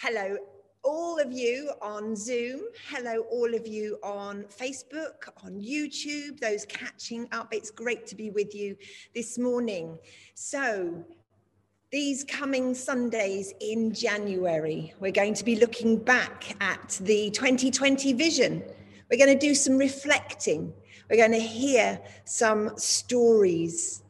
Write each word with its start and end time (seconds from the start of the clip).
Hello, 0.00 0.36
all 0.84 1.18
of 1.18 1.32
you 1.32 1.72
on 1.82 2.14
Zoom. 2.14 2.60
Hello, 2.88 3.22
all 3.32 3.52
of 3.52 3.66
you 3.66 3.98
on 4.04 4.44
Facebook, 4.44 5.28
on 5.42 5.60
YouTube, 5.60 6.38
those 6.38 6.64
catching 6.66 7.26
up. 7.32 7.52
It's 7.52 7.72
great 7.72 8.06
to 8.06 8.14
be 8.14 8.30
with 8.30 8.54
you 8.54 8.76
this 9.12 9.38
morning. 9.38 9.98
So, 10.34 11.04
these 11.90 12.22
coming 12.22 12.74
Sundays 12.74 13.52
in 13.60 13.92
January, 13.92 14.94
we're 15.00 15.10
going 15.10 15.34
to 15.34 15.44
be 15.44 15.56
looking 15.56 15.96
back 15.96 16.54
at 16.60 17.00
the 17.02 17.30
2020 17.30 18.12
vision. 18.12 18.62
We're 19.10 19.18
going 19.18 19.36
to 19.36 19.46
do 19.46 19.52
some 19.52 19.76
reflecting. 19.76 20.72
We're 21.10 21.16
going 21.16 21.32
to 21.32 21.40
hear 21.40 22.00
some 22.24 22.70
stories. 22.76 24.04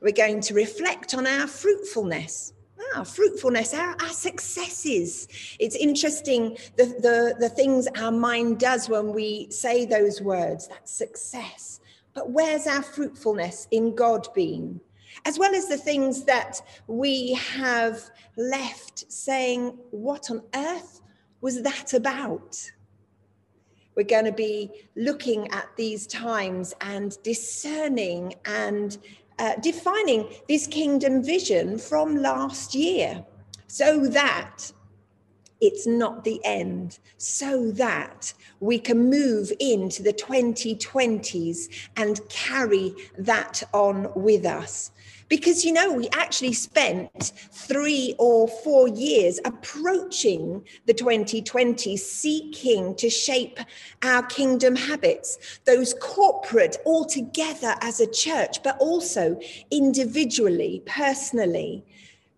We're 0.00 0.12
going 0.12 0.40
to 0.40 0.54
reflect 0.54 1.12
on 1.12 1.26
our 1.26 1.46
fruitfulness 1.46 2.54
our 2.94 3.04
fruitfulness, 3.04 3.74
our, 3.74 3.96
our 4.00 4.08
successes. 4.08 5.28
It's 5.58 5.76
interesting 5.76 6.56
the, 6.76 6.84
the, 6.84 7.36
the 7.38 7.48
things 7.48 7.88
our 7.96 8.12
mind 8.12 8.60
does 8.60 8.88
when 8.88 9.12
we 9.12 9.48
say 9.50 9.84
those 9.84 10.20
words, 10.20 10.68
that 10.68 10.88
success. 10.88 11.80
But 12.14 12.30
where's 12.30 12.66
our 12.66 12.82
fruitfulness 12.82 13.68
in 13.70 13.94
God 13.94 14.28
been? 14.34 14.80
As 15.24 15.38
well 15.38 15.54
as 15.54 15.68
the 15.68 15.78
things 15.78 16.24
that 16.24 16.60
we 16.86 17.34
have 17.34 18.10
left 18.36 19.10
saying, 19.10 19.78
What 19.90 20.30
on 20.30 20.42
earth 20.54 21.00
was 21.40 21.62
that 21.62 21.94
about? 21.94 22.70
We're 23.96 24.04
going 24.04 24.26
to 24.26 24.32
be 24.32 24.70
looking 24.94 25.50
at 25.52 25.68
these 25.76 26.06
times 26.06 26.74
and 26.82 27.16
discerning 27.22 28.34
and 28.44 28.98
uh, 29.38 29.56
defining 29.56 30.28
this 30.48 30.66
kingdom 30.66 31.22
vision 31.22 31.78
from 31.78 32.16
last 32.16 32.74
year 32.74 33.24
so 33.66 34.06
that 34.06 34.72
it's 35.60 35.86
not 35.86 36.24
the 36.24 36.40
end, 36.44 36.98
so 37.16 37.70
that 37.72 38.34
we 38.60 38.78
can 38.78 39.08
move 39.08 39.52
into 39.58 40.02
the 40.02 40.12
2020s 40.12 41.88
and 41.96 42.20
carry 42.28 42.94
that 43.16 43.62
on 43.72 44.12
with 44.14 44.44
us. 44.44 44.90
Because, 45.28 45.64
you 45.64 45.72
know, 45.72 45.92
we 45.92 46.08
actually 46.12 46.52
spent 46.52 47.32
three 47.50 48.14
or 48.18 48.46
four 48.46 48.88
years 48.88 49.40
approaching 49.44 50.64
the 50.86 50.94
2020 50.94 51.96
seeking 51.96 52.94
to 52.94 53.10
shape 53.10 53.58
our 54.02 54.22
kingdom 54.24 54.76
habits, 54.76 55.60
those 55.64 55.94
corporate 56.00 56.76
all 56.84 57.04
together 57.04 57.74
as 57.80 58.00
a 58.00 58.06
church, 58.06 58.62
but 58.62 58.76
also 58.78 59.38
individually, 59.70 60.82
personally 60.86 61.84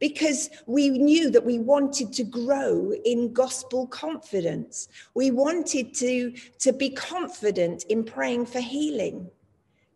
because 0.01 0.51
we 0.67 0.91
knew 0.91 1.31
that 1.31 1.45
we 1.45 1.59
wanted 1.59 2.13
to 2.13 2.25
grow 2.25 2.93
in 3.05 3.33
gospel 3.33 3.87
confidence. 3.87 4.89
We 5.15 5.31
wanted 5.31 5.95
to, 5.95 6.33
to 6.61 6.73
be 6.73 6.91
confident 6.91 7.85
in 7.89 8.05
praying 8.05 8.47
for 8.47 8.61
healing, 8.61 9.31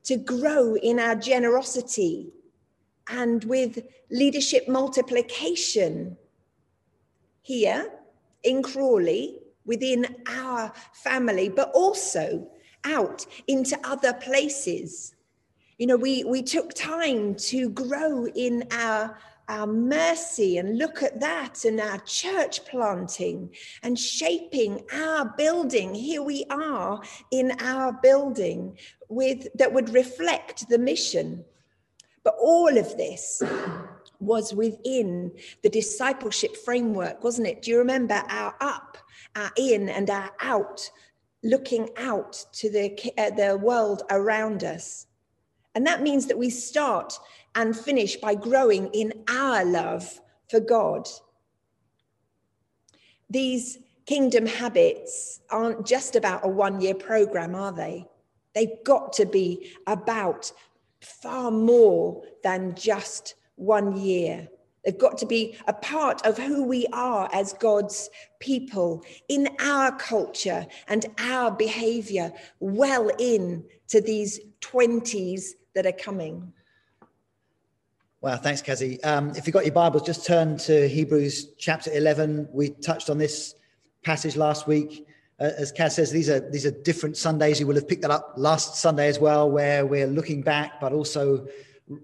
to 0.05 0.17
grow 0.17 0.75
in 0.75 0.99
our 0.99 1.15
generosity, 1.15 2.33
and 3.09 3.45
with 3.45 3.85
leadership 4.11 4.69
multiplication 4.69 6.17
here 7.43 7.91
in 8.45 8.63
Crawley 8.63 9.39
within 9.65 10.17
our 10.27 10.73
family, 10.93 11.49
but 11.49 11.71
also 11.75 12.49
out 12.85 13.27
into 13.47 13.79
other 13.85 14.13
places. 14.13 15.15
You 15.79 15.87
know, 15.87 15.97
we, 15.97 16.25
we 16.25 16.43
took 16.43 16.75
time 16.75 17.35
to 17.37 17.71
grow 17.71 18.27
in 18.27 18.65
our, 18.73 19.17
our 19.49 19.67
mercy 19.67 20.59
and 20.59 20.79
look 20.79 21.03
at 21.03 21.21
that 21.21 21.65
and 21.65 21.81
our 21.81 21.99
church 21.99 22.65
planting 22.67 23.51
and 23.83 23.99
shaping 23.99 24.83
our 24.93 25.33
building. 25.37 25.95
Here 25.95 26.23
we 26.23 26.45
are 26.51 27.03
in 27.31 27.53
our 27.61 27.93
building 27.93 28.79
with 29.09 29.47
that 29.55 29.73
would 29.73 29.91
reflect 29.91 30.69
the 30.69 30.79
mission 30.79 31.45
but 32.25 32.37
all 32.41 32.77
of 32.77 32.97
this 32.97 33.43
was 34.21 34.55
within 34.55 35.33
the 35.63 35.69
discipleship 35.69 36.57
framework, 36.57 37.25
wasn't 37.25 37.49
it? 37.49 37.63
Do 37.63 37.71
you 37.73 37.79
remember 37.79 38.23
our 38.29 38.55
up, 38.61 38.97
our 39.35 39.51
in, 39.57 39.89
and 39.89 40.09
our 40.09 40.31
out, 40.41 40.89
looking 41.43 41.89
out 41.97 42.45
to 42.53 42.71
the, 42.71 42.97
uh, 43.19 43.31
the 43.31 43.57
world 43.57 44.03
around 44.11 44.63
us? 44.63 45.07
And 45.75 45.87
that 45.87 46.03
means 46.03 46.27
that 46.27 46.39
we 46.39 46.51
start 46.51 47.19
and 47.55 47.77
finish 47.77 48.17
by 48.17 48.35
growing 48.35 48.87
in 48.89 49.13
our 49.29 49.65
love 49.65 50.21
for 50.49 50.61
God. 50.61 51.09
These 53.29 53.79
kingdom 54.07 54.47
habits 54.47 55.41
aren't 55.51 55.87
just 55.87 56.17
about 56.17 56.45
a 56.45 56.49
one 56.49 56.81
year 56.81 56.95
program, 56.95 57.55
are 57.55 57.73
they? 57.73 58.07
They've 58.55 58.85
got 58.85 59.15
to 59.15 59.27
be 59.27 59.73
about 59.87 60.53
far 61.03 61.51
more 61.51 62.23
than 62.43 62.75
just 62.75 63.35
one 63.57 63.97
year. 63.97 64.49
They've 64.85 64.99
got 64.99 65.19
to 65.19 65.27
be 65.27 65.57
a 65.69 65.73
part 65.73 66.27
of 66.27 66.39
who 66.39 66.65
we 66.65 66.87
are 66.93 67.29
as 67.33 67.53
God's 67.53 68.11
people 68.41 69.05
in 69.29 69.49
our 69.61 69.97
culture 69.97 70.67
and 70.89 71.07
our 71.19 71.53
behavior 71.53 72.33
well 72.59 73.11
in 73.19 73.65
to 73.89 74.01
these 74.01 74.41
20s 74.61 75.51
that 75.75 75.87
are 75.87 75.93
coming. 75.93 76.53
Wow, 78.21 78.37
thanks, 78.37 78.63
Kazi. 78.63 79.03
Um, 79.03 79.31
if 79.37 79.47
you've 79.47 79.55
got 79.55 79.65
your 79.65 79.75
Bibles, 79.75 80.03
just 80.03 80.27
turn 80.27 80.57
to 80.59 80.89
Hebrews 80.89 81.55
chapter 81.59 81.93
11. 81.93 82.49
We 82.53 82.71
touched 82.71 83.11
on 83.11 83.19
this 83.19 83.55
passage 84.05 84.37
last 84.37 84.67
week 84.67 85.07
as 85.43 85.73
Kaz 85.73 85.93
says, 85.93 86.11
these 86.11 86.29
are 86.31 86.41
these 86.41 86.67
are 86.67 86.71
different 86.71 87.17
Sundays. 87.17 87.59
You 87.59 87.67
will 87.67 87.75
have 87.75 87.89
picked 87.89 88.03
that 88.03 88.11
up 88.11 88.35
last 88.37 88.77
Sunday 88.77 89.09
as 89.09 89.19
well, 89.19 89.51
where 89.51 89.85
we're 89.85 90.07
looking 90.07 90.43
back, 90.43 90.81
but 90.81 90.93
also 90.93 91.47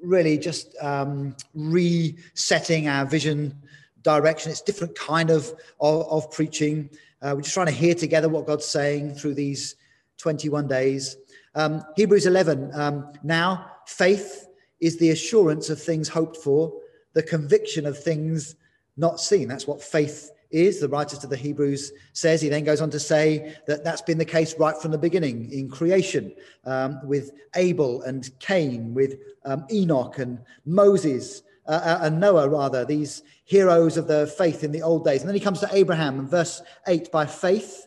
really 0.02 0.38
just 0.38 0.74
um, 0.80 1.36
resetting 1.54 2.88
our 2.88 3.06
vision 3.06 3.54
direction. 4.02 4.50
It's 4.50 4.60
different 4.60 4.96
kind 4.96 5.30
of 5.30 5.52
of, 5.80 6.08
of 6.08 6.30
preaching. 6.32 6.90
Uh, 7.22 7.32
we're 7.34 7.42
just 7.42 7.54
trying 7.54 7.66
to 7.66 7.72
hear 7.72 7.94
together 7.94 8.28
what 8.28 8.46
God's 8.46 8.66
saying 8.66 9.14
through 9.14 9.34
these 9.34 9.76
21 10.18 10.68
days. 10.68 11.16
Um, 11.54 11.82
Hebrews 11.96 12.26
11. 12.26 12.70
Um, 12.74 13.12
now, 13.22 13.70
faith 13.86 14.48
is 14.80 14.98
the 14.98 15.10
assurance 15.10 15.70
of 15.70 15.82
things 15.82 16.08
hoped 16.08 16.36
for, 16.36 16.72
the 17.14 17.22
conviction 17.22 17.86
of 17.86 18.00
things 18.00 18.54
not 18.96 19.20
seen. 19.20 19.48
That's 19.48 19.66
what 19.66 19.82
faith 19.82 20.30
is, 20.50 20.80
the 20.80 20.88
writer 20.88 21.16
to 21.16 21.26
the 21.26 21.36
Hebrews 21.36 21.92
says. 22.12 22.40
He 22.40 22.48
then 22.48 22.64
goes 22.64 22.80
on 22.80 22.90
to 22.90 23.00
say 23.00 23.54
that 23.66 23.84
that's 23.84 24.02
been 24.02 24.18
the 24.18 24.24
case 24.24 24.54
right 24.58 24.76
from 24.76 24.90
the 24.90 24.98
beginning 24.98 25.50
in 25.52 25.68
creation 25.68 26.32
um, 26.64 27.00
with 27.04 27.32
Abel 27.56 28.02
and 28.02 28.30
Cain, 28.40 28.94
with 28.94 29.16
um, 29.44 29.66
Enoch 29.70 30.18
and 30.18 30.40
Moses 30.64 31.42
uh, 31.68 31.72
uh, 31.84 31.98
and 32.02 32.18
Noah, 32.18 32.48
rather, 32.48 32.84
these 32.84 33.22
heroes 33.44 33.98
of 33.98 34.08
the 34.08 34.26
faith 34.26 34.64
in 34.64 34.72
the 34.72 34.80
old 34.80 35.04
days. 35.04 35.20
And 35.20 35.28
then 35.28 35.34
he 35.34 35.40
comes 35.40 35.60
to 35.60 35.68
Abraham 35.70 36.18
in 36.18 36.26
verse 36.26 36.62
8 36.86 37.12
by 37.12 37.26
faith, 37.26 37.86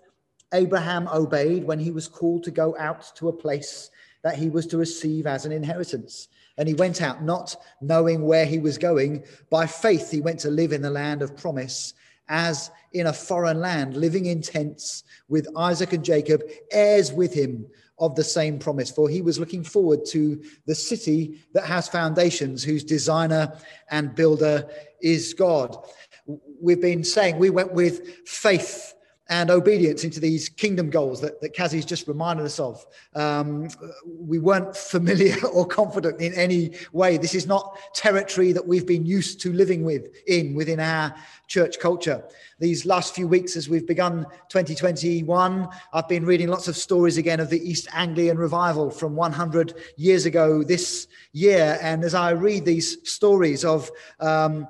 Abraham 0.53 1.07
obeyed 1.07 1.63
when 1.63 1.79
he 1.79 1.89
was 1.89 2.07
called 2.07 2.43
to 2.43 2.51
go 2.51 2.77
out 2.77 3.11
to 3.15 3.29
a 3.29 3.33
place 3.33 3.89
that 4.23 4.35
he 4.35 4.49
was 4.49 4.67
to 4.67 4.77
receive 4.77 5.25
as 5.25 5.45
an 5.45 5.51
inheritance. 5.51 6.27
And 6.57 6.67
he 6.67 6.75
went 6.75 7.01
out 7.01 7.23
not 7.23 7.55
knowing 7.81 8.21
where 8.23 8.45
he 8.45 8.59
was 8.59 8.77
going. 8.77 9.23
By 9.49 9.65
faith, 9.65 10.11
he 10.11 10.21
went 10.21 10.39
to 10.41 10.51
live 10.51 10.73
in 10.73 10.83
the 10.83 10.89
land 10.91 11.23
of 11.23 11.35
promise 11.35 11.95
as 12.31 12.71
in 12.93 13.07
a 13.07 13.13
foreign 13.13 13.59
land, 13.59 13.95
living 13.95 14.25
in 14.25 14.41
tents 14.41 15.03
with 15.27 15.47
Isaac 15.57 15.91
and 15.91 16.03
Jacob, 16.03 16.41
heirs 16.71 17.11
with 17.11 17.33
him 17.33 17.67
of 17.99 18.15
the 18.15 18.23
same 18.23 18.57
promise. 18.57 18.89
For 18.89 19.09
he 19.09 19.21
was 19.21 19.37
looking 19.37 19.63
forward 19.63 20.05
to 20.07 20.41
the 20.65 20.73
city 20.73 21.41
that 21.53 21.65
has 21.65 21.89
foundations, 21.89 22.63
whose 22.63 22.85
designer 22.85 23.53
and 23.91 24.15
builder 24.15 24.67
is 25.01 25.33
God. 25.33 25.77
We've 26.61 26.81
been 26.81 27.03
saying 27.03 27.37
we 27.37 27.49
went 27.49 27.73
with 27.73 28.07
faith 28.25 28.93
and 29.31 29.49
obedience 29.49 30.03
into 30.03 30.19
these 30.19 30.49
kingdom 30.49 30.89
goals 30.89 31.21
that, 31.21 31.39
that 31.39 31.55
Kazi's 31.55 31.85
just 31.85 32.05
reminded 32.05 32.45
us 32.45 32.59
of. 32.59 32.85
Um, 33.15 33.69
we 34.05 34.39
weren't 34.39 34.75
familiar 34.75 35.35
or 35.53 35.65
confident 35.65 36.19
in 36.19 36.33
any 36.33 36.73
way. 36.91 37.17
This 37.17 37.33
is 37.33 37.47
not 37.47 37.79
territory 37.95 38.51
that 38.51 38.67
we've 38.67 38.85
been 38.85 39.05
used 39.05 39.39
to 39.41 39.53
living 39.53 39.83
with 39.85 40.09
in 40.27 40.53
within 40.53 40.81
our 40.81 41.15
church 41.47 41.79
culture. 41.79 42.21
These 42.59 42.85
last 42.85 43.15
few 43.15 43.25
weeks, 43.25 43.55
as 43.55 43.69
we've 43.69 43.87
begun 43.87 44.25
2021, 44.49 45.67
I've 45.93 46.07
been 46.09 46.25
reading 46.25 46.49
lots 46.49 46.67
of 46.67 46.75
stories 46.75 47.17
again 47.17 47.39
of 47.39 47.49
the 47.49 47.61
East 47.67 47.87
Anglian 47.93 48.37
revival 48.37 48.91
from 48.91 49.15
100 49.15 49.75
years 49.95 50.25
ago 50.25 50.61
this 50.61 51.07
year. 51.31 51.79
And 51.81 52.03
as 52.03 52.13
I 52.13 52.31
read 52.31 52.65
these 52.65 52.97
stories 53.09 53.63
of 53.63 53.89
um, 54.19 54.67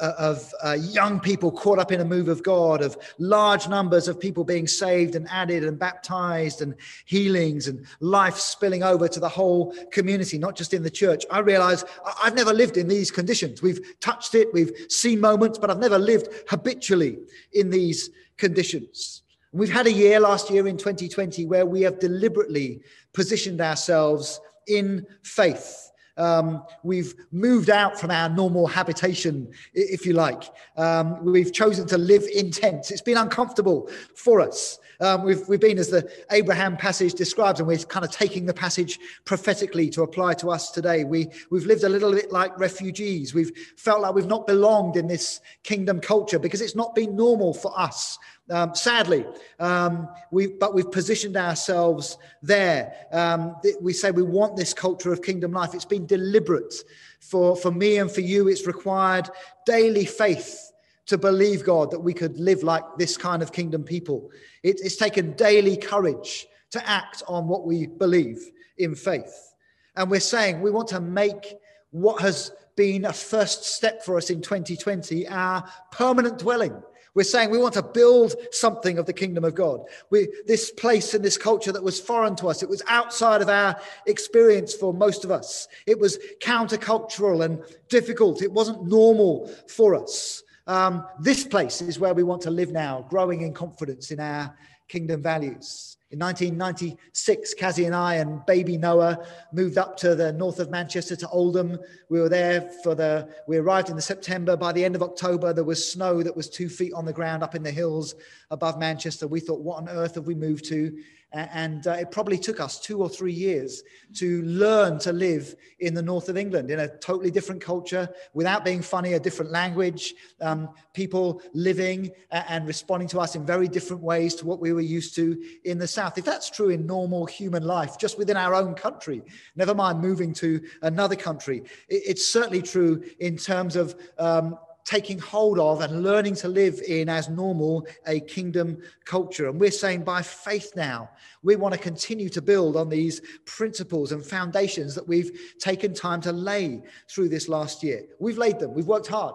of 0.00 0.52
uh, 0.64 0.72
young 0.72 1.20
people 1.20 1.50
caught 1.50 1.78
up 1.78 1.92
in 1.92 2.00
a 2.00 2.04
move 2.04 2.28
of 2.28 2.42
God, 2.42 2.82
of 2.82 2.96
large 3.18 3.68
numbers 3.68 3.84
numbers 3.84 4.08
of 4.08 4.18
people 4.18 4.44
being 4.44 4.66
saved 4.66 5.14
and 5.14 5.28
added 5.30 5.62
and 5.62 5.78
baptized 5.78 6.62
and 6.62 6.74
healings 7.04 7.68
and 7.68 7.86
life 8.00 8.36
spilling 8.36 8.82
over 8.82 9.06
to 9.06 9.20
the 9.20 9.28
whole 9.28 9.74
community, 9.92 10.38
not 10.38 10.56
just 10.56 10.74
in 10.74 10.82
the 10.82 10.90
church, 10.90 11.24
I 11.30 11.40
realize 11.40 11.84
I've 12.22 12.34
never 12.34 12.52
lived 12.52 12.76
in 12.76 12.88
these 12.88 13.10
conditions. 13.10 13.62
We've 13.62 13.80
touched 14.00 14.34
it, 14.34 14.48
we've 14.52 14.72
seen 14.88 15.20
moments, 15.20 15.58
but 15.58 15.70
I've 15.70 15.78
never 15.78 15.98
lived 15.98 16.28
habitually 16.48 17.18
in 17.52 17.70
these 17.70 18.10
conditions. 18.36 19.22
We've 19.52 19.72
had 19.72 19.86
a 19.86 19.92
year 19.92 20.18
last 20.18 20.50
year 20.50 20.66
in 20.66 20.76
2020 20.76 21.46
where 21.46 21.66
we 21.66 21.82
have 21.82 22.00
deliberately 22.00 22.82
positioned 23.12 23.60
ourselves 23.60 24.40
in 24.66 25.06
faith. 25.22 25.90
Um, 26.16 26.62
we've 26.82 27.14
moved 27.32 27.70
out 27.70 27.98
from 27.98 28.10
our 28.10 28.28
normal 28.28 28.66
habitation, 28.66 29.52
if 29.74 30.06
you 30.06 30.12
like. 30.12 30.44
Um, 30.76 31.24
we've 31.24 31.52
chosen 31.52 31.86
to 31.88 31.98
live 31.98 32.24
in 32.34 32.50
tents. 32.50 32.90
It's 32.90 33.02
been 33.02 33.16
uncomfortable 33.16 33.90
for 34.14 34.40
us. 34.40 34.78
Um, 35.00 35.24
we've, 35.24 35.46
we've 35.48 35.60
been, 35.60 35.78
as 35.78 35.88
the 35.88 36.10
Abraham 36.30 36.76
passage 36.76 37.14
describes, 37.14 37.60
and 37.60 37.66
we're 37.66 37.78
kind 37.78 38.04
of 38.04 38.10
taking 38.10 38.46
the 38.46 38.54
passage 38.54 38.98
prophetically 39.24 39.90
to 39.90 40.02
apply 40.02 40.34
to 40.34 40.50
us 40.50 40.70
today. 40.70 41.04
We, 41.04 41.28
we've 41.50 41.66
lived 41.66 41.84
a 41.84 41.88
little 41.88 42.12
bit 42.12 42.32
like 42.32 42.58
refugees. 42.58 43.34
We've 43.34 43.52
felt 43.76 44.00
like 44.00 44.14
we've 44.14 44.26
not 44.26 44.46
belonged 44.46 44.96
in 44.96 45.06
this 45.06 45.40
kingdom 45.62 46.00
culture 46.00 46.38
because 46.38 46.60
it's 46.60 46.76
not 46.76 46.94
been 46.94 47.16
normal 47.16 47.54
for 47.54 47.78
us 47.78 48.18
um, 48.50 48.74
sadly, 48.74 49.24
um, 49.58 50.08
we, 50.30 50.48
but 50.48 50.74
we've 50.74 50.90
positioned 50.90 51.36
ourselves 51.36 52.18
there. 52.42 52.94
Um, 53.10 53.56
we 53.80 53.94
say 53.94 54.10
we 54.10 54.22
want 54.22 54.56
this 54.56 54.74
culture 54.74 55.12
of 55.12 55.22
kingdom 55.22 55.52
life. 55.52 55.74
It's 55.74 55.84
been 55.86 56.06
deliberate. 56.06 56.74
For, 57.20 57.56
for 57.56 57.70
me 57.70 57.96
and 57.96 58.10
for 58.10 58.20
you, 58.20 58.48
it's 58.48 58.66
required 58.66 59.30
daily 59.64 60.04
faith 60.04 60.72
to 61.06 61.18
believe, 61.18 61.64
God, 61.64 61.90
that 61.90 62.00
we 62.00 62.14
could 62.14 62.38
live 62.38 62.62
like 62.62 62.84
this 62.96 63.16
kind 63.16 63.42
of 63.42 63.52
kingdom 63.52 63.84
people. 63.84 64.30
It, 64.62 64.80
it's 64.82 64.96
taken 64.96 65.32
daily 65.32 65.76
courage 65.76 66.46
to 66.70 66.88
act 66.88 67.22
on 67.28 67.46
what 67.46 67.66
we 67.66 67.86
believe 67.86 68.50
in 68.78 68.94
faith. 68.94 69.54
And 69.96 70.10
we're 70.10 70.20
saying 70.20 70.60
we 70.60 70.70
want 70.70 70.88
to 70.88 71.00
make 71.00 71.56
what 71.90 72.20
has 72.22 72.50
been 72.76 73.04
a 73.04 73.12
first 73.12 73.64
step 73.64 74.04
for 74.04 74.16
us 74.16 74.30
in 74.30 74.42
2020 74.42 75.28
our 75.28 75.62
permanent 75.92 76.38
dwelling 76.38 76.82
we're 77.14 77.22
saying 77.22 77.50
we 77.50 77.58
want 77.58 77.74
to 77.74 77.82
build 77.82 78.34
something 78.50 78.98
of 78.98 79.06
the 79.06 79.12
kingdom 79.12 79.44
of 79.44 79.54
God. 79.54 79.82
We, 80.10 80.28
this 80.46 80.72
place 80.72 81.14
and 81.14 81.24
this 81.24 81.38
culture 81.38 81.70
that 81.70 81.82
was 81.82 82.00
foreign 82.00 82.34
to 82.36 82.48
us, 82.48 82.62
it 82.62 82.68
was 82.68 82.82
outside 82.88 83.40
of 83.40 83.48
our 83.48 83.76
experience 84.06 84.74
for 84.74 84.92
most 84.92 85.24
of 85.24 85.30
us. 85.30 85.68
It 85.86 85.98
was 85.98 86.18
countercultural 86.40 87.44
and 87.44 87.62
difficult. 87.88 88.42
It 88.42 88.52
wasn't 88.52 88.86
normal 88.86 89.48
for 89.68 89.94
us. 89.94 90.42
Um, 90.66 91.06
this 91.20 91.44
place 91.44 91.82
is 91.82 91.98
where 91.98 92.14
we 92.14 92.22
want 92.22 92.42
to 92.42 92.50
live 92.50 92.70
now, 92.70 93.06
growing 93.08 93.42
in 93.42 93.52
confidence 93.52 94.10
in 94.10 94.20
our 94.20 94.56
kingdom 94.88 95.22
values. 95.22 95.96
In 96.10 96.20
1996, 96.20 97.54
Kazzy 97.58 97.86
and 97.86 97.94
I 97.94 98.14
and 98.16 98.46
baby 98.46 98.78
Noah 98.78 99.26
moved 99.52 99.78
up 99.78 99.96
to 99.96 100.14
the 100.14 100.32
north 100.32 100.60
of 100.60 100.70
Manchester 100.70 101.16
to 101.16 101.28
Oldham. 101.28 101.78
We 102.08 102.20
were 102.20 102.28
there 102.28 102.70
for 102.84 102.94
the, 102.94 103.28
we 103.48 103.56
arrived 103.56 103.90
in 103.90 103.96
the 103.96 104.02
September. 104.02 104.56
By 104.56 104.72
the 104.72 104.84
end 104.84 104.94
of 104.94 105.02
October, 105.02 105.52
there 105.52 105.64
was 105.64 105.84
snow 105.84 106.22
that 106.22 106.36
was 106.36 106.48
two 106.48 106.68
feet 106.68 106.92
on 106.92 107.04
the 107.04 107.12
ground 107.12 107.42
up 107.42 107.56
in 107.56 107.64
the 107.64 107.70
hills 107.70 108.14
above 108.52 108.78
Manchester. 108.78 109.26
We 109.26 109.40
thought, 109.40 109.60
what 109.60 109.78
on 109.78 109.88
earth 109.88 110.14
have 110.14 110.26
we 110.26 110.36
moved 110.36 110.66
to? 110.66 110.96
And 111.34 111.84
uh, 111.88 111.92
it 111.92 112.12
probably 112.12 112.38
took 112.38 112.60
us 112.60 112.78
two 112.78 113.00
or 113.02 113.08
three 113.08 113.32
years 113.32 113.82
to 114.14 114.42
learn 114.42 115.00
to 115.00 115.12
live 115.12 115.56
in 115.80 115.92
the 115.92 116.00
north 116.02 116.28
of 116.28 116.36
England 116.36 116.70
in 116.70 116.78
a 116.78 116.88
totally 116.98 117.32
different 117.32 117.60
culture, 117.60 118.08
without 118.34 118.64
being 118.64 118.80
funny, 118.80 119.14
a 119.14 119.20
different 119.20 119.50
language, 119.50 120.14
um, 120.40 120.68
people 120.92 121.42
living 121.52 122.12
and 122.30 122.68
responding 122.68 123.08
to 123.08 123.18
us 123.18 123.34
in 123.34 123.44
very 123.44 123.66
different 123.66 124.00
ways 124.00 124.36
to 124.36 124.46
what 124.46 124.60
we 124.60 124.72
were 124.72 124.80
used 124.80 125.16
to 125.16 125.42
in 125.64 125.76
the 125.76 125.88
south. 125.88 126.18
If 126.18 126.24
that's 126.24 126.48
true 126.48 126.68
in 126.68 126.86
normal 126.86 127.26
human 127.26 127.64
life, 127.64 127.98
just 127.98 128.16
within 128.16 128.36
our 128.36 128.54
own 128.54 128.74
country, 128.74 129.20
never 129.56 129.74
mind 129.74 130.00
moving 130.00 130.32
to 130.34 130.60
another 130.82 131.16
country, 131.16 131.64
it's 131.88 132.24
certainly 132.24 132.62
true 132.62 133.02
in 133.18 133.36
terms 133.36 133.74
of 133.74 133.96
um, 134.18 134.56
taking 134.84 135.18
hold 135.18 135.58
of 135.58 135.80
and 135.80 136.02
learning 136.02 136.34
to 136.34 136.48
live 136.48 136.80
in 136.86 137.08
as 137.08 137.28
normal 137.28 137.86
a 138.06 138.20
kingdom 138.20 138.78
culture. 139.04 139.48
And 139.48 139.58
we're 139.58 139.70
saying 139.70 140.04
by 140.04 140.22
faith 140.22 140.72
now, 140.76 141.10
we 141.42 141.56
want 141.56 141.74
to 141.74 141.80
continue 141.80 142.28
to 142.30 142.42
build 142.42 142.76
on 142.76 142.88
these 142.88 143.20
principles 143.46 144.12
and 144.12 144.24
foundations 144.24 144.94
that 144.94 145.08
we've 145.08 145.56
taken 145.58 145.94
time 145.94 146.20
to 146.22 146.32
lay 146.32 146.82
through 147.08 147.30
this 147.30 147.48
last 147.48 147.82
year. 147.82 148.04
We've 148.20 148.38
laid 148.38 148.58
them, 148.58 148.74
we've 148.74 148.86
worked 148.86 149.08
hard. 149.08 149.34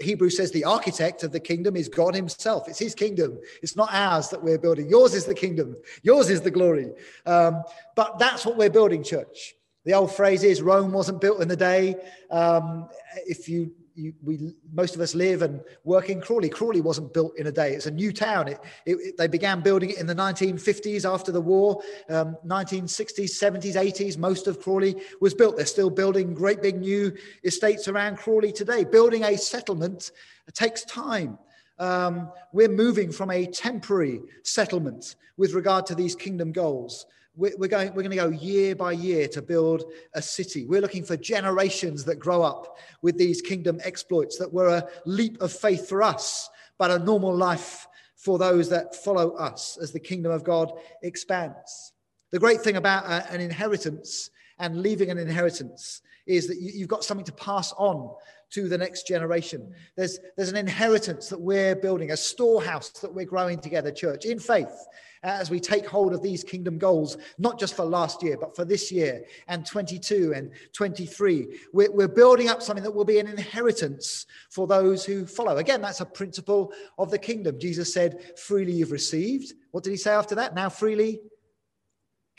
Hebrew 0.00 0.30
says 0.30 0.50
the 0.50 0.64
architect 0.64 1.22
of 1.22 1.32
the 1.32 1.38
kingdom 1.38 1.76
is 1.76 1.88
God 1.88 2.14
himself. 2.14 2.66
It's 2.66 2.78
his 2.78 2.94
kingdom. 2.94 3.38
It's 3.62 3.76
not 3.76 3.90
ours 3.92 4.30
that 4.30 4.42
we're 4.42 4.58
building. 4.58 4.88
Yours 4.88 5.14
is 5.14 5.26
the 5.26 5.34
kingdom. 5.34 5.76
Yours 6.02 6.30
is 6.30 6.40
the 6.40 6.50
glory. 6.50 6.90
Um, 7.26 7.62
but 7.94 8.18
that's 8.18 8.44
what 8.46 8.56
we're 8.56 8.70
building, 8.70 9.04
church. 9.04 9.54
The 9.84 9.92
old 9.92 10.12
phrase 10.12 10.44
is 10.44 10.62
Rome 10.62 10.92
wasn't 10.92 11.20
built 11.20 11.42
in 11.42 11.50
a 11.50 11.56
day. 11.56 11.96
Um, 12.30 12.88
if 13.26 13.48
you 13.48 13.72
you, 13.94 14.14
we 14.22 14.54
most 14.72 14.94
of 14.94 15.00
us 15.00 15.14
live 15.14 15.42
and 15.42 15.60
work 15.84 16.08
in 16.10 16.20
Crawley. 16.20 16.48
Crawley 16.48 16.80
wasn't 16.80 17.12
built 17.12 17.36
in 17.36 17.46
a 17.46 17.52
day. 17.52 17.72
It's 17.72 17.86
a 17.86 17.90
new 17.90 18.12
town. 18.12 18.48
It, 18.48 18.60
it, 18.86 18.96
it, 18.96 19.16
they 19.16 19.28
began 19.28 19.60
building 19.60 19.90
it 19.90 19.98
in 19.98 20.06
the 20.06 20.14
1950s 20.14 21.10
after 21.10 21.32
the 21.32 21.40
war, 21.40 21.82
um, 22.08 22.36
1960s, 22.46 23.30
70s, 23.30 23.74
80s. 23.74 24.18
Most 24.18 24.46
of 24.46 24.60
Crawley 24.60 24.96
was 25.20 25.34
built. 25.34 25.56
They're 25.56 25.66
still 25.66 25.90
building 25.90 26.34
great 26.34 26.62
big 26.62 26.80
new 26.80 27.16
estates 27.44 27.88
around 27.88 28.16
Crawley 28.16 28.52
today. 28.52 28.84
Building 28.84 29.24
a 29.24 29.36
settlement 29.36 30.12
takes 30.52 30.84
time. 30.84 31.38
Um, 31.78 32.30
we're 32.52 32.68
moving 32.68 33.10
from 33.10 33.30
a 33.30 33.46
temporary 33.46 34.20
settlement 34.42 35.16
with 35.36 35.54
regard 35.54 35.86
to 35.86 35.94
these 35.94 36.14
kingdom 36.14 36.52
goals 36.52 37.06
we're 37.34 37.68
going, 37.68 37.88
we're 37.94 38.02
going 38.02 38.10
to 38.10 38.16
go 38.16 38.28
year 38.28 38.74
by 38.74 38.92
year 38.92 39.26
to 39.28 39.40
build 39.40 39.84
a 40.14 40.20
city. 40.20 40.66
We're 40.66 40.82
looking 40.82 41.04
for 41.04 41.16
generations 41.16 42.04
that 42.04 42.18
grow 42.18 42.42
up 42.42 42.78
with 43.00 43.16
these 43.16 43.40
kingdom 43.40 43.80
exploits 43.84 44.36
that 44.38 44.52
were 44.52 44.68
a 44.68 44.88
leap 45.06 45.40
of 45.40 45.50
faith 45.50 45.88
for 45.88 46.02
us, 46.02 46.50
but 46.78 46.90
a 46.90 46.98
normal 46.98 47.34
life 47.34 47.86
for 48.16 48.38
those 48.38 48.68
that 48.68 48.94
follow 48.94 49.30
us 49.36 49.78
as 49.80 49.92
the 49.92 50.00
kingdom 50.00 50.30
of 50.30 50.44
God 50.44 50.72
expands. 51.02 51.92
The 52.30 52.38
great 52.38 52.60
thing 52.60 52.76
about 52.76 53.04
uh, 53.06 53.22
an 53.30 53.40
inheritance 53.40 54.30
and 54.62 54.80
leaving 54.80 55.10
an 55.10 55.18
inheritance 55.18 56.00
is 56.24 56.46
that 56.46 56.56
you've 56.60 56.88
got 56.88 57.04
something 57.04 57.26
to 57.26 57.32
pass 57.32 57.74
on 57.76 58.14
to 58.50 58.68
the 58.68 58.78
next 58.78 59.08
generation. 59.08 59.74
There's, 59.96 60.20
there's 60.36 60.50
an 60.50 60.56
inheritance 60.56 61.28
that 61.30 61.40
we're 61.40 61.74
building, 61.74 62.12
a 62.12 62.16
storehouse 62.16 62.90
that 63.00 63.12
we're 63.12 63.26
growing 63.26 63.58
together, 63.58 63.90
church, 63.90 64.24
in 64.24 64.38
faith 64.38 64.86
uh, 65.24 65.28
as 65.28 65.50
we 65.50 65.58
take 65.58 65.84
hold 65.84 66.14
of 66.14 66.22
these 66.22 66.44
kingdom 66.44 66.78
goals, 66.78 67.16
not 67.38 67.58
just 67.58 67.74
for 67.74 67.84
last 67.84 68.22
year, 68.22 68.36
but 68.38 68.54
for 68.54 68.64
this 68.64 68.92
year 68.92 69.24
and 69.48 69.66
22 69.66 70.32
and 70.36 70.52
23. 70.72 71.58
We're, 71.72 71.90
we're 71.90 72.06
building 72.06 72.48
up 72.48 72.62
something 72.62 72.84
that 72.84 72.94
will 72.94 73.04
be 73.04 73.18
an 73.18 73.26
inheritance 73.26 74.26
for 74.48 74.68
those 74.68 75.04
who 75.04 75.26
follow. 75.26 75.56
Again, 75.56 75.80
that's 75.80 76.00
a 76.00 76.06
principle 76.06 76.72
of 76.98 77.10
the 77.10 77.18
kingdom. 77.18 77.58
Jesus 77.58 77.92
said, 77.92 78.38
freely 78.38 78.74
you've 78.74 78.92
received. 78.92 79.54
What 79.72 79.82
did 79.82 79.90
he 79.90 79.96
say 79.96 80.12
after 80.12 80.36
that? 80.36 80.54
Now 80.54 80.68
freely 80.68 81.20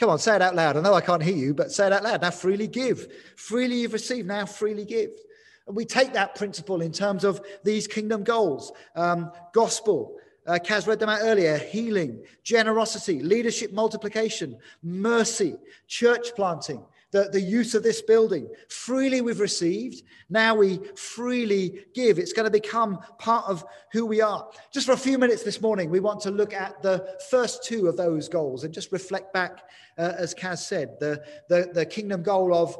Come 0.04 0.10
on, 0.10 0.20
say 0.20 0.36
it 0.36 0.42
out 0.42 0.54
loud. 0.54 0.76
I 0.76 0.82
know 0.82 0.94
I 0.94 1.00
can't 1.00 1.24
hear 1.24 1.34
you, 1.34 1.54
but 1.54 1.72
say 1.72 1.88
it 1.88 1.94
out 1.94 2.04
loud. 2.04 2.22
Now, 2.24 2.30
freely 2.30 2.68
give. 2.68 3.08
Freely 3.38 3.78
you've 3.78 3.94
received, 3.94 4.28
now 4.28 4.46
freely 4.46 4.84
give. 4.84 5.12
And 5.66 5.78
we 5.78 5.86
take 5.86 6.12
that 6.12 6.36
principle 6.36 6.82
in 6.82 6.92
terms 6.92 7.24
of 7.24 7.40
these 7.64 7.88
kingdom 7.88 8.26
goals 8.26 8.74
um, 8.98 9.32
gospel, 9.54 10.18
uh, 10.46 10.60
Kaz 10.62 10.88
read 10.88 11.00
them 11.00 11.08
out 11.08 11.20
earlier 11.22 11.58
healing, 11.58 12.22
generosity, 12.44 13.22
leadership 13.22 13.72
multiplication, 13.72 14.58
mercy, 14.84 15.56
church 15.88 16.36
planting, 16.36 16.84
the, 17.14 17.30
the 17.32 17.40
use 17.40 17.76
of 17.76 17.84
this 17.84 18.02
building. 18.02 18.50
Freely 18.68 19.22
we've 19.22 19.40
received, 19.40 20.04
now 20.30 20.56
we 20.56 20.80
freely 20.96 21.86
give. 21.94 22.18
It's 22.20 22.34
going 22.34 22.46
to 22.46 22.52
become 22.52 23.00
part 23.20 23.46
of 23.48 23.64
who 23.94 24.06
we 24.06 24.20
are. 24.20 24.50
Just 24.74 24.88
for 24.88 24.94
a 24.94 24.98
few 24.98 25.18
minutes 25.18 25.44
this 25.44 25.62
morning, 25.62 25.90
we 25.90 26.00
want 26.02 26.20
to 26.22 26.32
look 26.32 26.54
at 26.54 26.82
the 26.82 27.18
first 27.30 27.64
two 27.64 27.88
of 27.88 27.96
those 27.96 28.28
goals 28.28 28.64
and 28.64 28.74
just 28.74 28.92
reflect 28.92 29.32
back, 29.32 29.70
uh, 29.98 30.14
as 30.18 30.34
Kaz 30.34 30.58
said, 30.58 31.00
the, 31.00 31.24
the, 31.50 31.70
the 31.72 31.86
kingdom 31.86 32.24
goal 32.24 32.54
of 32.54 32.76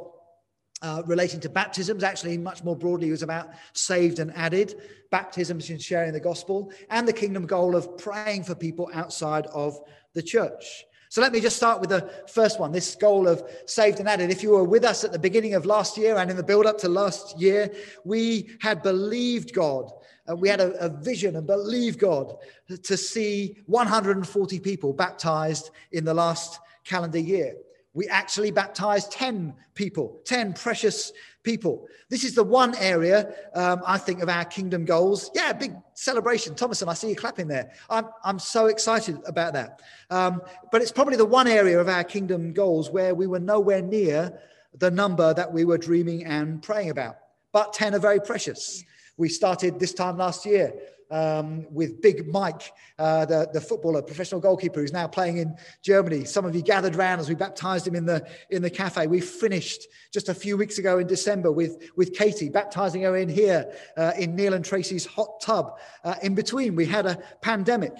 uh, 0.82 1.02
relating 1.06 1.40
to 1.40 1.48
baptisms, 1.48 2.02
actually, 2.02 2.36
much 2.36 2.64
more 2.64 2.76
broadly, 2.76 3.10
was 3.10 3.22
about 3.22 3.48
saved 3.72 4.18
and 4.18 4.34
added. 4.36 4.74
Baptisms 5.10 5.70
and 5.70 5.80
sharing 5.80 6.12
the 6.12 6.18
gospel, 6.20 6.72
and 6.90 7.06
the 7.06 7.12
kingdom 7.12 7.46
goal 7.46 7.76
of 7.76 7.96
praying 7.96 8.42
for 8.42 8.56
people 8.56 8.90
outside 8.92 9.46
of 9.46 9.80
the 10.12 10.22
church. 10.22 10.84
So 11.14 11.20
let 11.20 11.30
me 11.30 11.38
just 11.38 11.54
start 11.54 11.80
with 11.80 11.90
the 11.90 12.10
first 12.26 12.58
one 12.58 12.72
this 12.72 12.96
goal 12.96 13.28
of 13.28 13.48
saved 13.66 14.00
and 14.00 14.08
added. 14.08 14.32
If 14.32 14.42
you 14.42 14.50
were 14.50 14.64
with 14.64 14.82
us 14.82 15.04
at 15.04 15.12
the 15.12 15.18
beginning 15.20 15.54
of 15.54 15.64
last 15.64 15.96
year 15.96 16.16
and 16.16 16.28
in 16.28 16.36
the 16.36 16.42
build 16.42 16.66
up 16.66 16.76
to 16.78 16.88
last 16.88 17.38
year, 17.38 17.72
we 18.02 18.50
had 18.60 18.82
believed 18.82 19.54
God. 19.54 19.92
and 20.26 20.40
we 20.40 20.48
had 20.48 20.58
a, 20.60 20.72
a 20.84 20.88
vision 20.88 21.36
and 21.36 21.46
believed 21.46 22.00
God 22.00 22.34
to 22.82 22.96
see 22.96 23.62
140 23.66 24.58
people 24.58 24.92
baptized 24.92 25.70
in 25.92 26.04
the 26.04 26.14
last 26.14 26.58
calendar 26.82 27.20
year. 27.20 27.54
We 27.94 28.08
actually 28.08 28.50
baptized 28.50 29.12
10 29.12 29.54
people, 29.74 30.20
10 30.24 30.52
precious 30.54 31.12
people. 31.44 31.86
This 32.08 32.24
is 32.24 32.34
the 32.34 32.42
one 32.42 32.74
area 32.76 33.34
um, 33.54 33.82
I 33.86 33.98
think 33.98 34.20
of 34.20 34.28
our 34.28 34.44
kingdom 34.44 34.84
goals. 34.84 35.30
Yeah, 35.32 35.52
big 35.52 35.74
celebration. 35.94 36.56
Thomason, 36.56 36.88
I 36.88 36.94
see 36.94 37.10
you 37.10 37.16
clapping 37.16 37.46
there. 37.46 37.70
I'm, 37.88 38.06
I'm 38.24 38.40
so 38.40 38.66
excited 38.66 39.18
about 39.26 39.52
that. 39.52 39.80
Um, 40.10 40.42
but 40.72 40.82
it's 40.82 40.90
probably 40.90 41.16
the 41.16 41.24
one 41.24 41.46
area 41.46 41.80
of 41.80 41.88
our 41.88 42.02
kingdom 42.02 42.52
goals 42.52 42.90
where 42.90 43.14
we 43.14 43.28
were 43.28 43.40
nowhere 43.40 43.80
near 43.80 44.40
the 44.76 44.90
number 44.90 45.32
that 45.32 45.52
we 45.52 45.64
were 45.64 45.78
dreaming 45.78 46.24
and 46.24 46.62
praying 46.62 46.90
about. 46.90 47.16
But 47.52 47.72
10 47.72 47.94
are 47.94 48.00
very 48.00 48.20
precious. 48.20 48.82
We 49.16 49.28
started 49.28 49.78
this 49.78 49.94
time 49.94 50.16
last 50.16 50.44
year 50.44 50.74
um, 51.10 51.66
with 51.70 52.00
Big 52.00 52.26
Mike, 52.26 52.72
uh, 52.98 53.24
the, 53.26 53.48
the 53.52 53.60
footballer, 53.60 54.02
professional 54.02 54.40
goalkeeper 54.40 54.80
who's 54.80 54.92
now 54.92 55.06
playing 55.06 55.36
in 55.36 55.56
Germany. 55.82 56.24
Some 56.24 56.44
of 56.44 56.54
you 56.54 56.62
gathered 56.62 56.96
around 56.96 57.20
as 57.20 57.28
we 57.28 57.36
baptized 57.36 57.86
him 57.86 57.94
in 57.94 58.06
the, 58.06 58.26
in 58.50 58.62
the 58.62 58.70
cafe. 58.70 59.06
We 59.06 59.20
finished 59.20 59.86
just 60.12 60.28
a 60.28 60.34
few 60.34 60.56
weeks 60.56 60.78
ago 60.78 60.98
in 60.98 61.06
December 61.06 61.52
with, 61.52 61.90
with 61.96 62.14
Katie, 62.14 62.48
baptizing 62.48 63.02
her 63.02 63.16
in 63.16 63.28
here 63.28 63.72
uh, 63.96 64.12
in 64.18 64.34
Neil 64.34 64.54
and 64.54 64.64
Tracy's 64.64 65.06
hot 65.06 65.40
tub. 65.40 65.78
Uh, 66.02 66.16
in 66.22 66.34
between, 66.34 66.74
we 66.74 66.86
had 66.86 67.06
a 67.06 67.18
pandemic. 67.40 67.92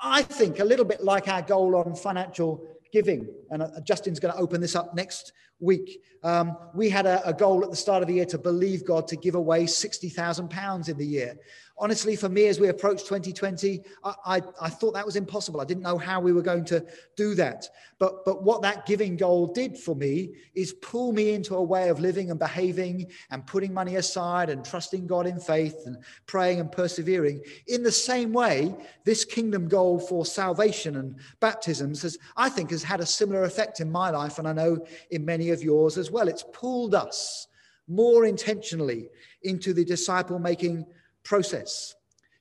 I 0.00 0.22
think 0.22 0.60
a 0.60 0.64
little 0.64 0.84
bit 0.84 1.02
like 1.02 1.28
our 1.28 1.42
goal 1.42 1.76
on 1.76 1.94
financial 1.94 2.66
giving, 2.94 3.26
and 3.50 3.60
uh, 3.60 3.80
Justin's 3.82 4.20
going 4.20 4.32
to 4.32 4.40
open 4.40 4.60
this 4.60 4.76
up 4.76 4.94
next 4.94 5.32
week. 5.58 6.00
Um, 6.22 6.56
we 6.74 6.88
had 6.88 7.06
a, 7.06 7.28
a, 7.28 7.34
goal 7.34 7.64
at 7.64 7.70
the 7.70 7.76
start 7.76 8.02
of 8.02 8.08
the 8.08 8.14
year 8.14 8.24
to 8.26 8.38
believe 8.38 8.86
God 8.86 9.08
to 9.08 9.16
give 9.16 9.34
away 9.34 9.64
£60,000 9.64 10.88
in 10.88 10.96
the 10.96 11.04
year 11.04 11.34
honestly, 11.76 12.14
for 12.14 12.28
me, 12.28 12.46
as 12.46 12.60
we 12.60 12.68
approach 12.68 13.02
2020, 13.02 13.82
I, 14.04 14.14
I, 14.24 14.42
I, 14.60 14.68
thought 14.68 14.94
that 14.94 15.04
was 15.04 15.16
impossible. 15.16 15.60
I 15.60 15.64
didn't 15.64 15.82
know 15.82 15.98
how 15.98 16.20
we 16.20 16.32
were 16.32 16.42
going 16.42 16.64
to 16.66 16.84
do 17.16 17.34
that. 17.34 17.68
But, 17.98 18.24
but 18.24 18.42
what 18.42 18.62
that 18.62 18.86
giving 18.86 19.16
goal 19.16 19.48
did 19.48 19.76
for 19.76 19.96
me 19.96 20.34
is 20.54 20.72
pull 20.74 21.12
me 21.12 21.32
into 21.32 21.56
a 21.56 21.62
way 21.62 21.88
of 21.88 22.00
living 22.00 22.30
and 22.30 22.38
behaving 22.38 23.10
and 23.30 23.46
putting 23.46 23.74
money 23.74 23.96
aside 23.96 24.50
and 24.50 24.64
trusting 24.64 25.06
God 25.06 25.26
in 25.26 25.40
faith 25.40 25.82
and 25.86 25.96
praying 26.26 26.60
and 26.60 26.70
persevering. 26.70 27.40
In 27.66 27.82
the 27.82 27.92
same 27.92 28.32
way, 28.32 28.74
this 29.04 29.24
kingdom 29.24 29.68
goal 29.68 29.98
for 29.98 30.24
salvation 30.24 30.96
and 30.96 31.16
baptisms 31.40 32.02
has, 32.02 32.18
I 32.36 32.48
think, 32.48 32.70
has 32.70 32.82
had 32.82 33.00
a 33.00 33.06
similar 33.06 33.44
effect 33.44 33.80
in 33.80 33.90
my 33.90 34.10
life, 34.10 34.38
and 34.38 34.46
I 34.46 34.52
know 34.52 34.86
in 35.10 35.24
many 35.24 35.50
of 35.50 35.62
yours 35.62 35.98
as 35.98 36.10
well. 36.10 36.28
It's 36.28 36.44
pulled 36.52 36.94
us 36.94 37.48
more 37.88 38.24
intentionally 38.24 39.08
into 39.42 39.74
the 39.74 39.84
disciple 39.84 40.38
making 40.38 40.86
process. 41.24 41.94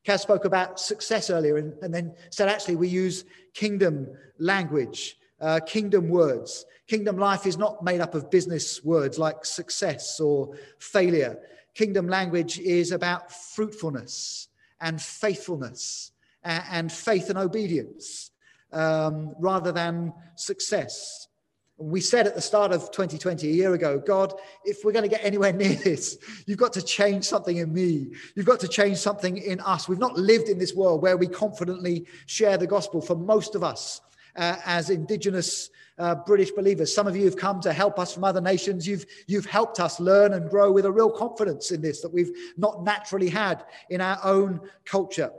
Kaz 0.06 0.20
spoke 0.20 0.46
about 0.46 0.80
success 0.80 1.30
earlier 1.30 1.58
and, 1.58 1.74
and, 1.82 1.94
then 1.94 2.13
said 2.30 2.50
actually 2.50 2.75
we 2.75 2.90
use 2.90 3.24
kingdom 3.54 4.08
language, 4.38 5.18
uh, 5.40 5.60
kingdom 5.66 6.10
words. 6.10 6.66
Kingdom 6.88 7.18
life 7.18 7.46
is 7.46 7.58
not 7.58 7.84
made 7.84 8.02
up 8.02 8.13
of 8.13 8.30
business 8.30 8.84
words 8.84 9.18
like 9.18 9.46
success 9.46 10.20
or 10.20 10.56
failure. 10.80 11.40
Kingdom 11.74 12.08
language 12.08 12.60
is 12.60 12.92
about 12.92 13.32
fruitfulness 13.32 14.50
and 14.82 15.02
faithfulness 15.02 16.12
and, 16.44 16.63
and 16.70 16.92
faith 16.92 17.30
and 17.30 17.40
obedience 17.40 18.32
um, 18.74 19.34
rather 19.40 19.72
than 19.72 20.13
success. 20.36 21.30
We 21.90 22.00
said 22.00 22.28
at 22.28 22.36
the 22.36 22.42
start 22.42 22.72
of 22.72 22.92
2020, 22.92 23.50
a 23.50 23.52
year 23.52 23.74
ago, 23.74 24.00
God, 24.00 24.34
if 24.63 24.86
we're 24.86 24.94
going 24.94 25.04
to 25.04 25.10
get 25.10 25.24
anywhere 25.24 25.52
near 25.63 25.75
this, 25.75 26.18
you've 26.46 26.58
got 26.58 26.74
to 26.74 26.82
change 26.82 27.25
something 27.25 27.58
in 27.58 27.74
me. 27.74 28.12
You've 28.36 28.46
got 28.46 28.60
to 28.62 28.68
change 28.68 28.98
something 28.98 29.38
in 29.38 29.60
us. 29.60 29.90
We've 29.90 30.00
not 30.00 30.18
lived 30.18 30.48
in 30.48 30.58
this 30.58 30.74
world 30.74 31.02
where 31.02 31.18
we 31.18 31.28
confidently 31.28 32.06
share 32.25 32.58
the 32.58 32.68
gospel 32.68 33.02
for 33.02 33.16
most 33.16 33.56
of 33.56 33.63
us 33.63 34.02
uh, 34.36 34.56
as 34.66 34.90
Indigenous 34.90 35.70
uh, 36.00 36.16
British 36.16 36.52
believers. 36.52 36.94
Some 36.94 37.06
of 37.06 37.16
you 37.16 37.25
have 37.25 37.38
come 37.38 37.60
to 37.62 37.74
help 37.74 38.00
us 38.00 38.13
from 38.13 38.24
other 38.24 38.42
nations. 38.42 38.88
You've, 38.88 39.06
you've 39.28 39.46
helped 39.46 39.80
us 39.80 40.00
learn 40.00 40.34
and 40.34 40.50
grow 40.50 40.72
with 40.72 40.86
a 40.86 40.92
real 40.92 41.12
confidence 41.12 41.72
in 41.72 41.82
this 41.82 42.02
that 42.02 42.13
we've 42.13 42.32
not 42.58 42.84
naturally 42.84 43.30
had 43.30 43.66
in 43.90 44.02
our 44.02 44.20
own 44.24 44.62
culture. 44.86 45.32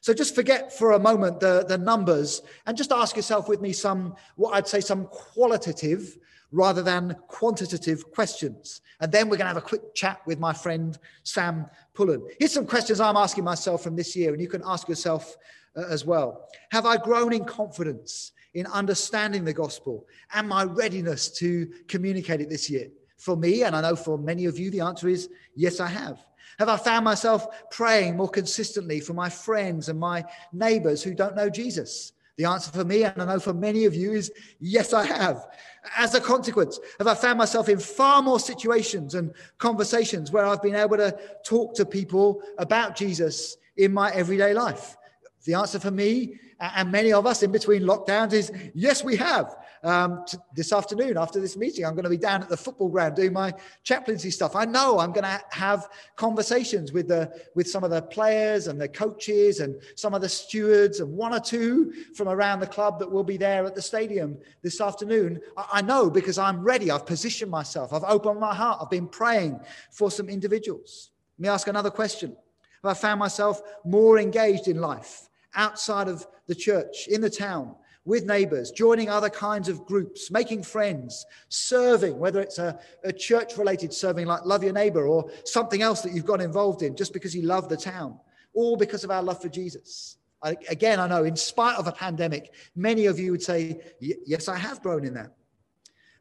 So 0.00 0.14
just 0.14 0.34
forget 0.34 0.72
for 0.72 0.92
a 0.92 0.98
moment 0.98 1.40
the, 1.40 1.64
the 1.68 1.76
numbers 1.76 2.42
and 2.66 2.76
just 2.76 2.92
ask 2.92 3.16
yourself 3.16 3.48
with 3.48 3.60
me 3.60 3.72
some, 3.72 4.14
what 4.36 4.54
I'd 4.54 4.68
say, 4.68 4.80
some 4.80 5.06
qualitative 5.06 6.16
rather 6.52 6.82
than 6.82 7.16
quantitative 7.28 8.10
questions. 8.10 8.80
And 9.00 9.12
then 9.12 9.28
we're 9.28 9.36
going 9.36 9.48
to 9.48 9.54
have 9.54 9.56
a 9.56 9.62
quick 9.62 9.94
chat 9.94 10.20
with 10.26 10.38
my 10.38 10.52
friend 10.52 10.98
Sam 11.22 11.66
Pullen. 11.94 12.26
Here's 12.38 12.52
some 12.52 12.66
questions 12.66 13.00
I'm 13.00 13.16
asking 13.16 13.44
myself 13.44 13.82
from 13.82 13.96
this 13.96 14.16
year, 14.16 14.32
and 14.32 14.42
you 14.42 14.48
can 14.48 14.62
ask 14.66 14.88
yourself 14.88 15.36
uh, 15.76 15.84
as 15.88 16.04
well. 16.04 16.48
Have 16.72 16.86
I 16.86 16.96
grown 16.96 17.32
in 17.32 17.44
confidence 17.44 18.32
in 18.54 18.66
understanding 18.66 19.44
the 19.44 19.52
gospel 19.52 20.06
and 20.34 20.48
my 20.48 20.64
readiness 20.64 21.30
to 21.38 21.70
communicate 21.88 22.40
it 22.40 22.50
this 22.50 22.68
year? 22.68 22.88
For 23.16 23.36
me, 23.36 23.62
and 23.62 23.76
I 23.76 23.82
know 23.82 23.96
for 23.96 24.18
many 24.18 24.46
of 24.46 24.58
you, 24.58 24.70
the 24.70 24.80
answer 24.80 25.08
is 25.08 25.28
yes, 25.54 25.78
I 25.78 25.88
have. 25.88 26.24
Have 26.60 26.68
I 26.68 26.76
found 26.76 27.06
myself 27.06 27.70
praying 27.70 28.18
more 28.18 28.28
consistently 28.28 29.00
for 29.00 29.14
my 29.14 29.30
friends 29.30 29.88
and 29.88 29.98
my 29.98 30.22
neighbors 30.52 31.02
who 31.02 31.14
don't 31.14 31.34
know 31.34 31.48
Jesus? 31.48 32.12
The 32.36 32.44
answer 32.44 32.70
for 32.70 32.84
me, 32.84 33.02
and 33.04 33.22
I 33.22 33.24
know 33.24 33.40
for 33.40 33.54
many 33.54 33.86
of 33.86 33.94
you, 33.94 34.12
is 34.12 34.30
yes, 34.60 34.92
I 34.92 35.06
have. 35.06 35.48
As 35.96 36.14
a 36.14 36.20
consequence, 36.20 36.78
have 36.98 37.06
I 37.06 37.14
found 37.14 37.38
myself 37.38 37.70
in 37.70 37.78
far 37.78 38.20
more 38.20 38.38
situations 38.38 39.14
and 39.14 39.32
conversations 39.56 40.32
where 40.32 40.44
I've 40.44 40.60
been 40.60 40.74
able 40.74 40.98
to 40.98 41.18
talk 41.46 41.74
to 41.76 41.86
people 41.86 42.42
about 42.58 42.94
Jesus 42.94 43.56
in 43.78 43.94
my 43.94 44.10
everyday 44.10 44.52
life? 44.52 44.98
The 45.46 45.54
answer 45.54 45.80
for 45.80 45.90
me 45.90 46.38
and 46.60 46.92
many 46.92 47.14
of 47.14 47.26
us 47.26 47.42
in 47.42 47.52
between 47.52 47.84
lockdowns 47.84 48.34
is 48.34 48.52
yes, 48.74 49.02
we 49.02 49.16
have. 49.16 49.56
Um, 49.82 50.24
t- 50.26 50.36
this 50.54 50.72
afternoon, 50.72 51.16
after 51.16 51.40
this 51.40 51.56
meeting, 51.56 51.86
I'm 51.86 51.94
going 51.94 52.04
to 52.04 52.10
be 52.10 52.18
down 52.18 52.42
at 52.42 52.50
the 52.50 52.56
football 52.56 52.90
ground 52.90 53.16
doing 53.16 53.32
my 53.32 53.54
chaplaincy 53.82 54.30
stuff. 54.30 54.54
I 54.54 54.66
know 54.66 54.98
I'm 54.98 55.12
going 55.12 55.24
to 55.24 55.40
have 55.50 55.88
conversations 56.16 56.92
with 56.92 57.08
the 57.08 57.32
with 57.54 57.66
some 57.68 57.82
of 57.82 57.90
the 57.90 58.02
players 58.02 58.66
and 58.66 58.78
the 58.78 58.88
coaches 58.88 59.60
and 59.60 59.80
some 59.96 60.12
of 60.12 60.20
the 60.20 60.28
stewards 60.28 61.00
and 61.00 61.10
one 61.10 61.32
or 61.32 61.40
two 61.40 61.92
from 62.14 62.28
around 62.28 62.60
the 62.60 62.66
club 62.66 62.98
that 62.98 63.10
will 63.10 63.24
be 63.24 63.38
there 63.38 63.64
at 63.64 63.74
the 63.74 63.82
stadium 63.82 64.36
this 64.60 64.80
afternoon. 64.80 65.40
I, 65.56 65.66
I 65.74 65.82
know 65.82 66.10
because 66.10 66.36
I'm 66.36 66.62
ready. 66.62 66.90
I've 66.90 67.06
positioned 67.06 67.50
myself. 67.50 67.94
I've 67.94 68.04
opened 68.04 68.38
my 68.38 68.54
heart. 68.54 68.80
I've 68.82 68.90
been 68.90 69.08
praying 69.08 69.60
for 69.90 70.10
some 70.10 70.28
individuals. 70.28 71.10
Let 71.38 71.42
me 71.42 71.48
ask 71.48 71.68
another 71.68 71.90
question. 71.90 72.36
Have 72.82 72.90
I 72.90 72.94
found 72.94 73.18
myself 73.18 73.62
more 73.84 74.18
engaged 74.18 74.68
in 74.68 74.80
life? 74.80 75.30
outside 75.54 76.08
of 76.08 76.26
the 76.46 76.54
church, 76.54 77.08
in 77.08 77.20
the 77.20 77.30
town, 77.30 77.74
with 78.04 78.24
neighbors, 78.24 78.70
joining 78.70 79.08
other 79.08 79.28
kinds 79.28 79.68
of 79.68 79.84
groups, 79.84 80.30
making 80.30 80.62
friends, 80.62 81.26
serving, 81.48 82.18
whether 82.18 82.40
it's 82.40 82.58
a, 82.58 82.78
a 83.04 83.12
church 83.12 83.56
related 83.58 83.92
serving 83.92 84.26
like 84.26 84.44
Love 84.44 84.64
Your 84.64 84.72
Neighbor 84.72 85.06
or 85.06 85.30
something 85.44 85.82
else 85.82 86.00
that 86.02 86.12
you've 86.12 86.24
got 86.24 86.40
involved 86.40 86.82
in 86.82 86.96
just 86.96 87.12
because 87.12 87.34
you 87.34 87.42
love 87.42 87.68
the 87.68 87.76
town, 87.76 88.18
all 88.54 88.76
because 88.76 89.04
of 89.04 89.10
our 89.10 89.22
love 89.22 89.40
for 89.40 89.48
Jesus. 89.48 90.16
I, 90.42 90.56
again, 90.68 90.98
I 90.98 91.06
know 91.06 91.24
in 91.24 91.36
spite 91.36 91.76
of 91.76 91.86
a 91.86 91.92
pandemic, 91.92 92.54
many 92.74 93.06
of 93.06 93.18
you 93.18 93.32
would 93.32 93.42
say, 93.42 93.80
Yes, 94.00 94.48
I 94.48 94.56
have 94.56 94.82
grown 94.82 95.04
in 95.04 95.14
that. 95.14 95.34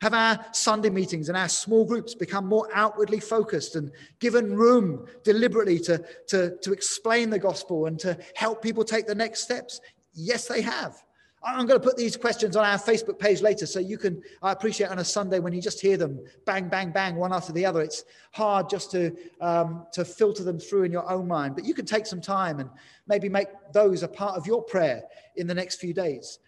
Have 0.02 0.14
our 0.14 0.46
Sunday 0.54 0.90
meetings 0.90 1.28
and 1.28 1.38
our 1.38 1.50
small 1.50 1.86
groups 1.86 2.16
become 2.16 2.46
more 2.46 2.70
outwardly 2.74 3.20
focused 3.20 3.76
and 3.76 3.92
given 4.20 4.56
room 4.56 5.06
deliberately 5.24 5.78
to, 5.80 6.04
to, 6.28 6.58
to 6.58 6.72
explain 6.72 7.30
the 7.30 7.40
gospel 7.40 7.86
and 7.86 8.00
to 8.00 8.18
help 8.34 8.62
people 8.62 8.86
take 8.86 9.08
the 9.08 9.16
next 9.16 9.42
steps? 9.42 9.82
Yes, 10.14 10.48
they 10.48 10.62
have. 10.62 11.04
I'm 11.42 11.66
going 11.66 11.80
to 11.80 11.86
put 11.86 11.96
these 11.96 12.18
questions 12.18 12.56
on 12.58 12.66
our 12.66 12.78
Facebook 12.78 13.18
page 13.18 13.42
later 13.42 13.66
so 13.66 13.80
you 13.80 13.98
can. 13.98 14.22
I 14.42 14.52
appreciate 14.52 14.90
on 14.90 15.00
a 15.00 15.06
Sunday 15.06 15.40
when 15.40 15.54
you 15.54 15.62
just 15.62 15.80
hear 15.80 15.96
them 15.96 16.20
bang, 16.46 16.68
bang, 16.68 16.92
bang, 16.92 17.16
one 17.16 17.32
after 17.32 17.54
the 17.54 17.66
other. 17.66 17.82
It's 17.82 18.04
hard 18.32 18.70
just 18.70 18.92
to, 18.92 19.16
um, 19.40 19.86
to 19.94 20.04
filter 20.04 20.44
them 20.44 20.60
through 20.60 20.84
in 20.84 20.92
your 20.92 21.10
own 21.10 21.28
mind, 21.28 21.56
but 21.56 21.64
you 21.64 21.74
can 21.74 21.86
take 21.86 22.06
some 22.06 22.20
time 22.20 22.60
and 22.60 22.70
maybe 23.08 23.30
make 23.30 23.48
those 23.74 24.04
a 24.04 24.08
part 24.08 24.36
of 24.36 24.46
your 24.46 24.62
prayer 24.62 25.04
in 25.38 25.48
the 25.48 25.54
next 25.54 25.76
few 25.76 25.94
days. 25.94 26.40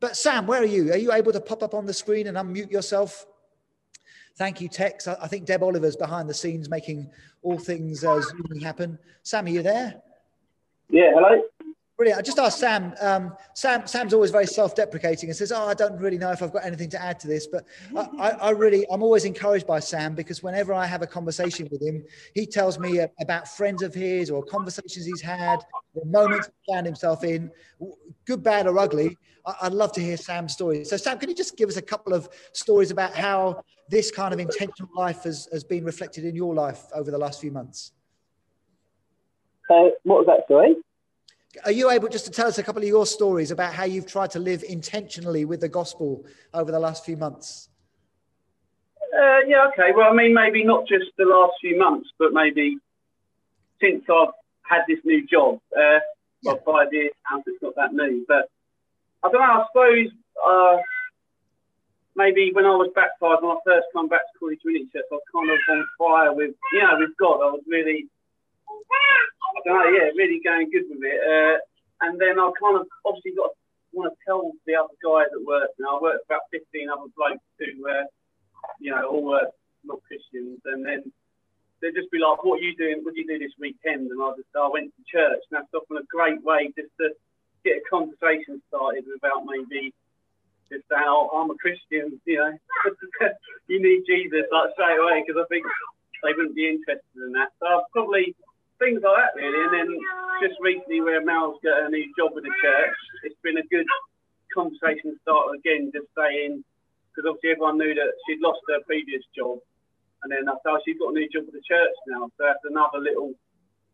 But 0.00 0.16
Sam, 0.16 0.46
where 0.46 0.62
are 0.62 0.66
you? 0.66 0.90
Are 0.92 0.96
you 0.96 1.12
able 1.12 1.32
to 1.32 1.40
pop 1.40 1.62
up 1.62 1.74
on 1.74 1.84
the 1.84 1.92
screen 1.92 2.26
and 2.26 2.36
unmute 2.38 2.70
yourself? 2.70 3.26
Thank 4.36 4.62
you, 4.62 4.68
Tex. 4.68 5.06
I 5.06 5.26
think 5.26 5.44
Deb 5.44 5.62
Oliver's 5.62 5.96
behind 5.96 6.26
the 6.26 6.34
scenes 6.34 6.70
making 6.70 7.10
all 7.42 7.58
things 7.58 8.04
uh, 8.04 8.22
happen. 8.62 8.98
Sam, 9.22 9.44
are 9.44 9.50
you 9.50 9.62
there? 9.62 10.00
Yeah, 10.88 11.12
hello. 11.14 11.42
Brilliant. 12.00 12.18
I 12.18 12.22
just 12.22 12.38
asked 12.38 12.58
Sam. 12.58 12.94
Um, 13.02 13.36
Sam. 13.52 13.86
Sam's 13.86 14.14
always 14.14 14.30
very 14.30 14.46
self-deprecating 14.46 15.28
and 15.28 15.36
says, 15.36 15.52
"Oh, 15.52 15.66
I 15.66 15.74
don't 15.74 16.00
really 16.00 16.16
know 16.16 16.32
if 16.32 16.42
I've 16.42 16.50
got 16.50 16.64
anything 16.64 16.88
to 16.88 17.02
add 17.02 17.20
to 17.20 17.28
this." 17.28 17.46
But 17.46 17.66
I, 17.94 18.30
I, 18.30 18.50
really, 18.52 18.86
I'm 18.90 19.02
always 19.02 19.26
encouraged 19.26 19.66
by 19.66 19.80
Sam 19.80 20.14
because 20.14 20.42
whenever 20.42 20.72
I 20.72 20.86
have 20.86 21.02
a 21.02 21.06
conversation 21.06 21.68
with 21.70 21.82
him, 21.82 22.02
he 22.34 22.46
tells 22.46 22.78
me 22.78 23.06
about 23.20 23.48
friends 23.48 23.82
of 23.82 23.92
his 23.92 24.30
or 24.30 24.42
conversations 24.42 25.04
he's 25.04 25.20
had, 25.20 25.58
the 25.94 26.06
moments 26.06 26.48
he 26.64 26.72
found 26.72 26.86
himself 26.86 27.22
in, 27.22 27.50
good, 28.24 28.42
bad, 28.42 28.66
or 28.66 28.78
ugly. 28.78 29.18
I'd 29.60 29.74
love 29.74 29.92
to 29.92 30.00
hear 30.00 30.16
Sam's 30.16 30.54
story. 30.54 30.86
So, 30.86 30.96
Sam, 30.96 31.18
can 31.18 31.28
you 31.28 31.34
just 31.34 31.54
give 31.58 31.68
us 31.68 31.76
a 31.76 31.82
couple 31.82 32.14
of 32.14 32.30
stories 32.54 32.90
about 32.90 33.14
how 33.14 33.62
this 33.90 34.10
kind 34.10 34.32
of 34.32 34.40
intentional 34.40 34.88
life 34.96 35.24
has, 35.24 35.50
has 35.52 35.64
been 35.64 35.84
reflected 35.84 36.24
in 36.24 36.34
your 36.34 36.54
life 36.54 36.82
over 36.94 37.10
the 37.10 37.18
last 37.18 37.42
few 37.42 37.50
months? 37.50 37.92
Uh, 39.68 39.90
what 40.04 40.24
was 40.24 40.26
that, 40.28 40.48
sorry? 40.48 40.76
Are 41.64 41.72
you 41.72 41.90
able 41.90 42.08
just 42.08 42.24
to 42.26 42.30
tell 42.30 42.46
us 42.46 42.58
a 42.58 42.62
couple 42.62 42.82
of 42.82 42.88
your 42.88 43.06
stories 43.06 43.50
about 43.50 43.74
how 43.74 43.84
you've 43.84 44.06
tried 44.06 44.30
to 44.32 44.38
live 44.38 44.62
intentionally 44.62 45.44
with 45.44 45.60
the 45.60 45.68
gospel 45.68 46.24
over 46.54 46.70
the 46.70 46.78
last 46.78 47.04
few 47.04 47.16
months? 47.16 47.68
Uh, 49.12 49.40
yeah, 49.46 49.66
okay. 49.72 49.90
Well, 49.94 50.10
I 50.10 50.14
mean, 50.14 50.32
maybe 50.32 50.62
not 50.64 50.86
just 50.86 51.06
the 51.18 51.24
last 51.24 51.54
few 51.60 51.76
months, 51.76 52.08
but 52.18 52.32
maybe 52.32 52.78
since 53.80 54.04
I've 54.08 54.32
had 54.62 54.82
this 54.88 54.98
new 55.04 55.26
job. 55.26 55.58
Uh, 55.76 55.98
Yeah. 56.42 56.52
well, 56.52 56.60
five 56.64 56.92
years 56.92 57.10
now, 57.30 57.42
it's 57.44 57.62
not 57.62 57.74
that 57.76 57.92
new. 57.92 58.24
But 58.28 58.48
I 59.24 59.30
don't 59.30 59.40
know. 59.42 59.60
I 59.60 59.64
suppose 59.68 60.08
uh, 60.46 60.76
maybe 62.14 62.52
when 62.54 62.64
I 62.64 62.76
was 62.76 62.90
baptised, 62.94 63.42
when 63.42 63.50
I 63.56 63.58
first 63.66 63.88
come 63.92 64.08
back 64.08 64.22
to 64.32 64.38
College 64.38 64.60
Community 64.62 64.88
Church, 64.92 65.04
I 65.10 65.14
was 65.16 65.26
kind 65.34 65.50
of 65.50 65.58
on 65.68 65.86
fire 65.98 66.32
with, 66.32 66.54
you 66.72 66.80
know, 66.80 66.96
with 66.98 67.10
God. 67.18 67.42
I 67.42 67.50
was 67.50 67.62
really, 67.66 68.06
Don't 69.64 69.76
know, 69.76 69.90
yeah, 69.90 70.10
really 70.16 70.40
going 70.44 70.70
good 70.70 70.88
with 70.88 71.02
it. 71.02 71.20
Uh, 71.20 71.58
and 72.06 72.20
then 72.20 72.38
I 72.38 72.50
kind 72.60 72.80
of 72.80 72.86
obviously 73.04 73.32
got 73.36 73.50
want 73.92 74.12
to 74.12 74.18
tell 74.24 74.52
the 74.66 74.74
other 74.78 74.94
guys 75.02 75.30
at 75.34 75.44
work. 75.44 75.70
Know, 75.78 75.98
I 75.98 76.02
work 76.02 76.22
with 76.22 76.28
about 76.30 76.46
15 76.52 76.88
other 76.88 77.10
blokes 77.16 77.42
who, 77.58 77.88
uh, 77.88 78.06
you 78.78 78.90
know, 78.94 79.02
all 79.06 79.24
work 79.24 79.50
not 79.84 80.02
Christians, 80.04 80.60
and 80.64 80.84
then 80.84 81.12
they'd 81.80 81.96
just 81.96 82.10
be 82.10 82.18
like, 82.20 82.44
"What 82.44 82.60
are 82.60 82.64
you 82.64 82.76
doing? 82.76 83.00
What 83.02 83.14
do 83.14 83.20
you 83.20 83.26
do 83.26 83.38
this 83.38 83.56
weekend?" 83.58 84.10
And 84.10 84.22
I 84.22 84.32
just, 84.36 84.52
I 84.54 84.68
went 84.68 84.92
to 84.94 85.02
church, 85.10 85.40
and 85.50 85.52
that's 85.56 85.74
often 85.74 85.96
a 85.96 86.06
great 86.12 86.42
way 86.44 86.72
just 86.76 86.92
to 87.00 87.10
get 87.64 87.80
a 87.80 87.90
conversation 87.90 88.60
started 88.68 89.04
without 89.08 89.44
maybe 89.48 89.92
just 90.68 90.84
saying, 90.88 91.08
"Oh, 91.08 91.32
I'm 91.32 91.50
a 91.50 91.56
Christian," 91.56 92.20
you 92.24 92.36
know, 92.36 92.52
you 93.68 93.80
need 93.80 94.04
Jesus 94.06 94.46
like 94.52 94.72
straight 94.74 95.00
away 95.00 95.24
because 95.24 95.40
I 95.40 95.48
think 95.48 95.64
they 96.22 96.36
wouldn't 96.36 96.54
be 96.54 96.68
interested 96.68 97.16
in 97.16 97.32
that. 97.32 97.50
So 97.58 97.66
I've 97.66 97.90
probably 97.92 98.36
things 98.80 99.04
like 99.04 99.16
that 99.20 99.36
really, 99.36 99.60
and 99.60 99.72
then 99.76 99.88
just 100.40 100.56
recently 100.58 101.04
where 101.04 101.20
Mel's 101.20 101.60
got 101.62 101.84
a 101.84 101.88
new 101.92 102.08
job 102.16 102.32
with 102.32 102.44
the 102.48 102.54
church, 102.64 102.96
it's 103.22 103.38
been 103.44 103.60
a 103.60 103.66
good 103.68 103.86
conversation 104.50 105.14
starter 105.22 105.54
again, 105.54 105.92
just 105.92 106.08
saying 106.16 106.64
because 107.12 107.28
obviously 107.28 107.52
everyone 107.52 107.76
knew 107.76 107.92
that 107.94 108.10
she'd 108.24 108.40
lost 108.40 108.64
her 108.72 108.80
previous 108.88 109.22
job, 109.36 109.60
and 110.24 110.32
then 110.32 110.48
I 110.48 110.56
thought 110.64 110.80
she's 110.82 110.98
got 110.98 111.12
a 111.12 111.16
new 111.16 111.28
job 111.28 111.44
with 111.46 111.54
the 111.54 111.62
church 111.62 111.94
now, 112.08 112.32
so 112.34 112.40
that's 112.40 112.64
another 112.64 112.98
little 112.98 113.36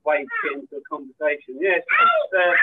way 0.06 0.22
to 0.22 0.36
get 0.46 0.62
into 0.62 0.78
a 0.78 0.84
conversation. 0.86 1.58
Yeah, 1.58 1.82
it's 1.82 1.90
just, 1.90 2.30
uh, 2.32 2.54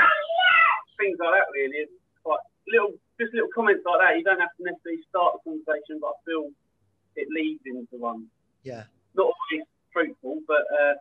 things 0.96 1.20
like 1.20 1.36
that 1.36 1.52
really. 1.52 1.86
It's 1.86 1.98
quite 2.24 2.40
little, 2.72 2.96
just 3.20 3.36
little 3.36 3.52
comments 3.52 3.84
like 3.84 4.00
that. 4.00 4.16
You 4.16 4.24
don't 4.24 4.40
have 4.40 4.56
to 4.56 4.64
necessarily 4.64 5.04
start 5.12 5.36
the 5.36 5.52
conversation, 5.52 6.00
but 6.00 6.16
I 6.16 6.18
feel 6.24 6.48
it 7.20 7.28
leads 7.30 7.62
into 7.68 8.00
one. 8.00 8.32
Yeah. 8.64 8.88
Not 9.14 9.36
always 9.36 9.68
fruitful, 9.92 10.42
but 10.48 10.64
uh, 10.72 10.96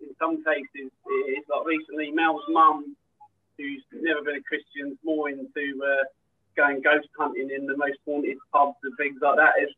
in 0.00 0.14
some 0.18 0.42
cases 0.44 0.90
it 1.06 1.10
is. 1.38 1.44
Like 1.48 1.66
recently, 1.66 2.10
Mel's 2.10 2.42
mum, 2.48 2.96
who's 3.58 3.82
never 3.92 4.22
been 4.22 4.36
a 4.36 4.42
Christian, 4.42 4.98
more 5.04 5.28
into 5.28 5.80
uh, 5.82 6.04
going 6.56 6.80
ghost 6.82 7.08
hunting 7.18 7.50
in 7.50 7.66
the 7.66 7.76
most 7.76 7.98
haunted 8.06 8.38
pubs 8.52 8.76
and 8.82 8.96
things 8.96 9.18
like 9.22 9.36
that, 9.36 9.54
has 9.60 9.70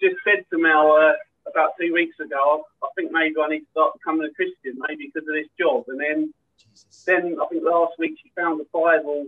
just 0.00 0.16
said 0.24 0.44
to 0.50 0.58
Mel 0.58 0.92
uh, 0.92 1.12
about 1.50 1.72
two 1.80 1.92
weeks 1.92 2.18
ago, 2.20 2.64
I, 2.82 2.86
I 2.86 2.88
think 2.96 3.12
maybe 3.12 3.34
I 3.42 3.48
need 3.48 3.60
to 3.60 3.70
start 3.72 3.98
becoming 3.98 4.28
a 4.28 4.34
Christian, 4.34 4.78
maybe 4.88 5.10
because 5.12 5.28
of 5.28 5.34
this 5.34 5.50
job. 5.58 5.84
And 5.88 6.00
then, 6.00 6.34
Jesus. 6.58 7.04
then 7.04 7.36
I 7.42 7.46
think 7.48 7.64
last 7.64 7.94
week 7.98 8.18
she 8.22 8.30
found 8.36 8.60
a 8.60 8.66
Bible 8.72 9.26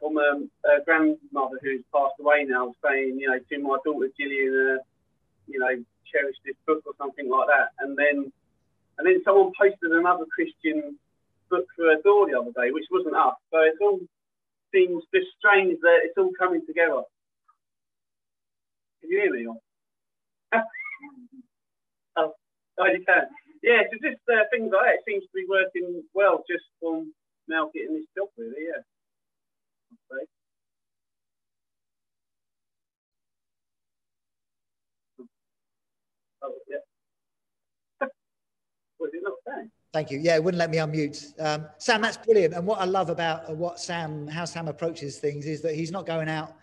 from 0.00 0.18
um, 0.18 0.50
a 0.64 0.84
grandmother 0.84 1.58
who's 1.62 1.82
passed 1.92 2.14
away 2.20 2.44
now, 2.44 2.74
saying, 2.84 3.18
you 3.18 3.28
know, 3.28 3.38
to 3.38 3.58
my 3.58 3.78
daughter 3.84 4.08
Gillian, 4.18 4.78
uh, 4.78 4.82
you 5.48 5.58
know, 5.58 5.72
cherish 6.04 6.36
this 6.44 6.56
book 6.66 6.82
or 6.86 6.92
something 6.98 7.28
like 7.30 7.48
that. 7.48 7.70
And 7.80 7.96
then, 7.96 8.32
and 8.98 9.06
then 9.06 9.22
someone 9.24 9.52
posted 9.58 9.92
another 9.92 10.24
Christian 10.34 10.98
book 11.50 11.66
for 11.76 11.86
her 11.86 12.00
door 12.02 12.26
the 12.28 12.38
other 12.38 12.52
day, 12.52 12.70
which 12.72 12.86
wasn't 12.90 13.16
us. 13.16 13.34
So 13.52 13.58
it 13.60 13.74
all 13.80 14.00
seems 14.72 15.02
just 15.14 15.28
strange 15.38 15.78
that 15.82 16.00
it's 16.04 16.18
all 16.18 16.32
coming 16.38 16.62
together. 16.66 17.02
Can 19.00 19.10
you 19.10 19.20
hear 19.22 19.32
me? 19.32 19.46
Oh, 22.18 22.32
oh, 22.80 22.86
you 22.86 23.04
can. 23.04 23.28
Yeah, 23.62 23.82
so 23.90 23.98
just 24.00 24.22
uh, 24.28 24.44
things 24.50 24.72
like 24.72 24.84
that. 24.86 24.94
It 24.94 25.04
seems 25.06 25.24
to 25.24 25.34
be 25.34 25.44
working 25.48 26.02
well 26.14 26.44
just 26.48 26.64
from 26.80 27.12
now 27.46 27.70
getting 27.74 27.94
this 27.94 28.06
job, 28.16 28.28
really. 28.38 28.56
Yeah. 28.56 28.80
Okay. 30.12 30.24
Oh, 36.42 36.54
yeah. 36.68 36.78
Was 38.00 38.08
it 38.08 38.10
not 38.10 38.10
saying? 38.10 38.10
Thank 39.92 40.10
you. 40.10 40.18
Yeah, 40.18 40.34
it 40.36 40.44
wouldn't 40.44 40.58
let 40.58 40.70
me 40.70 40.76
unmute. 40.76 41.32
Um, 41.40 41.66
Sam, 41.78 42.02
that's 42.02 42.18
brilliant. 42.18 42.54
And 42.54 42.66
what 42.66 42.80
I 42.80 42.84
love 42.84 43.08
about 43.08 43.48
uh, 43.48 43.54
what 43.54 43.80
Sam, 43.80 44.26
how 44.26 44.44
Sam 44.44 44.68
approaches 44.68 45.18
things 45.18 45.46
is 45.46 45.62
that 45.62 45.74
he's 45.74 45.90
not 45.90 46.06
going 46.06 46.28
out. 46.28 46.54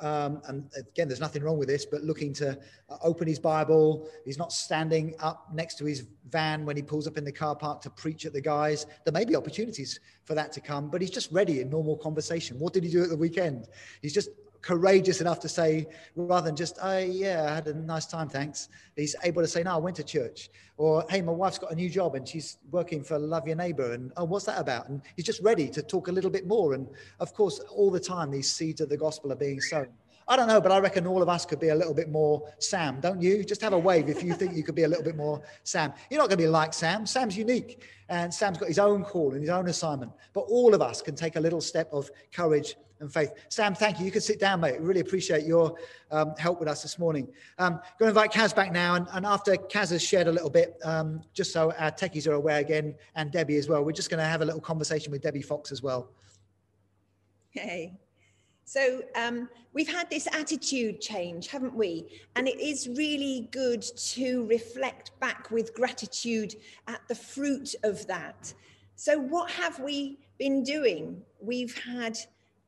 Um, 0.00 0.42
and 0.48 0.68
again, 0.76 1.06
there's 1.06 1.20
nothing 1.20 1.44
wrong 1.44 1.58
with 1.58 1.68
this, 1.68 1.86
but 1.86 2.02
looking 2.02 2.32
to 2.34 2.58
uh, 2.88 2.96
open 3.02 3.28
his 3.28 3.38
Bible. 3.38 4.08
He's 4.24 4.38
not 4.38 4.52
standing 4.52 5.14
up 5.20 5.48
next 5.52 5.76
to 5.78 5.84
his 5.84 6.06
van 6.28 6.64
when 6.64 6.74
he 6.74 6.82
pulls 6.82 7.06
up 7.06 7.16
in 7.16 7.24
the 7.24 7.30
car 7.30 7.54
park 7.54 7.82
to 7.82 7.90
preach 7.90 8.26
at 8.26 8.32
the 8.32 8.40
guys. 8.40 8.86
There 9.04 9.12
may 9.12 9.24
be 9.24 9.36
opportunities 9.36 10.00
for 10.24 10.34
that 10.34 10.50
to 10.52 10.60
come, 10.60 10.90
but 10.90 11.00
he's 11.00 11.10
just 11.10 11.30
ready 11.30 11.60
in 11.60 11.70
normal 11.70 11.96
conversation. 11.96 12.58
What 12.58 12.72
did 12.72 12.82
he 12.82 12.90
do 12.90 13.02
at 13.04 13.10
the 13.10 13.16
weekend? 13.16 13.68
He's 14.00 14.14
just 14.14 14.30
courageous 14.62 15.20
enough 15.20 15.40
to 15.40 15.48
say, 15.48 15.86
rather 16.16 16.46
than 16.46 16.56
just, 16.56 16.78
oh, 16.80 16.98
yeah, 16.98 17.46
I 17.50 17.54
had 17.56 17.66
a 17.66 17.74
nice 17.74 18.06
time, 18.06 18.28
thanks. 18.28 18.68
He's 18.96 19.14
able 19.24 19.42
to 19.42 19.48
say, 19.48 19.62
no, 19.62 19.74
I 19.74 19.76
went 19.76 19.96
to 19.96 20.04
church. 20.04 20.48
Or, 20.76 21.04
hey, 21.10 21.20
my 21.20 21.32
wife's 21.32 21.58
got 21.58 21.72
a 21.72 21.74
new 21.74 21.90
job 21.90 22.14
and 22.14 22.26
she's 22.26 22.58
working 22.70 23.04
for 23.04 23.18
Love 23.18 23.46
Your 23.46 23.56
Neighbor. 23.56 23.92
And, 23.92 24.12
oh, 24.16 24.24
what's 24.24 24.46
that 24.46 24.58
about? 24.58 24.88
And 24.88 25.02
he's 25.16 25.26
just 25.26 25.42
ready 25.42 25.68
to 25.68 25.82
talk 25.82 26.08
a 26.08 26.12
little 26.12 26.30
bit 26.30 26.46
more. 26.46 26.74
And 26.74 26.88
of 27.20 27.34
course, 27.34 27.58
all 27.70 27.90
the 27.90 28.00
time, 28.00 28.30
these 28.30 28.50
seeds 28.50 28.80
of 28.80 28.88
the 28.88 28.96
gospel 28.96 29.32
are 29.32 29.36
being 29.36 29.60
sown. 29.60 29.88
I 30.28 30.36
don't 30.36 30.46
know, 30.46 30.60
but 30.60 30.70
I 30.70 30.78
reckon 30.78 31.06
all 31.06 31.20
of 31.20 31.28
us 31.28 31.44
could 31.44 31.58
be 31.58 31.70
a 31.70 31.74
little 31.74 31.94
bit 31.94 32.08
more 32.08 32.48
Sam, 32.58 33.00
don't 33.00 33.20
you? 33.20 33.44
Just 33.44 33.60
have 33.60 33.72
a 33.72 33.78
wave 33.78 34.08
if 34.08 34.22
you 34.22 34.34
think 34.34 34.54
you 34.54 34.62
could 34.62 34.76
be 34.76 34.84
a 34.84 34.88
little 34.88 35.04
bit 35.04 35.16
more 35.16 35.42
Sam. 35.64 35.92
You're 36.10 36.18
not 36.18 36.28
going 36.28 36.38
to 36.38 36.44
be 36.44 36.48
like 36.48 36.72
Sam. 36.72 37.06
Sam's 37.06 37.36
unique 37.36 37.82
and 38.08 38.32
Sam's 38.32 38.58
got 38.58 38.68
his 38.68 38.78
own 38.78 39.04
call 39.04 39.32
and 39.32 39.40
his 39.40 39.50
own 39.50 39.68
assignment. 39.68 40.12
But 40.32 40.42
all 40.42 40.74
of 40.74 40.80
us 40.80 41.02
can 41.02 41.16
take 41.16 41.36
a 41.36 41.40
little 41.40 41.60
step 41.60 41.92
of 41.92 42.08
courage 42.32 42.76
and 43.02 43.12
faith. 43.12 43.32
Sam, 43.48 43.74
thank 43.74 43.98
you. 43.98 44.06
You 44.06 44.10
can 44.10 44.22
sit 44.22 44.40
down, 44.40 44.60
mate. 44.60 44.80
Really 44.80 45.00
appreciate 45.00 45.44
your 45.44 45.76
um, 46.10 46.34
help 46.38 46.58
with 46.58 46.68
us 46.68 46.82
this 46.82 46.98
morning. 46.98 47.28
Um, 47.58 47.74
going 47.98 48.12
to 48.12 48.20
invite 48.20 48.32
Kaz 48.32 48.54
back 48.54 48.72
now. 48.72 48.94
And, 48.94 49.06
and 49.12 49.26
after 49.26 49.54
Kaz 49.56 49.90
has 49.90 50.02
shared 50.02 50.28
a 50.28 50.32
little 50.32 50.50
bit, 50.50 50.78
um, 50.84 51.22
just 51.34 51.52
so 51.52 51.72
our 51.78 51.90
techies 51.90 52.26
are 52.26 52.34
aware 52.34 52.60
again, 52.60 52.94
and 53.14 53.30
Debbie 53.30 53.56
as 53.56 53.68
well, 53.68 53.84
we're 53.84 53.92
just 53.92 54.08
going 54.08 54.22
to 54.22 54.26
have 54.26 54.40
a 54.40 54.44
little 54.44 54.60
conversation 54.60 55.12
with 55.12 55.20
Debbie 55.20 55.42
Fox 55.42 55.70
as 55.70 55.82
well. 55.82 56.08
Okay. 57.54 57.92
So 58.64 59.02
um, 59.16 59.48
we've 59.74 59.92
had 59.92 60.08
this 60.08 60.26
attitude 60.32 61.00
change, 61.00 61.48
haven't 61.48 61.74
we? 61.74 62.22
And 62.36 62.48
it 62.48 62.58
is 62.58 62.88
really 62.88 63.48
good 63.50 63.82
to 63.82 64.46
reflect 64.46 65.10
back 65.20 65.50
with 65.50 65.74
gratitude 65.74 66.54
at 66.88 67.00
the 67.08 67.14
fruit 67.14 67.74
of 67.82 68.06
that. 68.06 68.54
So, 68.94 69.18
what 69.18 69.50
have 69.50 69.80
we 69.80 70.18
been 70.38 70.62
doing? 70.62 71.22
We've 71.40 71.76
had 71.76 72.16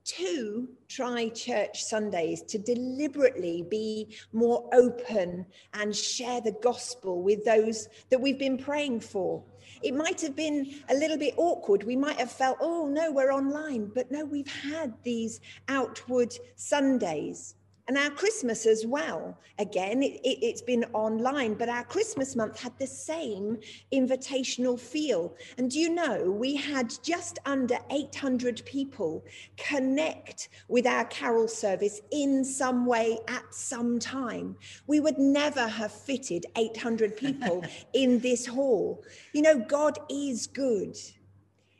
two 0.04 0.68
try 0.88 1.28
church 1.30 1.82
Sundays 1.82 2.42
to 2.42 2.58
deliberately 2.58 3.64
be 3.68 4.14
more 4.32 4.68
open 4.72 5.46
and 5.72 5.94
share 5.94 6.40
the 6.40 6.56
gospel 6.62 7.22
with 7.22 7.44
those 7.44 7.88
that 8.10 8.20
we've 8.20 8.38
been 8.38 8.58
praying 8.58 9.00
for. 9.00 9.42
It 9.82 9.94
might 9.94 10.20
have 10.20 10.36
been 10.36 10.82
a 10.88 10.94
little 10.94 11.18
bit 11.18 11.34
awkward. 11.36 11.84
We 11.84 11.96
might 11.96 12.16
have 12.16 12.30
felt, 12.30 12.58
oh 12.60 12.88
no, 12.88 13.10
we're 13.10 13.32
online. 13.32 13.90
But 13.94 14.10
no, 14.10 14.24
we've 14.24 14.46
had 14.46 14.94
these 15.02 15.40
outward 15.68 16.34
Sundays. 16.56 17.54
And 17.86 17.98
our 17.98 18.08
Christmas 18.08 18.64
as 18.64 18.86
well. 18.86 19.38
Again, 19.58 20.02
it, 20.02 20.18
it, 20.24 20.52
has 20.52 20.62
been 20.62 20.84
online, 20.94 21.52
but 21.52 21.68
our 21.68 21.84
Christmas 21.84 22.34
month 22.34 22.58
had 22.58 22.72
the 22.78 22.86
same 22.86 23.58
invitational 23.92 24.80
feel. 24.80 25.34
And 25.58 25.70
do 25.70 25.78
you 25.78 25.90
know, 25.90 26.30
we 26.30 26.56
had 26.56 26.94
just 27.02 27.38
under 27.44 27.76
800 27.90 28.64
people 28.64 29.22
connect 29.58 30.48
with 30.68 30.86
our 30.86 31.04
carol 31.04 31.46
service 31.46 32.00
in 32.10 32.42
some 32.42 32.86
way 32.86 33.18
at 33.28 33.54
some 33.54 33.98
time. 33.98 34.56
We 34.86 35.00
would 35.00 35.18
never 35.18 35.68
have 35.68 35.92
fitted 35.92 36.46
800 36.56 37.18
people 37.18 37.64
in 37.92 38.18
this 38.18 38.46
hall. 38.46 39.04
You 39.34 39.42
know, 39.42 39.58
God 39.58 39.98
is 40.08 40.46
good. 40.46 40.96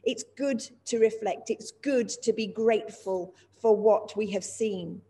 It's 0.02 0.24
good 0.36 0.62
to 0.84 0.98
reflect, 0.98 1.48
it's 1.48 1.72
good 1.80 2.10
to 2.10 2.34
be 2.34 2.46
grateful 2.46 3.34
for 3.58 3.74
what 3.74 4.14
we 4.14 4.30
have 4.32 4.44
seen 4.44 5.00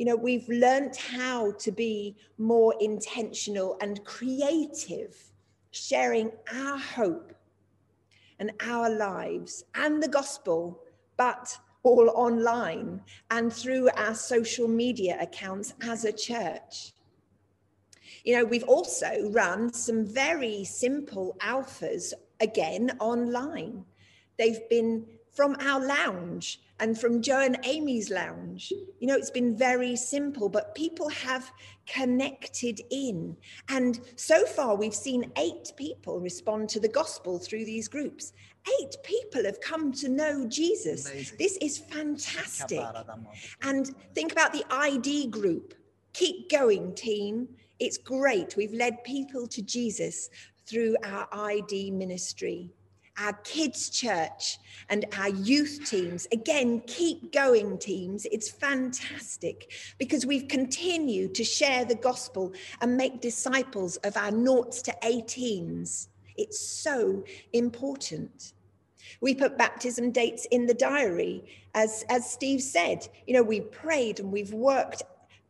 you 0.00 0.06
know, 0.06 0.16
we've 0.16 0.48
learnt 0.48 0.96
how 0.96 1.52
to 1.58 1.70
be 1.70 2.16
more 2.38 2.74
intentional 2.80 3.76
and 3.82 4.02
creative, 4.06 5.14
sharing 5.72 6.32
our 6.54 6.78
hope 6.78 7.34
and 8.38 8.50
our 8.66 8.88
lives 8.88 9.66
and 9.74 10.02
the 10.02 10.08
gospel, 10.08 10.80
but 11.18 11.54
all 11.82 12.08
online 12.14 13.02
and 13.30 13.52
through 13.52 13.90
our 13.90 14.14
social 14.14 14.66
media 14.66 15.18
accounts 15.20 15.74
as 15.82 16.06
a 16.06 16.12
church. 16.12 16.94
You 18.24 18.38
know, 18.38 18.44
we've 18.46 18.64
also 18.64 19.30
run 19.32 19.70
some 19.70 20.06
very 20.06 20.64
simple 20.64 21.36
alphas 21.40 22.14
again 22.40 22.96
online. 23.00 23.84
They've 24.38 24.66
been 24.70 25.04
from 25.30 25.58
our 25.60 25.86
lounge 25.86 26.58
and 26.80 26.98
from 26.98 27.20
Joe 27.20 27.40
and 27.40 27.58
Amy's 27.64 28.10
lounge. 28.10 28.72
You 28.98 29.06
know, 29.06 29.14
it's 29.14 29.30
been 29.30 29.56
very 29.56 29.94
simple, 29.94 30.48
but 30.48 30.74
people 30.74 31.08
have 31.10 31.52
connected 31.86 32.80
in. 32.90 33.36
And 33.68 34.00
so 34.16 34.46
far, 34.46 34.74
we've 34.74 34.94
seen 34.94 35.30
eight 35.36 35.72
people 35.76 36.18
respond 36.18 36.70
to 36.70 36.80
the 36.80 36.88
gospel 36.88 37.38
through 37.38 37.66
these 37.66 37.86
groups. 37.86 38.32
Eight 38.80 38.96
people 39.04 39.44
have 39.44 39.60
come 39.60 39.92
to 39.92 40.08
know 40.08 40.46
Jesus. 40.48 41.10
Amazing. 41.10 41.36
This 41.38 41.58
is 41.58 41.78
fantastic. 41.78 42.82
And 43.62 43.94
think 44.14 44.32
about 44.32 44.52
the 44.52 44.64
ID 44.70 45.28
group. 45.28 45.74
Keep 46.14 46.50
going, 46.50 46.94
team. 46.94 47.48
It's 47.78 47.98
great. 47.98 48.56
We've 48.56 48.74
led 48.74 49.04
people 49.04 49.46
to 49.48 49.62
Jesus 49.62 50.30
through 50.66 50.96
our 51.04 51.28
ID 51.32 51.90
ministry 51.90 52.70
our 53.20 53.34
kids' 53.44 53.90
church, 53.90 54.58
and 54.88 55.04
our 55.18 55.28
youth 55.28 55.82
teams. 55.88 56.26
Again, 56.32 56.82
keep 56.86 57.32
going, 57.32 57.78
teams. 57.78 58.26
It's 58.32 58.50
fantastic 58.50 59.72
because 59.98 60.26
we've 60.26 60.48
continued 60.48 61.34
to 61.36 61.44
share 61.44 61.84
the 61.84 61.94
gospel 61.94 62.52
and 62.80 62.96
make 62.96 63.20
disciples 63.20 63.96
of 63.98 64.16
our 64.16 64.32
noughts 64.32 64.82
to 64.82 64.94
18s. 65.02 66.08
It's 66.36 66.60
so 66.60 67.22
important. 67.52 68.54
We 69.20 69.34
put 69.34 69.58
baptism 69.58 70.10
dates 70.10 70.46
in 70.50 70.66
the 70.66 70.74
diary. 70.74 71.44
As, 71.74 72.04
as 72.08 72.30
Steve 72.30 72.62
said, 72.62 73.06
you 73.26 73.34
know, 73.34 73.42
we 73.42 73.60
prayed 73.60 74.18
and 74.18 74.32
we've 74.32 74.52
worked 74.52 75.02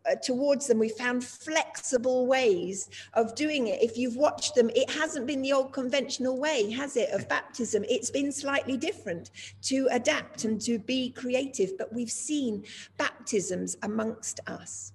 uh, 0.09 0.15
towards 0.17 0.67
them. 0.67 0.79
We 0.79 0.89
found 0.89 1.25
flexible 1.25 2.27
ways 2.27 2.89
of 3.15 3.35
doing 3.35 3.69
it. 3.69 3.83
If 3.83 3.97
you've 3.99 4.17
watched 4.17 4.55
them, 4.55 4.71
it 4.75 4.91
hasn't 4.91 5.27
been 5.27 5.43
the 5.43 5.53
old 5.53 5.73
conventional 5.73 6.39
way, 6.39 6.71
has 6.71 6.97
it, 6.97 7.11
of 7.11 7.29
baptism? 7.29 7.85
It's 7.89 8.11
been 8.11 8.33
slightly 8.33 8.77
different 8.77 9.31
to 9.63 9.89
adapt 9.91 10.45
and 10.45 10.61
to 10.63 10.79
be 10.79 11.11
creative, 11.11 11.77
but 11.79 11.93
we've 11.93 12.11
seen 12.11 12.65
baptisms 12.97 13.77
amongst 13.83 14.41
us. 14.47 14.93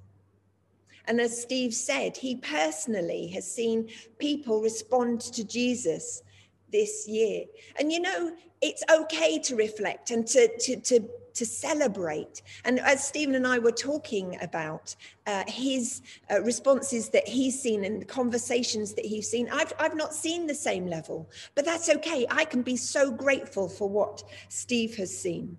And 1.07 1.21
as 1.21 1.39
Steve 1.39 1.73
said, 1.73 2.17
he 2.17 2.37
personally 2.37 3.27
has 3.27 3.49
seen 3.49 3.89
people 4.17 4.61
respond 4.61 5.21
to 5.21 5.43
Jesus 5.43 6.23
this 6.71 7.07
year. 7.07 7.45
And 7.79 7.91
you 7.91 7.99
know, 7.99 8.31
it's 8.61 8.83
okay 8.91 9.39
to 9.39 9.55
reflect 9.55 10.11
and 10.11 10.25
to, 10.27 10.47
to, 10.57 10.75
to 10.77 11.07
to 11.35 11.45
celebrate. 11.45 12.41
And 12.63 12.79
as 12.79 13.05
Stephen 13.05 13.35
and 13.35 13.45
I 13.45 13.59
were 13.59 13.71
talking 13.71 14.37
about 14.41 14.95
uh, 15.27 15.43
his 15.47 16.01
uh, 16.31 16.41
responses 16.41 17.09
that 17.09 17.27
he's 17.27 17.61
seen 17.61 17.85
and 17.85 18.01
the 18.01 18.05
conversations 18.05 18.93
that 18.93 19.05
he's 19.05 19.29
seen, 19.29 19.49
I've, 19.51 19.73
I've 19.79 19.95
not 19.95 20.13
seen 20.13 20.47
the 20.47 20.55
same 20.55 20.87
level, 20.87 21.29
but 21.53 21.65
that's 21.65 21.89
okay. 21.89 22.25
I 22.29 22.45
can 22.45 22.61
be 22.61 22.77
so 22.77 23.11
grateful 23.11 23.69
for 23.69 23.87
what 23.87 24.23
Steve 24.49 24.95
has 24.95 25.15
seen. 25.15 25.57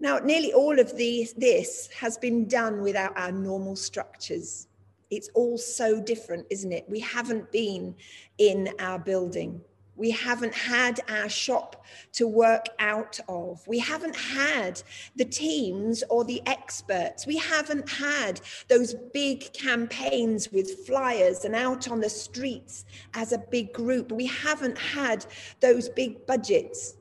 Now, 0.00 0.18
nearly 0.18 0.52
all 0.52 0.78
of 0.78 0.96
the, 0.96 1.28
this 1.36 1.88
has 1.98 2.16
been 2.18 2.46
done 2.46 2.82
without 2.82 3.18
our 3.18 3.32
normal 3.32 3.74
structures. 3.74 4.68
It's 5.10 5.28
all 5.34 5.58
so 5.58 6.00
different, 6.00 6.46
isn't 6.50 6.72
it? 6.72 6.84
We 6.88 7.00
haven't 7.00 7.50
been 7.50 7.96
in 8.36 8.68
our 8.78 8.98
building. 8.98 9.60
We 9.98 10.10
haven't 10.12 10.54
had 10.54 11.00
our 11.08 11.28
shop 11.28 11.84
to 12.12 12.28
work 12.28 12.66
out 12.78 13.18
of. 13.28 13.66
We 13.66 13.80
haven't 13.80 14.14
had 14.14 14.80
the 15.16 15.24
teams 15.24 16.04
or 16.08 16.24
the 16.24 16.40
experts. 16.46 17.26
We 17.26 17.36
haven't 17.36 17.90
had 17.90 18.40
those 18.68 18.94
big 19.12 19.52
campaigns 19.52 20.52
with 20.52 20.86
flyers 20.86 21.44
and 21.44 21.54
out 21.54 21.90
on 21.90 22.00
the 22.00 22.08
streets 22.08 22.84
as 23.14 23.32
a 23.32 23.38
big 23.38 23.72
group. 23.72 24.12
We 24.12 24.26
haven't 24.26 24.78
had 24.78 25.26
those 25.60 25.88
big 25.88 26.26
budgets. 26.26 26.94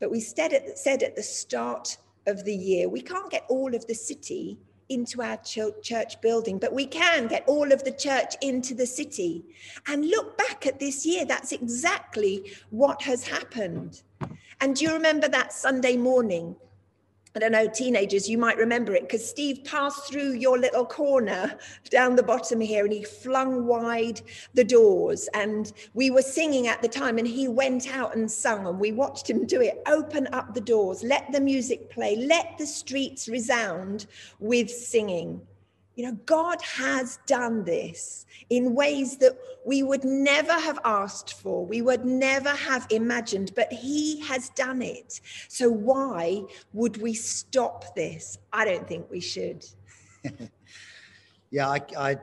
But 0.00 0.10
we 0.10 0.20
said 0.20 0.52
at, 0.52 1.14
the 1.16 1.22
start 1.22 1.96
of 2.26 2.44
the 2.44 2.54
year, 2.54 2.88
we 2.88 3.02
can't 3.02 3.30
get 3.30 3.44
all 3.48 3.72
of 3.74 3.86
the 3.86 3.94
city 3.94 4.58
into 4.90 5.22
our 5.22 5.38
church 5.38 6.20
building, 6.20 6.58
but 6.58 6.72
we 6.72 6.84
can 6.84 7.28
get 7.28 7.44
all 7.46 7.72
of 7.72 7.82
the 7.84 7.92
church 7.92 8.34
into 8.42 8.74
the 8.74 8.86
city. 8.86 9.44
And 9.86 10.06
look 10.06 10.36
back 10.36 10.66
at 10.66 10.78
this 10.78 11.06
year, 11.06 11.24
that's 11.24 11.52
exactly 11.52 12.52
what 12.68 13.00
has 13.02 13.26
happened. 13.26 14.02
And 14.60 14.76
do 14.76 14.84
you 14.84 14.92
remember 14.92 15.28
that 15.28 15.54
Sunday 15.54 15.96
morning 15.96 16.56
I 17.36 17.38
don't 17.38 17.52
know, 17.52 17.68
teenagers, 17.68 18.28
you 18.28 18.38
might 18.38 18.56
remember 18.56 18.92
it 18.92 19.02
because 19.02 19.24
Steve 19.24 19.62
passed 19.62 20.10
through 20.10 20.32
your 20.32 20.58
little 20.58 20.84
corner 20.84 21.56
down 21.88 22.16
the 22.16 22.24
bottom 22.24 22.60
here 22.60 22.84
and 22.84 22.92
he 22.92 23.04
flung 23.04 23.66
wide 23.66 24.20
the 24.54 24.64
doors. 24.64 25.28
And 25.32 25.72
we 25.94 26.10
were 26.10 26.22
singing 26.22 26.66
at 26.66 26.82
the 26.82 26.88
time 26.88 27.18
and 27.18 27.28
he 27.28 27.46
went 27.46 27.94
out 27.94 28.16
and 28.16 28.28
sung 28.28 28.66
and 28.66 28.80
we 28.80 28.90
watched 28.90 29.30
him 29.30 29.46
do 29.46 29.60
it. 29.60 29.80
Open 29.86 30.26
up 30.32 30.54
the 30.54 30.60
doors, 30.60 31.04
let 31.04 31.30
the 31.30 31.40
music 31.40 31.88
play, 31.88 32.16
let 32.16 32.58
the 32.58 32.66
streets 32.66 33.28
resound 33.28 34.06
with 34.40 34.68
singing. 34.68 35.40
You 36.00 36.06
know, 36.06 36.18
God 36.24 36.62
has 36.62 37.18
done 37.26 37.62
this 37.62 38.24
in 38.48 38.74
ways 38.74 39.18
that 39.18 39.36
we 39.66 39.82
would 39.82 40.02
never 40.02 40.54
have 40.54 40.78
asked 40.82 41.34
for, 41.34 41.66
we 41.66 41.82
would 41.82 42.06
never 42.06 42.48
have 42.48 42.86
imagined, 42.88 43.52
but 43.54 43.70
He 43.70 44.18
has 44.20 44.48
done 44.48 44.80
it. 44.80 45.20
So, 45.48 45.68
why 45.68 46.44
would 46.72 47.02
we 47.02 47.12
stop 47.12 47.94
this? 47.94 48.38
I 48.50 48.64
don't 48.64 48.88
think 48.88 49.10
we 49.10 49.20
should. 49.20 49.66
yeah, 51.50 51.68
I, 51.68 51.80
I 51.98 52.16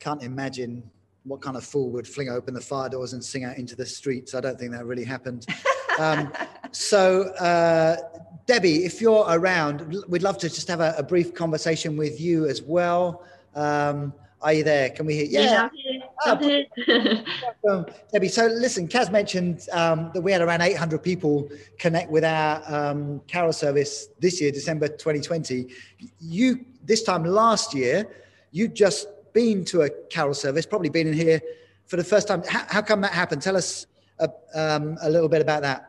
can't 0.00 0.22
imagine 0.22 0.82
what 1.24 1.40
kind 1.40 1.56
of 1.56 1.64
fool 1.64 1.88
would 1.92 2.06
fling 2.06 2.28
open 2.28 2.52
the 2.52 2.60
fire 2.60 2.90
doors 2.90 3.14
and 3.14 3.24
sing 3.24 3.44
out 3.44 3.56
into 3.56 3.74
the 3.74 3.86
streets. 3.86 4.34
I 4.34 4.42
don't 4.42 4.58
think 4.58 4.72
that 4.72 4.84
really 4.84 5.04
happened. 5.04 5.46
Um, 5.98 6.30
so, 6.72 7.22
uh, 7.40 7.96
Debbie, 8.48 8.86
if 8.86 9.02
you're 9.02 9.26
around, 9.28 9.94
we'd 10.08 10.22
love 10.22 10.38
to 10.38 10.48
just 10.48 10.68
have 10.68 10.80
a, 10.80 10.94
a 10.96 11.02
brief 11.02 11.34
conversation 11.34 11.98
with 11.98 12.18
you 12.18 12.46
as 12.46 12.62
well. 12.62 13.22
Um, 13.54 14.14
are 14.40 14.54
you 14.54 14.64
there? 14.64 14.88
Can 14.88 15.04
we 15.04 15.16
hear? 15.16 15.26
Yeah, 15.26 15.68
yeah 15.74 15.98
oh, 17.66 17.84
Debbie. 18.12 18.28
So 18.28 18.46
listen, 18.46 18.88
Kaz 18.88 19.12
mentioned 19.12 19.68
um, 19.72 20.10
that 20.14 20.22
we 20.22 20.32
had 20.32 20.40
around 20.40 20.62
800 20.62 21.02
people 21.02 21.46
connect 21.78 22.10
with 22.10 22.24
our 22.24 22.62
um, 22.74 23.20
carol 23.28 23.52
service 23.52 24.08
this 24.18 24.40
year, 24.40 24.50
December 24.50 24.88
2020. 24.88 25.66
You 26.18 26.64
this 26.82 27.02
time 27.02 27.24
last 27.24 27.74
year, 27.74 28.08
you'd 28.52 28.74
just 28.74 29.08
been 29.34 29.62
to 29.66 29.82
a 29.82 29.90
carol 30.08 30.32
service, 30.32 30.64
probably 30.64 30.88
been 30.88 31.06
in 31.06 31.12
here 31.12 31.42
for 31.84 31.96
the 31.96 32.04
first 32.04 32.28
time. 32.28 32.42
How, 32.48 32.64
how 32.68 32.80
come 32.80 33.02
that 33.02 33.12
happened? 33.12 33.42
Tell 33.42 33.58
us 33.58 33.86
a, 34.20 34.30
um, 34.54 34.96
a 35.02 35.10
little 35.10 35.28
bit 35.28 35.42
about 35.42 35.60
that. 35.62 35.87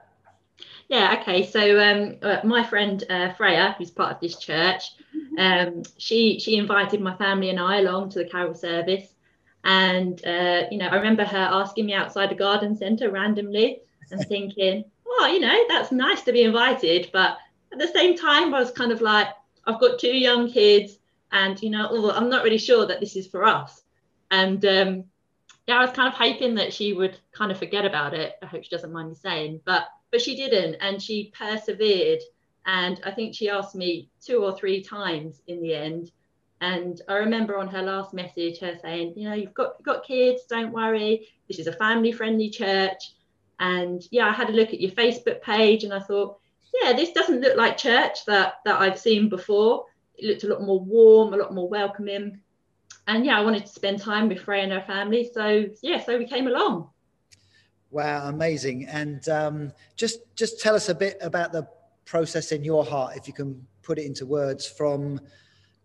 Yeah, 0.89 1.17
okay. 1.21 1.45
So 1.45 1.80
um, 1.80 2.15
uh, 2.23 2.39
my 2.43 2.63
friend 2.63 3.04
uh, 3.10 3.32
Freya, 3.34 3.75
who's 3.78 3.91
part 3.91 4.12
of 4.12 4.19
this 4.19 4.38
church, 4.39 4.95
um, 5.38 5.84
she 5.97 6.39
she 6.39 6.58
invited 6.58 6.99
my 6.99 7.15
family 7.15 7.52
and 7.52 7.60
I 7.60 7.78
along 7.78 8.10
to 8.10 8.19
the 8.19 8.30
carol 8.30 8.56
service, 8.56 9.13
and 9.63 10.19
uh, 10.25 10.63
you 10.71 10.80
know 10.80 10.88
I 10.88 10.95
remember 10.95 11.23
her 11.23 11.38
asking 11.52 11.86
me 11.86 11.93
outside 11.93 12.32
the 12.32 12.36
garden 12.36 12.75
centre 12.75 13.12
randomly 13.12 13.82
and 14.10 14.19
thinking, 14.28 14.84
oh, 15.08 15.28
you 15.32 15.39
know 15.39 15.63
that's 15.69 15.91
nice 15.91 16.23
to 16.23 16.32
be 16.34 16.41
invited, 16.41 17.12
but 17.13 17.38
at 17.71 17.78
the 17.78 17.88
same 17.88 18.17
time 18.17 18.52
I 18.56 18.60
was 18.60 18.71
kind 18.71 18.91
of 18.91 18.99
like, 18.99 19.28
I've 19.67 19.80
got 19.80 19.99
two 19.99 20.17
young 20.17 20.52
kids, 20.52 20.97
and 21.32 21.62
you 21.62 21.69
know 21.69 21.88
oh, 21.91 22.12
I'm 22.12 22.32
not 22.32 22.43
really 22.43 22.58
sure 22.58 22.88
that 22.88 22.99
this 22.99 23.15
is 23.15 23.28
for 23.28 23.45
us, 23.45 23.84
and 24.32 24.65
um, 24.65 25.04
yeah, 25.67 25.78
I 25.78 25.82
was 25.82 25.91
kind 25.91 26.08
of 26.08 26.15
hoping 26.15 26.56
that 26.56 26.73
she 26.73 26.93
would 26.93 27.19
kind 27.32 27.52
of 27.52 27.60
forget 27.60 27.86
about 27.86 28.15
it. 28.15 28.34
I 28.41 28.47
hope 28.47 28.63
she 28.63 28.71
doesn't 28.71 28.91
mind 28.91 29.10
me 29.10 29.15
saying, 29.15 29.62
but 29.65 29.84
but 30.11 30.21
she 30.21 30.35
didn't 30.35 30.75
and 30.81 31.01
she 31.01 31.31
persevered. 31.37 32.19
And 32.65 32.99
i 33.03 33.11
think 33.11 33.33
she 33.33 33.49
asked 33.49 33.75
me 33.75 34.09
two 34.21 34.43
or 34.43 34.57
three 34.57 34.83
times 34.83 35.41
in 35.47 35.61
the 35.61 35.73
end. 35.73 36.11
And 36.61 37.01
i 37.07 37.15
remember 37.15 37.57
on 37.57 37.67
her 37.67 37.81
last 37.81 38.13
message 38.13 38.59
her 38.59 38.77
saying 38.81 39.13
you 39.15 39.29
know 39.29 39.35
you've 39.35 39.53
got 39.53 39.75
you've 39.77 39.85
got 39.85 40.05
kids 40.05 40.43
don't 40.49 40.73
worry. 40.73 41.27
This 41.47 41.59
is 41.59 41.67
a 41.67 41.73
family 41.73 42.11
friendly 42.11 42.49
church. 42.49 43.13
And 43.59 44.01
yeah 44.11 44.27
i 44.27 44.31
had 44.31 44.49
a 44.49 44.53
look 44.53 44.69
at 44.69 44.81
your 44.81 44.91
facebook 44.91 45.41
page 45.41 45.83
and 45.83 45.93
i 45.93 45.99
thought 45.99 46.37
yeah 46.81 46.93
this 46.93 47.11
doesn't 47.11 47.41
look 47.41 47.57
like 47.57 47.77
church 47.77 48.25
that 48.25 48.55
that 48.65 48.79
i've 48.79 48.99
seen 48.99 49.29
before. 49.29 49.85
It 50.15 50.25
looked 50.25 50.43
a 50.43 50.47
lot 50.47 50.61
more 50.61 50.79
warm 50.79 51.33
a 51.33 51.37
lot 51.37 51.53
more 51.53 51.69
welcoming. 51.69 52.39
And 53.07 53.25
yeah 53.25 53.39
i 53.39 53.43
wanted 53.43 53.65
to 53.65 53.71
spend 53.71 53.99
time 53.99 54.29
with 54.29 54.41
Freya 54.41 54.63
and 54.63 54.71
her 54.73 54.83
family 54.85 55.29
so 55.33 55.65
yeah 55.81 56.03
so 56.03 56.17
we 56.17 56.27
came 56.27 56.47
along 56.47 56.89
Wow, 57.91 58.28
amazing! 58.28 58.86
And 58.86 59.28
um, 59.30 59.71
just 59.95 60.19
just 60.36 60.60
tell 60.60 60.75
us 60.75 60.89
a 60.89 60.95
bit 60.95 61.17
about 61.21 61.52
the 61.52 61.67
process 62.06 62.52
in 62.52 62.63
your 62.63 62.86
heart, 62.86 63.17
if 63.17 63.28
you 63.28 63.34
can 63.34 63.65
put 63.82 63.97
it 63.97 64.06
into 64.06 64.25
words, 64.25 64.67
from 64.67 65.19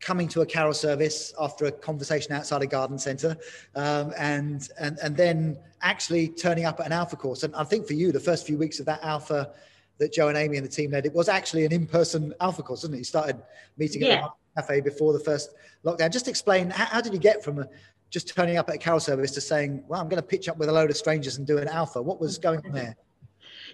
coming 0.00 0.28
to 0.28 0.42
a 0.42 0.46
carol 0.46 0.74
service 0.74 1.32
after 1.40 1.64
a 1.64 1.72
conversation 1.72 2.32
outside 2.32 2.60
a 2.60 2.66
garden 2.66 2.98
centre, 2.98 3.36
um, 3.74 4.12
and 4.18 4.68
and 4.78 4.98
and 5.02 5.16
then 5.16 5.58
actually 5.80 6.28
turning 6.28 6.66
up 6.66 6.78
at 6.80 6.86
an 6.86 6.92
alpha 6.92 7.16
course. 7.16 7.42
And 7.42 7.54
I 7.56 7.64
think 7.64 7.86
for 7.86 7.94
you, 7.94 8.12
the 8.12 8.20
first 8.20 8.46
few 8.46 8.58
weeks 8.58 8.80
of 8.80 8.86
that 8.86 9.02
alpha 9.02 9.52
that 9.98 10.12
Joe 10.12 10.28
and 10.28 10.36
Amy 10.36 10.56
and 10.56 10.66
the 10.66 10.70
team 10.70 10.90
led, 10.90 11.06
it 11.06 11.14
was 11.14 11.28
actually 11.28 11.64
an 11.64 11.72
in-person 11.72 12.34
alpha 12.40 12.62
course, 12.62 12.80
wasn't 12.80 12.94
it? 12.94 12.98
You 12.98 13.04
started 13.04 13.40
meeting 13.78 14.02
yeah. 14.02 14.24
at 14.24 14.30
the 14.56 14.62
cafe 14.62 14.80
before 14.80 15.12
the 15.12 15.20
first 15.20 15.54
lockdown. 15.84 16.10
Just 16.10 16.26
explain 16.26 16.70
how, 16.70 16.86
how 16.86 17.00
did 17.00 17.12
you 17.12 17.18
get 17.18 17.44
from 17.44 17.60
a 17.60 17.68
just 18.14 18.28
turning 18.34 18.56
up 18.56 18.68
at 18.68 18.76
a 18.76 18.78
carol 18.78 19.00
service 19.00 19.32
to 19.32 19.40
saying, 19.40 19.82
well, 19.88 20.00
I'm 20.00 20.08
going 20.08 20.22
to 20.22 20.26
pitch 20.26 20.48
up 20.48 20.56
with 20.56 20.68
a 20.68 20.72
load 20.72 20.88
of 20.88 20.96
strangers 20.96 21.36
and 21.36 21.46
do 21.46 21.58
an 21.58 21.66
alpha. 21.66 22.00
What 22.00 22.20
was 22.20 22.38
going 22.38 22.64
on 22.64 22.70
there? 22.70 22.96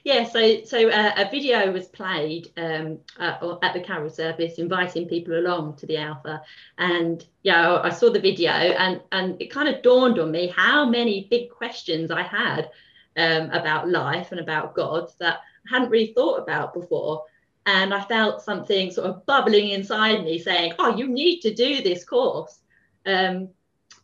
yeah, 0.03 0.25
so 0.25 0.65
so 0.65 0.89
uh, 0.89 1.13
a 1.19 1.31
video 1.31 1.71
was 1.71 1.89
played 1.89 2.51
um, 2.57 2.99
at, 3.19 3.43
at, 3.63 3.75
the 3.75 3.81
carol 3.81 4.09
service, 4.09 4.59
inviting 4.59 5.07
people 5.07 5.39
along 5.39 5.77
to 5.77 5.87
the 5.87 5.99
Alpha, 5.99 6.41
and 6.79 7.27
yeah, 7.43 7.81
I 7.83 7.91
saw 7.91 8.11
the 8.11 8.19
video, 8.21 8.51
and 8.51 9.03
and 9.13 9.41
it 9.43 9.51
kind 9.51 9.69
of 9.69 9.83
dawned 9.83 10.19
on 10.19 10.31
me 10.31 10.47
how 10.57 10.89
many 10.89 11.29
big 11.31 11.51
questions 11.51 12.11
I 12.11 12.23
had 12.23 12.71
um, 13.19 13.51
about 13.51 13.91
life 13.91 14.33
and 14.33 14.41
about 14.41 14.75
God 14.75 15.11
that 15.19 15.41
I 15.67 15.75
hadn't 15.75 15.91
really 15.91 16.15
thought 16.15 16.41
about 16.41 16.73
before, 16.73 17.25
and 17.67 17.93
I 17.93 18.03
felt 18.05 18.43
something 18.43 18.91
sort 18.91 19.07
of 19.07 19.27
bubbling 19.27 19.69
inside 19.69 20.25
me 20.25 20.39
saying, 20.39 20.73
"Oh, 20.79 20.97
you 20.97 21.09
need 21.09 21.41
to 21.41 21.53
do 21.53 21.83
this 21.83 22.07
course." 22.07 22.61
Um, 23.05 23.51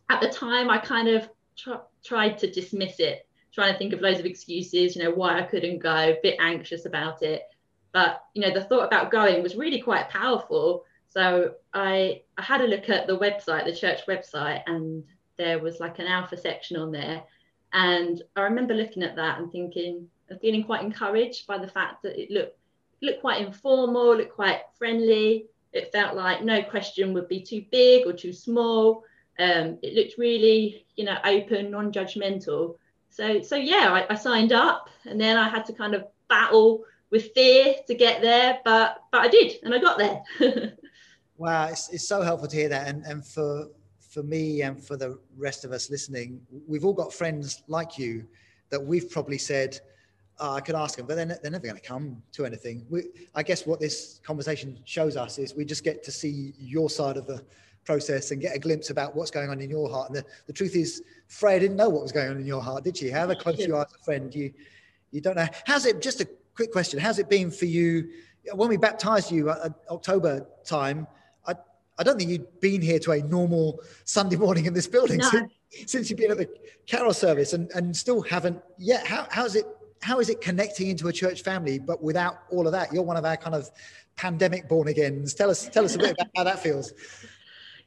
at 0.09 0.21
the 0.21 0.29
time, 0.29 0.69
I 0.69 0.77
kind 0.77 1.07
of 1.07 1.29
tr- 1.55 1.85
tried 2.03 2.37
to 2.39 2.51
dismiss 2.51 2.99
it 2.99 3.27
trying 3.57 3.73
to 3.73 3.79
think 3.79 3.91
of 3.91 4.01
loads 4.01 4.19
of 4.19 4.25
excuses, 4.27 4.95
you 4.95 5.03
know, 5.03 5.09
why 5.09 5.39
I 5.39 5.41
couldn't 5.41 5.79
go, 5.79 5.89
a 5.89 6.19
bit 6.21 6.37
anxious 6.39 6.85
about 6.85 7.23
it. 7.23 7.41
But, 7.91 8.23
you 8.35 8.41
know, 8.43 8.53
the 8.53 8.63
thought 8.63 8.85
about 8.85 9.09
going 9.09 9.41
was 9.41 9.55
really 9.55 9.81
quite 9.81 10.09
powerful. 10.09 10.83
So 11.07 11.53
I, 11.73 12.21
I 12.37 12.41
had 12.43 12.61
a 12.61 12.67
look 12.67 12.87
at 12.87 13.07
the 13.07 13.17
website, 13.17 13.65
the 13.65 13.75
church 13.75 14.01
website, 14.07 14.61
and 14.67 15.03
there 15.37 15.57
was 15.57 15.79
like 15.79 15.97
an 15.97 16.05
alpha 16.05 16.37
section 16.37 16.77
on 16.77 16.91
there. 16.91 17.23
And 17.73 18.21
I 18.35 18.41
remember 18.41 18.75
looking 18.75 19.01
at 19.01 19.15
that 19.15 19.39
and 19.39 19.51
thinking, 19.51 20.07
and 20.29 20.39
feeling 20.39 20.63
quite 20.63 20.83
encouraged 20.83 21.47
by 21.47 21.57
the 21.57 21.67
fact 21.67 22.03
that 22.03 22.21
it 22.21 22.29
looked, 22.29 22.59
looked 23.01 23.21
quite 23.21 23.43
informal, 23.43 24.17
looked 24.17 24.35
quite 24.35 24.61
friendly. 24.77 25.47
It 25.73 25.91
felt 25.91 26.15
like 26.15 26.43
no 26.43 26.61
question 26.61 27.11
would 27.15 27.27
be 27.27 27.41
too 27.41 27.65
big 27.71 28.05
or 28.05 28.13
too 28.13 28.33
small. 28.33 29.03
Um, 29.39 29.77
it 29.81 29.93
looked 29.93 30.17
really, 30.17 30.85
you 30.95 31.05
know, 31.05 31.17
open, 31.23 31.71
non-judgmental. 31.71 32.75
So 33.09 33.41
so 33.41 33.55
yeah 33.55 33.89
I, 33.91 34.13
I, 34.13 34.15
signed 34.15 34.51
up 34.51 34.89
and 35.05 35.19
then 35.19 35.37
i 35.37 35.49
had 35.49 35.65
to 35.65 35.73
kind 35.73 35.95
of 35.95 36.05
battle 36.29 36.83
with 37.09 37.31
fear 37.33 37.73
to 37.87 37.95
get 37.95 38.21
there 38.21 38.59
but 38.63 39.01
but 39.11 39.21
i 39.21 39.27
did 39.27 39.55
and 39.63 39.73
i 39.73 39.79
got 39.79 39.97
there. 39.97 40.21
Wow 41.39 41.67
it's, 41.67 41.89
it's 41.89 42.07
so 42.07 42.23
helpful 42.23 42.47
to 42.47 42.55
hear 42.55 42.69
that. 42.69 42.87
And 42.87 43.03
and 43.05 43.25
for 43.25 43.69
for 43.99 44.23
me 44.23 44.63
and 44.63 44.83
for 44.83 44.97
the 44.97 45.19
rest 45.37 45.65
of 45.65 45.71
us 45.71 45.89
listening 45.89 46.41
we've 46.67 46.83
all 46.83 46.93
got 46.93 47.13
friends 47.13 47.63
like 47.67 47.97
you 47.97 48.27
that 48.69 48.83
we've 48.83 49.09
probably 49.09 49.37
said 49.37 49.79
oh, 50.39 50.53
I 50.53 50.61
could 50.61 50.75
ask 50.75 50.97
them, 50.97 51.07
but 51.07 51.15
they're, 51.15 51.25
they're 51.25 51.51
never 51.51 51.65
going 51.65 51.75
to 51.75 51.81
come 51.81 52.21
to 52.33 52.45
anything. 52.45 52.85
We, 52.89 53.05
I 53.33 53.41
guess 53.41 53.65
what 53.65 53.79
this 53.79 54.19
conversation 54.23 54.77
shows 54.85 55.17
us 55.17 55.39
is 55.39 55.55
we 55.55 55.65
just 55.65 55.83
get 55.83 56.03
to 56.03 56.11
see 56.11 56.53
your 56.59 56.89
side 56.89 57.17
of 57.17 57.25
the 57.25 57.43
process 57.87 58.31
and 58.31 58.39
get 58.39 58.55
a 58.55 58.59
glimpse 58.59 58.91
about 58.91 59.15
what's 59.15 59.31
going 59.31 59.49
on 59.49 59.59
in 59.61 59.69
your 59.69 59.89
heart. 59.89 60.09
And 60.09 60.17
the, 60.17 60.25
the 60.45 60.53
truth 60.53 60.75
is, 60.75 61.01
Freya 61.27 61.61
didn't 61.61 61.77
know 61.77 61.89
what 61.89 62.03
was 62.03 62.11
going 62.11 62.29
on 62.29 62.37
in 62.37 62.45
your 62.45 62.61
heart, 62.61 62.83
did 62.83 62.97
she? 62.97 63.09
However 63.09 63.33
close 63.33 63.57
you 63.57 63.75
are 63.75 63.85
as 63.85 63.93
a 63.99 64.03
friend, 64.03 64.35
you 64.35 64.53
you 65.11 65.21
don't 65.21 65.37
know. 65.37 65.47
How's 65.65 65.85
it? 65.85 66.01
Just 66.01 66.19
a 66.21 66.27
quick 66.53 66.71
question. 66.71 66.99
How's 66.99 67.17
it 67.17 67.29
been 67.29 67.49
for 67.49 67.65
you 67.65 68.09
when 68.53 68.67
we 68.69 68.77
baptized 68.77 69.31
you 69.31 69.49
at 69.49 69.73
October 69.89 70.45
time? 70.65 71.07
I 71.47 71.55
I 71.97 72.03
don't 72.03 72.17
think 72.17 72.29
you'd 72.29 72.59
been 72.59 72.81
here 72.81 72.99
to 72.99 73.11
a 73.13 73.21
normal 73.21 73.79
Sunday 74.03 74.35
morning 74.35 74.65
in 74.65 74.73
this 74.73 74.87
building 74.87 75.19
no. 75.19 75.29
since, 75.29 75.51
since 75.85 76.09
you've 76.09 76.19
been 76.19 76.31
at 76.31 76.37
the 76.37 76.49
carol 76.85 77.13
service 77.13 77.53
and 77.53 77.71
and 77.71 77.95
still 77.95 78.21
haven't 78.21 78.59
yet. 78.77 79.07
How 79.07 79.27
how's 79.31 79.55
it? 79.55 79.65
How 80.03 80.19
is 80.19 80.29
it 80.29 80.41
connecting 80.41 80.89
into 80.89 81.07
a 81.07 81.13
church 81.13 81.41
family, 81.41 81.79
but 81.79 82.03
without 82.03 82.35
all 82.51 82.67
of 82.67 82.73
that? 82.73 82.93
You're 82.93 83.03
one 83.03 83.17
of 83.17 83.25
our 83.25 83.37
kind 83.37 83.55
of 83.55 83.71
pandemic 84.17 84.67
born 84.67 84.89
agains. 84.89 85.33
Tell 85.33 85.49
us 85.49 85.69
tell 85.69 85.85
us 85.85 85.95
a 85.95 85.99
bit 85.99 86.11
about 86.11 86.27
how 86.35 86.43
that 86.43 86.59
feels 86.59 86.93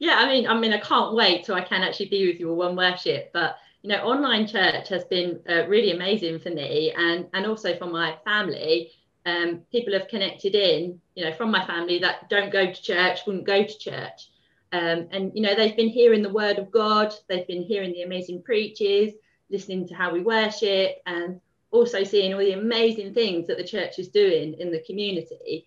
yeah, 0.01 0.17
I 0.17 0.27
mean, 0.27 0.49
I 0.49 0.59
mean, 0.59 0.73
I 0.73 0.79
can't 0.79 1.15
wait 1.15 1.45
till 1.45 1.55
I 1.55 1.61
can 1.61 1.83
actually 1.83 2.09
be 2.09 2.27
with 2.27 2.41
you 2.41 2.49
all 2.51 2.57
one 2.57 2.75
worship. 2.75 3.31
But 3.35 3.57
you 3.83 3.91
know, 3.91 4.03
online 4.03 4.47
church 4.47 4.89
has 4.89 5.05
been 5.05 5.41
uh, 5.49 5.67
really 5.69 5.93
amazing 5.93 6.41
for 6.41 6.51
me, 6.51 6.93
and 6.97 7.27
and 7.35 7.47
also 7.47 7.77
for 7.77 7.87
my 7.87 8.17
family. 8.25 8.91
Um, 9.27 9.61
people 9.71 9.93
have 9.93 10.09
connected 10.09 10.55
in, 10.55 10.99
you 11.15 11.27
know, 11.27 11.33
from 11.35 11.51
my 11.51 11.65
family 11.67 11.99
that 11.99 12.31
don't 12.31 12.51
go 12.51 12.73
to 12.73 12.83
church, 12.83 13.21
wouldn't 13.27 13.47
go 13.47 13.63
to 13.63 13.79
church, 13.79 14.31
um, 14.73 15.09
and 15.13 15.33
you 15.35 15.43
know, 15.43 15.55
they've 15.55 15.77
been 15.77 15.91
hearing 15.91 16.23
the 16.23 16.33
word 16.33 16.59
of 16.59 16.71
God, 16.71 17.13
they've 17.29 17.47
been 17.47 17.63
hearing 17.63 17.93
the 17.93 18.03
amazing 18.03 18.43
preachers, 18.43 19.13
listening 19.51 19.87
to 19.89 19.95
how 19.95 20.11
we 20.11 20.23
worship, 20.23 21.03
and 21.05 21.39
also 21.71 22.03
seeing 22.05 22.33
all 22.33 22.41
the 22.41 22.53
amazing 22.53 23.13
things 23.13 23.47
that 23.47 23.59
the 23.59 23.65
church 23.65 23.99
is 23.99 24.09
doing 24.09 24.55
in 24.59 24.73
the 24.73 24.83
community. 24.87 25.67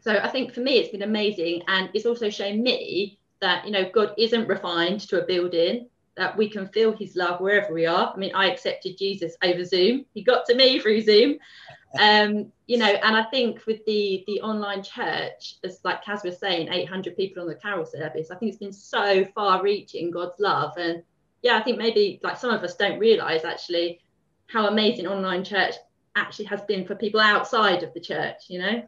So 0.00 0.18
I 0.18 0.28
think 0.28 0.52
for 0.52 0.60
me, 0.60 0.76
it's 0.76 0.90
been 0.90 1.02
amazing, 1.02 1.62
and 1.66 1.88
it's 1.94 2.04
also 2.04 2.28
shown 2.28 2.62
me 2.62 3.18
that 3.40 3.64
you 3.64 3.72
know 3.72 3.90
God 3.92 4.14
isn't 4.18 4.48
refined 4.48 5.00
to 5.08 5.22
a 5.22 5.26
building 5.26 5.88
that 6.16 6.36
we 6.36 6.48
can 6.48 6.68
feel 6.68 6.96
his 6.96 7.16
love 7.16 7.40
wherever 7.40 7.74
we 7.74 7.86
are. 7.86 8.12
I 8.14 8.16
mean, 8.16 8.34
I 8.34 8.50
accepted 8.50 8.96
Jesus 8.96 9.36
over 9.42 9.64
Zoom. 9.64 10.04
He 10.14 10.22
got 10.22 10.46
to 10.46 10.54
me 10.54 10.78
through 10.78 11.02
Zoom. 11.02 11.38
Um, 11.96 12.50
you 12.66 12.76
know, 12.76 12.88
and 12.88 13.16
I 13.16 13.22
think 13.22 13.66
with 13.66 13.84
the 13.86 14.24
the 14.26 14.40
online 14.40 14.82
church, 14.82 15.58
as 15.62 15.78
like 15.84 16.04
Kaz 16.04 16.24
was 16.24 16.40
saying, 16.40 16.72
800 16.72 17.16
people 17.16 17.40
on 17.40 17.48
the 17.48 17.54
carol 17.54 17.86
service, 17.86 18.32
I 18.32 18.34
think 18.34 18.50
it's 18.50 18.58
been 18.58 18.72
so 18.72 19.24
far 19.26 19.62
reaching 19.62 20.10
God's 20.10 20.40
love. 20.40 20.72
And 20.76 21.04
yeah, 21.42 21.56
I 21.56 21.62
think 21.62 21.78
maybe 21.78 22.18
like 22.24 22.36
some 22.36 22.50
of 22.50 22.64
us 22.64 22.74
don't 22.74 22.98
realize 22.98 23.44
actually 23.44 24.00
how 24.48 24.66
amazing 24.66 25.06
online 25.06 25.44
church 25.44 25.76
actually 26.16 26.46
has 26.46 26.62
been 26.62 26.84
for 26.84 26.96
people 26.96 27.20
outside 27.20 27.84
of 27.84 27.94
the 27.94 28.00
church, 28.00 28.38
you 28.48 28.58
know? 28.58 28.82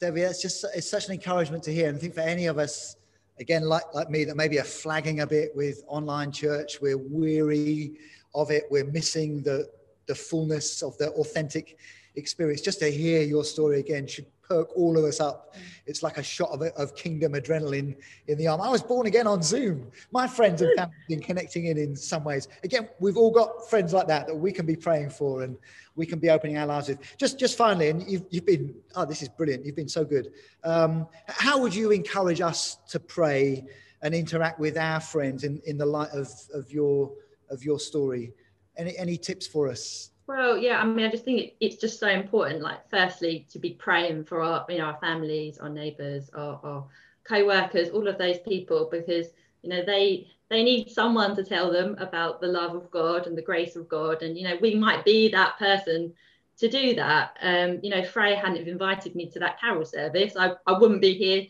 Debbie, 0.00 0.22
it's 0.22 0.42
just 0.42 0.64
it's 0.74 0.90
such 0.90 1.08
an 1.08 1.12
encouragement 1.12 1.62
to 1.64 1.72
hear. 1.72 1.88
And 1.88 1.96
I 1.96 2.00
think 2.00 2.14
for 2.14 2.20
any 2.20 2.46
of 2.46 2.58
us 2.58 2.96
again, 3.38 3.64
like, 3.64 3.84
like 3.94 4.10
me, 4.10 4.24
that 4.24 4.36
maybe 4.36 4.58
are 4.58 4.64
flagging 4.64 5.20
a 5.20 5.26
bit 5.26 5.50
with 5.54 5.82
online 5.86 6.32
church. 6.32 6.78
We're 6.80 6.98
weary 6.98 7.94
of 8.34 8.50
it. 8.50 8.64
We're 8.70 8.90
missing 8.90 9.42
the, 9.42 9.68
the 10.06 10.14
fullness 10.14 10.82
of 10.82 10.96
the 10.98 11.10
authentic 11.12 11.78
experience. 12.14 12.60
Just 12.60 12.80
to 12.80 12.90
hear 12.90 13.22
your 13.22 13.44
story 13.44 13.80
again 13.80 14.06
should 14.06 14.26
perk 14.52 14.76
all 14.76 14.98
of 14.98 15.04
us 15.04 15.20
up. 15.20 15.54
It's 15.86 16.02
like 16.02 16.18
a 16.18 16.22
shot 16.22 16.50
of, 16.50 16.62
of 16.62 16.94
kingdom 16.94 17.32
adrenaline 17.32 17.96
in 18.28 18.38
the 18.38 18.46
arm. 18.46 18.60
I 18.60 18.68
was 18.68 18.82
born 18.82 19.06
again 19.06 19.26
on 19.26 19.42
Zoom. 19.42 19.90
My 20.10 20.26
friends 20.26 20.62
and 20.62 20.70
family 20.76 20.94
have 20.98 21.08
been 21.08 21.20
connecting 21.20 21.66
in 21.66 21.78
in 21.78 21.96
some 21.96 22.24
ways. 22.24 22.48
Again, 22.62 22.88
we've 23.00 23.16
all 23.16 23.30
got 23.30 23.68
friends 23.68 23.92
like 23.92 24.06
that 24.08 24.26
that 24.26 24.34
we 24.34 24.52
can 24.52 24.66
be 24.66 24.76
praying 24.76 25.10
for 25.10 25.42
and 25.42 25.56
we 25.96 26.06
can 26.06 26.18
be 26.18 26.30
opening 26.30 26.58
our 26.58 26.66
lives 26.66 26.88
with. 26.88 26.98
Just, 27.16 27.38
just 27.38 27.56
finally, 27.56 27.88
and 27.88 28.08
you've, 28.10 28.24
you've 28.30 28.46
been, 28.46 28.74
oh, 28.94 29.04
this 29.04 29.22
is 29.22 29.28
brilliant. 29.28 29.64
You've 29.64 29.76
been 29.76 29.88
so 29.88 30.04
good. 30.04 30.32
Um, 30.64 31.08
how 31.26 31.58
would 31.58 31.74
you 31.74 31.90
encourage 31.90 32.40
us 32.40 32.78
to 32.88 33.00
pray 33.00 33.64
and 34.02 34.14
interact 34.14 34.60
with 34.60 34.76
our 34.76 35.00
friends 35.00 35.44
in, 35.44 35.60
in 35.64 35.78
the 35.78 35.86
light 35.86 36.10
of, 36.12 36.30
of 36.52 36.70
your, 36.70 37.12
of 37.50 37.64
your 37.64 37.80
story? 37.80 38.32
Any, 38.76 38.96
any 38.96 39.16
tips 39.16 39.46
for 39.46 39.68
us? 39.68 40.11
Well, 40.32 40.56
yeah, 40.56 40.80
I 40.80 40.86
mean, 40.86 41.04
I 41.04 41.10
just 41.10 41.26
think 41.26 41.40
it, 41.40 41.56
it's 41.60 41.76
just 41.76 42.00
so 42.00 42.08
important. 42.08 42.62
Like, 42.62 42.88
firstly, 42.88 43.46
to 43.50 43.58
be 43.58 43.74
praying 43.74 44.24
for 44.24 44.40
our, 44.40 44.64
you 44.66 44.78
know, 44.78 44.84
our 44.84 44.96
families, 44.98 45.58
our 45.58 45.68
neighbours, 45.68 46.30
our, 46.32 46.58
our 46.64 46.86
co-workers, 47.24 47.90
all 47.90 48.08
of 48.08 48.16
those 48.16 48.38
people, 48.38 48.88
because 48.90 49.26
you 49.60 49.68
know 49.68 49.84
they 49.84 50.26
they 50.48 50.64
need 50.64 50.90
someone 50.90 51.36
to 51.36 51.44
tell 51.44 51.70
them 51.70 51.96
about 51.98 52.40
the 52.40 52.46
love 52.46 52.74
of 52.74 52.90
God 52.90 53.26
and 53.26 53.36
the 53.36 53.42
grace 53.42 53.76
of 53.76 53.90
God, 53.90 54.22
and 54.22 54.38
you 54.38 54.48
know, 54.48 54.56
we 54.62 54.74
might 54.74 55.04
be 55.04 55.28
that 55.28 55.58
person 55.58 56.14
to 56.56 56.66
do 56.66 56.94
that. 56.94 57.36
Um, 57.42 57.80
you 57.82 57.90
know, 57.90 58.02
Freya 58.02 58.36
hadn't 58.36 58.66
invited 58.66 59.14
me 59.14 59.28
to 59.32 59.38
that 59.40 59.60
carol 59.60 59.84
service, 59.84 60.34
I, 60.34 60.52
I 60.66 60.78
wouldn't 60.78 61.02
be 61.02 61.12
here 61.12 61.46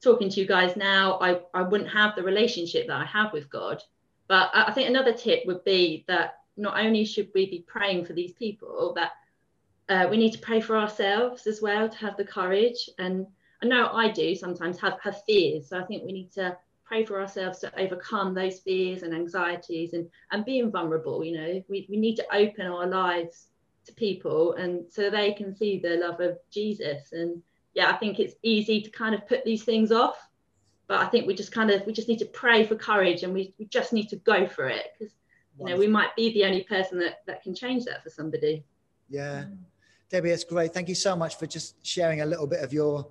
talking 0.00 0.28
to 0.30 0.40
you 0.40 0.46
guys 0.46 0.76
now. 0.76 1.18
I, 1.20 1.40
I 1.52 1.62
wouldn't 1.62 1.90
have 1.90 2.14
the 2.14 2.22
relationship 2.22 2.86
that 2.86 2.96
I 2.96 3.06
have 3.06 3.32
with 3.32 3.50
God. 3.50 3.82
But 4.28 4.50
I 4.54 4.70
think 4.70 4.88
another 4.88 5.12
tip 5.12 5.44
would 5.46 5.64
be 5.64 6.04
that 6.06 6.39
not 6.60 6.78
only 6.78 7.04
should 7.04 7.30
we 7.34 7.46
be 7.46 7.64
praying 7.66 8.04
for 8.04 8.12
these 8.12 8.32
people, 8.32 8.92
but 8.94 9.12
uh, 9.88 10.06
we 10.08 10.16
need 10.16 10.32
to 10.32 10.38
pray 10.38 10.60
for 10.60 10.76
ourselves 10.76 11.46
as 11.46 11.60
well 11.60 11.88
to 11.88 11.96
have 11.98 12.16
the 12.16 12.24
courage. 12.24 12.88
And 12.98 13.26
I 13.62 13.66
know 13.66 13.90
I 13.92 14.10
do 14.10 14.34
sometimes 14.34 14.78
have, 14.80 14.98
have 15.02 15.22
fears. 15.24 15.68
So 15.68 15.80
I 15.80 15.84
think 15.84 16.04
we 16.04 16.12
need 16.12 16.30
to 16.32 16.56
pray 16.84 17.04
for 17.04 17.20
ourselves 17.20 17.58
to 17.60 17.80
overcome 17.80 18.34
those 18.34 18.60
fears 18.60 19.02
and 19.02 19.14
anxieties 19.14 19.94
and, 19.94 20.08
and 20.30 20.44
being 20.44 20.70
vulnerable. 20.70 21.24
You 21.24 21.36
know, 21.38 21.64
we, 21.68 21.86
we 21.88 21.96
need 21.96 22.16
to 22.16 22.34
open 22.34 22.66
our 22.66 22.86
lives 22.86 23.46
to 23.86 23.92
people 23.94 24.54
and 24.54 24.84
so 24.90 25.08
they 25.08 25.32
can 25.32 25.56
see 25.56 25.78
the 25.78 25.96
love 25.96 26.20
of 26.20 26.38
Jesus. 26.50 27.12
And 27.12 27.42
yeah, 27.74 27.90
I 27.90 27.96
think 27.96 28.18
it's 28.18 28.34
easy 28.42 28.82
to 28.82 28.90
kind 28.90 29.14
of 29.14 29.26
put 29.26 29.44
these 29.44 29.64
things 29.64 29.90
off. 29.90 30.16
But 30.86 31.00
I 31.00 31.06
think 31.06 31.26
we 31.26 31.34
just 31.34 31.52
kind 31.52 31.70
of 31.70 31.86
we 31.86 31.92
just 31.92 32.08
need 32.08 32.18
to 32.18 32.26
pray 32.26 32.64
for 32.64 32.74
courage 32.74 33.22
and 33.22 33.32
we, 33.32 33.54
we 33.58 33.66
just 33.66 33.92
need 33.92 34.08
to 34.08 34.16
go 34.16 34.48
for 34.48 34.68
it 34.68 34.86
because 34.98 35.14
you 35.60 35.74
know 35.74 35.78
we 35.78 35.86
might 35.86 36.14
be 36.16 36.32
the 36.32 36.44
only 36.44 36.62
person 36.64 36.98
that 36.98 37.18
that 37.26 37.42
can 37.42 37.54
change 37.54 37.84
that 37.84 38.02
for 38.02 38.10
somebody. 38.10 38.64
Yeah. 39.08 39.44
Debbie 40.08 40.30
it's 40.30 40.44
great. 40.44 40.74
Thank 40.74 40.88
you 40.88 40.94
so 40.94 41.14
much 41.14 41.38
for 41.38 41.46
just 41.46 41.74
sharing 41.86 42.20
a 42.22 42.26
little 42.26 42.46
bit 42.46 42.64
of 42.64 42.72
your 42.72 43.06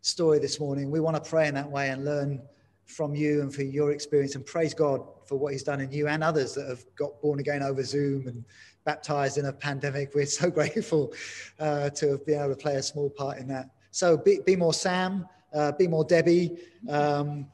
story 0.00 0.38
this 0.38 0.60
morning. 0.60 0.90
We 0.90 1.00
want 1.00 1.22
to 1.22 1.28
pray 1.28 1.48
in 1.48 1.54
that 1.54 1.68
way 1.68 1.90
and 1.90 2.04
learn 2.04 2.40
from 2.84 3.14
you 3.14 3.42
and 3.42 3.52
for 3.52 3.62
your 3.62 3.90
experience 3.90 4.36
and 4.36 4.46
praise 4.46 4.72
god 4.72 5.00
for 5.26 5.36
what 5.36 5.52
he's 5.52 5.64
done 5.64 5.80
in 5.80 5.90
you 5.90 6.06
and 6.06 6.22
others 6.22 6.54
that 6.54 6.68
have 6.68 6.84
got 6.94 7.20
born 7.20 7.40
again 7.40 7.60
over 7.60 7.82
zoom 7.82 8.28
and 8.28 8.44
baptized 8.84 9.38
in 9.38 9.46
a 9.46 9.52
pandemic. 9.52 10.14
We're 10.14 10.26
so 10.26 10.50
grateful 10.58 11.12
uh, 11.58 11.90
to 11.90 12.10
have 12.10 12.24
been 12.24 12.38
able 12.38 12.50
to 12.50 12.56
play 12.56 12.76
a 12.76 12.82
small 12.82 13.10
part 13.10 13.38
in 13.38 13.48
that. 13.48 13.70
So 13.90 14.16
be, 14.16 14.38
be 14.46 14.54
more 14.54 14.74
sam 14.74 15.26
uh, 15.56 15.72
be 15.72 15.88
more 15.88 16.04
debbie. 16.04 16.56
Um, 16.88 17.46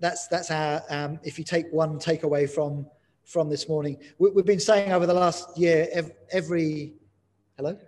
that's 0.00 0.26
that's 0.28 0.50
our 0.50 0.82
um, 0.88 1.18
if 1.22 1.38
you 1.38 1.44
take 1.44 1.70
one 1.70 1.98
takeaway 1.98 2.48
from 2.48 2.86
from 3.24 3.48
this 3.48 3.68
morning. 3.68 3.96
We, 4.18 4.30
have 4.36 4.46
been 4.46 4.60
saying 4.60 4.92
over 4.92 5.06
the 5.06 5.14
last 5.14 5.56
year, 5.58 5.88
every 6.30 6.94
Hello? 7.56 7.78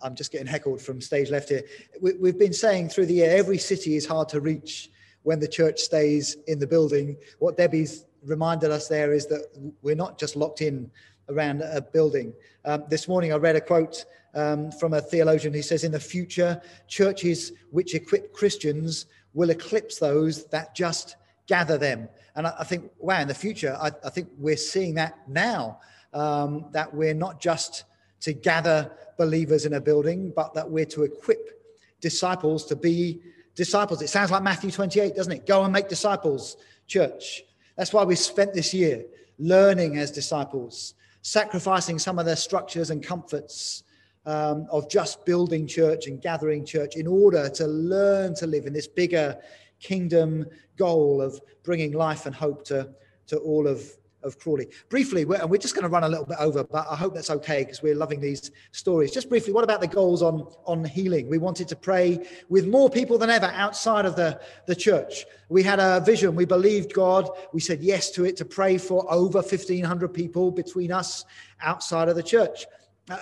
I'm 0.00 0.14
just 0.14 0.30
getting 0.30 0.46
heckled 0.46 0.80
from 0.80 1.00
stage 1.00 1.30
left 1.30 1.48
here. 1.48 1.62
We, 2.00 2.28
have 2.28 2.38
been 2.38 2.52
saying 2.52 2.90
through 2.90 3.06
the 3.06 3.14
year, 3.14 3.36
every 3.36 3.58
city 3.58 3.96
is 3.96 4.06
hard 4.06 4.28
to 4.30 4.40
reach 4.40 4.90
when 5.24 5.40
the 5.40 5.48
church 5.48 5.80
stays 5.80 6.36
in 6.46 6.60
the 6.60 6.66
building. 6.66 7.16
What 7.40 7.56
Debbie's 7.56 8.04
reminded 8.24 8.70
us 8.70 8.86
there 8.86 9.12
is 9.12 9.26
that 9.26 9.46
we're 9.82 9.96
not 9.96 10.18
just 10.18 10.36
locked 10.36 10.60
in 10.60 10.88
around 11.28 11.62
a 11.62 11.80
building. 11.80 12.32
Um, 12.64 12.84
this 12.88 13.08
morning 13.08 13.32
I 13.32 13.36
read 13.36 13.56
a 13.56 13.60
quote 13.60 14.04
um, 14.34 14.70
from 14.70 14.94
a 14.94 15.00
theologian 15.00 15.52
who 15.52 15.62
says, 15.62 15.82
In 15.82 15.90
the 15.92 16.00
future, 16.00 16.62
churches 16.86 17.52
which 17.70 17.94
equip 17.94 18.32
Christians 18.32 19.06
will 19.34 19.50
eclipse 19.50 19.98
those 19.98 20.44
that 20.46 20.76
just 20.76 21.16
gather 21.46 21.78
them. 21.78 22.08
And 22.34 22.46
I, 22.46 22.54
I 22.60 22.64
think, 22.64 22.90
wow, 22.98 23.20
in 23.20 23.28
the 23.28 23.34
future, 23.34 23.76
I, 23.80 23.90
I 24.04 24.10
think 24.10 24.28
we're 24.38 24.56
seeing 24.56 24.94
that 24.94 25.18
now, 25.28 25.80
um, 26.12 26.66
that 26.72 26.92
we're 26.94 27.14
not 27.14 27.40
just 27.40 27.84
to 28.20 28.32
gather 28.32 28.90
believers 29.18 29.66
in 29.66 29.74
a 29.74 29.80
building, 29.80 30.32
but 30.34 30.54
that 30.54 30.68
we're 30.68 30.86
to 30.86 31.02
equip 31.04 31.60
disciples 32.00 32.64
to 32.66 32.76
be 32.76 33.20
disciples. 33.54 34.02
It 34.02 34.08
sounds 34.08 34.30
like 34.30 34.42
Matthew 34.42 34.70
28, 34.70 35.14
doesn't 35.14 35.32
it? 35.32 35.46
Go 35.46 35.64
and 35.64 35.72
make 35.72 35.88
disciples, 35.88 36.56
church. 36.86 37.42
That's 37.76 37.92
why 37.92 38.04
we 38.04 38.14
spent 38.14 38.54
this 38.54 38.72
year 38.72 39.04
learning 39.38 39.96
as 39.98 40.10
disciples, 40.10 40.94
sacrificing 41.22 41.98
some 41.98 42.18
of 42.18 42.26
the 42.26 42.36
structures 42.36 42.90
and 42.90 43.02
comforts 43.02 43.84
um, 44.26 44.66
of 44.70 44.88
just 44.88 45.24
building 45.24 45.66
church 45.66 46.06
and 46.06 46.20
gathering 46.20 46.64
church 46.64 46.96
in 46.96 47.06
order 47.06 47.48
to 47.48 47.66
learn 47.66 48.34
to 48.36 48.46
live 48.46 48.66
in 48.66 48.72
this 48.72 48.86
bigger 48.86 49.36
kingdom 49.82 50.46
goal 50.76 51.20
of 51.20 51.40
bringing 51.62 51.92
life 51.92 52.26
and 52.26 52.34
hope 52.34 52.64
to, 52.66 52.88
to 53.26 53.36
all 53.38 53.66
of 53.66 53.92
of 54.22 54.38
Crawley. 54.38 54.68
Briefly, 54.88 55.24
we're, 55.24 55.40
and 55.40 55.50
we're 55.50 55.58
just 55.58 55.74
going 55.74 55.82
to 55.82 55.88
run 55.88 56.04
a 56.04 56.08
little 56.08 56.24
bit 56.24 56.38
over, 56.38 56.64
but 56.64 56.86
I 56.88 56.96
hope 56.96 57.14
that's 57.14 57.30
okay 57.30 57.62
because 57.62 57.82
we're 57.82 57.94
loving 57.94 58.20
these 58.20 58.50
stories. 58.72 59.10
Just 59.10 59.28
briefly, 59.28 59.52
what 59.52 59.64
about 59.64 59.80
the 59.80 59.88
goals 59.88 60.22
on, 60.22 60.46
on 60.64 60.84
healing? 60.84 61.28
We 61.28 61.38
wanted 61.38 61.68
to 61.68 61.76
pray 61.76 62.26
with 62.48 62.66
more 62.66 62.88
people 62.88 63.18
than 63.18 63.30
ever 63.30 63.46
outside 63.46 64.06
of 64.06 64.16
the, 64.16 64.40
the 64.66 64.76
church. 64.76 65.24
We 65.48 65.62
had 65.62 65.80
a 65.80 66.00
vision. 66.00 66.34
We 66.34 66.44
believed 66.44 66.92
God. 66.92 67.30
We 67.52 67.60
said 67.60 67.82
yes 67.82 68.10
to 68.12 68.24
it 68.24 68.36
to 68.38 68.44
pray 68.44 68.78
for 68.78 69.10
over 69.12 69.38
1,500 69.38 70.08
people 70.08 70.50
between 70.50 70.92
us 70.92 71.24
outside 71.60 72.08
of 72.08 72.16
the 72.16 72.22
church. 72.22 72.66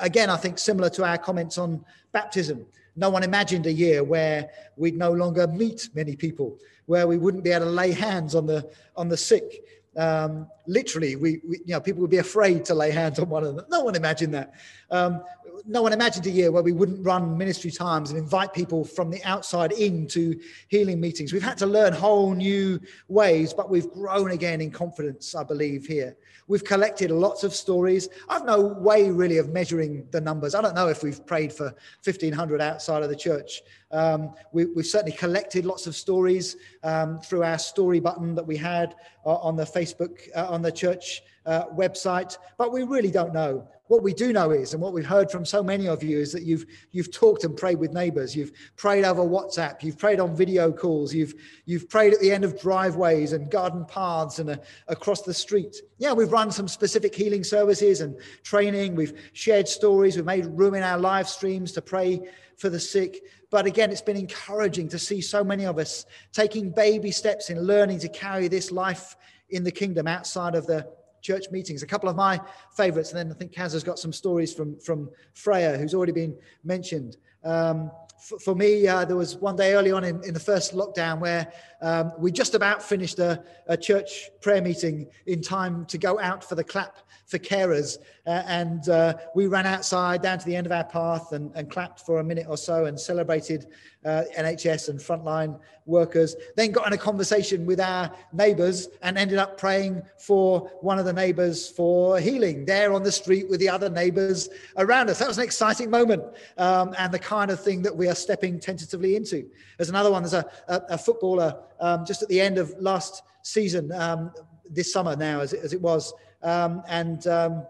Again, 0.01 0.29
I 0.29 0.37
think 0.37 0.59
similar 0.59 0.91
to 0.91 1.05
our 1.05 1.19
comments 1.19 1.57
on 1.57 1.85
baptism. 2.13 2.67
No 3.01 3.09
one 3.09 3.23
imagined 3.23 3.65
a 3.65 3.73
year 3.73 4.05
where 4.05 4.51
we'd 4.77 4.95
no 4.95 5.11
longer 5.11 5.47
meet 5.47 5.89
many 5.95 6.17
people, 6.17 6.59
where 6.85 7.07
we 7.07 7.17
wouldn't 7.17 7.43
be 7.43 7.51
able 7.51 7.65
to 7.65 7.71
lay 7.71 7.93
hands 7.93 8.35
on 8.35 8.45
the 8.47 8.71
on 8.95 9.09
the 9.09 9.17
sick, 9.17 9.65
um, 9.97 10.47
literally, 10.71 11.17
we, 11.17 11.41
we, 11.47 11.59
you 11.59 11.75
know, 11.75 11.81
people 11.81 12.01
would 12.01 12.11
be 12.11 12.19
afraid 12.19 12.65
to 12.67 12.75
lay 12.75 12.91
hands 12.91 13.19
on 13.19 13.29
one 13.29 13.45
another. 13.45 13.67
No 13.69 13.83
one 13.83 13.97
imagined 13.97 14.33
that. 14.35 14.55
Um, 14.91 15.23
no 15.67 15.83
one 15.83 15.93
imagined 15.93 16.27
a 16.27 16.31
year 16.31 16.51
where 16.51 16.63
we 16.63 16.73
wouldn't 16.73 17.05
run 17.05 17.37
ministry 17.37 17.71
times 17.71 18.11
and 18.11 18.19
invite 18.19 18.53
people 18.53 18.85
from 18.85 19.11
the 19.11 19.23
outside 19.25 19.73
into 19.73 20.41
healing 20.69 21.01
meetings. 21.01 21.33
We've 21.33 21.43
had 21.43 21.59
to 21.59 21.67
learn 21.67 21.93
whole 21.93 22.35
new 22.35 22.81
ways, 23.09 23.53
but 23.53 23.69
we've 23.69 23.91
grown 23.91 24.31
again 24.31 24.61
in 24.61 24.71
confidence, 24.71 25.35
I 25.35 25.45
believe, 25.45 25.87
here. 25.87 26.17
We've 26.47 26.65
collected 26.65 27.11
lots 27.11 27.45
of 27.45 27.55
stories. 27.55 28.09
I've 28.29 28.45
no 28.45 28.61
way 28.61 29.11
really 29.11 29.39
of 29.39 29.51
measuring 29.51 30.07
the 30.11 30.21
numbers. 30.21 30.55
I 30.55 30.63
don't 30.63 30.75
know 30.75 30.89
if 30.89 31.03
we've 31.03 31.25
prayed 31.25 31.53
for 31.53 31.67
1,500 32.05 32.61
outside 32.61 33.03
of 33.03 33.09
the 33.09 33.17
church. 33.17 33.63
Um, 33.93 34.35
we, 34.53 34.67
have 34.77 34.87
certainly 34.87 35.17
collected 35.17 35.65
lots 35.65 35.87
of 35.87 35.95
stories 35.95 36.57
um, 36.83 37.21
through 37.21 37.43
our 37.43 37.59
story 37.59 38.01
button 38.01 38.35
that 38.35 38.47
we 38.47 38.57
had 38.57 38.97
uh, 39.27 39.37
on 39.37 39.57
the 39.57 39.65
Facebook, 39.65 40.29
uh, 40.35 40.49
on 40.49 40.60
the 40.63 40.73
church 40.73 41.23
uh, 41.47 41.67
website, 41.69 42.37
but 42.59 42.73
we 42.73 42.83
really 42.83 43.11
don't 43.11 43.33
know. 43.33 43.67
What 43.89 44.05
we 44.05 44.15
do 44.15 44.33
know 44.33 44.53
is, 44.53 44.73
and 44.73 44.81
what 44.81 44.93
we've 44.93 45.05
heard 45.05 45.33
from 45.33 45.45
so 45.45 45.65
many 45.65 45.89
of 45.89 46.01
you, 46.05 46.21
is 46.21 46.31
that 46.33 46.45
you've 46.45 46.65
you've 46.93 47.11
talked 47.11 47.43
and 47.43 47.57
prayed 47.57 47.79
with 47.81 47.93
neighbours. 47.93 48.37
You've 48.37 48.53
prayed 48.77 49.05
over 49.05 49.23
WhatsApp. 49.23 49.83
You've 49.83 49.99
prayed 49.99 50.21
on 50.21 50.37
video 50.37 50.71
calls. 50.71 51.13
You've 51.13 51.35
you've 51.65 51.89
prayed 51.89 52.15
at 52.15 52.21
the 52.21 52.31
end 52.31 52.45
of 52.45 52.61
driveways 52.61 53.33
and 53.33 53.51
garden 53.51 53.85
paths 53.87 54.39
and 54.39 54.51
uh, 54.51 54.57
across 54.87 55.23
the 55.23 55.35
street. 55.35 55.75
Yeah, 55.99 56.13
we've 56.13 56.31
run 56.31 56.53
some 56.53 56.69
specific 56.69 57.15
healing 57.17 57.43
services 57.43 58.01
and 58.01 58.17
training. 58.45 58.95
We've 58.95 59.19
shared 59.33 59.67
stories. 59.67 60.15
We've 60.15 60.25
made 60.25 60.47
room 60.47 60.75
in 60.75 60.85
our 60.85 60.99
live 60.99 61.29
streams 61.29 61.73
to 61.73 61.83
pray 61.83 62.21
for 62.59 62.69
the 62.69 62.79
sick. 62.79 63.23
But 63.51 63.67
again, 63.67 63.91
it's 63.91 64.03
been 64.03 64.17
encouraging 64.17 64.89
to 64.91 64.99
see 65.01 65.21
so 65.21 65.43
many 65.43 65.67
of 65.67 65.79
us 65.79 66.07
taking 66.33 66.71
baby 66.71 67.11
steps 67.11 67.51
in 67.51 67.61
learning 67.63 67.99
to 68.01 68.09
carry 68.09 68.47
this 68.47 68.71
life 68.71 69.17
in 69.51 69.65
the 69.65 69.71
kingdom 69.71 70.07
outside 70.07 70.55
of 70.55 70.67
the 70.67 70.87
church 71.23 71.51
meetings. 71.51 71.83
A 71.83 71.87
couple 71.87 72.09
of 72.09 72.17
my 72.17 72.41
favorites, 72.77 73.11
and 73.11 73.19
then 73.19 73.31
I 73.31 73.39
think 73.39 73.53
Kaz 73.53 73.73
has 73.73 73.85
got 73.85 73.99
some 73.99 74.13
stories 74.13 74.53
from, 74.53 74.79
from 74.81 75.11
Freya, 75.35 75.77
who's 75.77 75.95
already 75.95 76.13
been 76.13 76.37
mentioned. 76.65 77.17
Um, 77.45 77.91
for, 78.21 78.39
for, 78.39 78.55
me, 78.55 78.87
uh, 78.87 79.05
there 79.05 79.17
was 79.17 79.37
one 79.37 79.57
day 79.57 79.75
early 79.75 79.93
on 79.93 80.05
in, 80.05 80.23
in 80.25 80.35
the 80.35 80.41
first 80.41 80.75
lockdown 80.75 81.21
where 81.21 81.53
um, 81.83 82.13
we 82.19 82.31
just 82.31 82.55
about 82.55 82.83
finished 82.83 83.19
a, 83.19 83.43
a, 83.67 83.77
church 83.77 84.29
prayer 84.43 84.61
meeting 84.61 85.07
in 85.27 85.41
time 85.41 85.87
to 85.87 85.97
go 85.97 86.21
out 86.21 86.45
for 86.45 86.55
the 86.55 86.65
clap 86.65 86.99
for 87.27 87.39
carers. 87.39 87.99
Uh, 88.27 88.43
and 88.47 88.89
uh, 88.89 89.15
we 89.35 89.47
ran 89.47 89.65
outside 89.65 90.21
down 90.21 90.39
to 90.39 90.45
the 90.45 90.55
end 90.55 90.67
of 90.67 90.73
our 90.73 90.85
path 90.85 91.33
and, 91.33 91.53
and 91.55 91.71
clapped 91.71 92.01
for 92.01 92.19
a 92.19 92.25
minute 92.25 92.47
or 92.49 92.57
so 92.57 92.85
and 92.85 92.99
celebrated 92.99 93.67
uh, 94.05 94.23
NHS 94.37 94.89
and 94.89 94.99
frontline 94.99 95.59
workers. 95.87 96.35
Then 96.57 96.73
got 96.73 96.87
in 96.87 96.93
a 96.93 96.99
conversation 96.99 97.65
with 97.67 97.81
our 97.81 98.11
neighbours 98.33 98.89
and 99.03 99.17
ended 99.17 99.39
up 99.39 99.57
praying 99.59 100.03
for 100.19 100.71
one 100.81 100.99
of 100.99 101.05
the 101.05 101.13
neighbours 101.13 101.69
for 101.69 102.19
healing 102.19 102.65
there 102.65 102.93
on 102.93 103.03
the 103.03 103.13
street 103.13 103.49
with 103.49 103.61
the 103.61 103.69
other 103.69 103.89
neighbours 103.89 104.49
around 104.77 105.09
us. 105.09 105.19
That 105.19 105.29
was 105.29 105.39
an 105.39 105.45
exciting 105.45 105.89
moment 105.89 106.25
um, 106.59 106.95
and 106.99 107.13
the 107.13 107.19
kind 107.19 107.51
of 107.51 107.63
thing 107.63 107.83
that 107.83 107.97
we 107.97 108.09
are 108.09 108.15
stepping 108.15 108.59
tentatively 108.59 109.17
into. 109.17 109.49
There's 109.79 109.91
another 109.91 110.11
one. 110.11 110.23
There's 110.23 110.35
a, 110.35 110.47
a, 110.69 110.83
a 110.91 110.99
footballer 110.99 111.57
um, 111.81 112.05
just 112.05 112.23
at 112.23 112.29
the 112.29 112.41
end 112.41 112.59
of 112.59 112.75
last 112.79 113.23
season, 113.43 113.91
um, 113.93 114.33
this 114.69 114.93
summer 114.93 115.17
now, 115.17 115.41
as 115.41 115.53
it, 115.53 115.61
as 115.63 115.73
it 115.73 115.81
was. 115.81 116.13
Um, 116.43 116.83
and 116.89 117.27
um, 117.27 117.67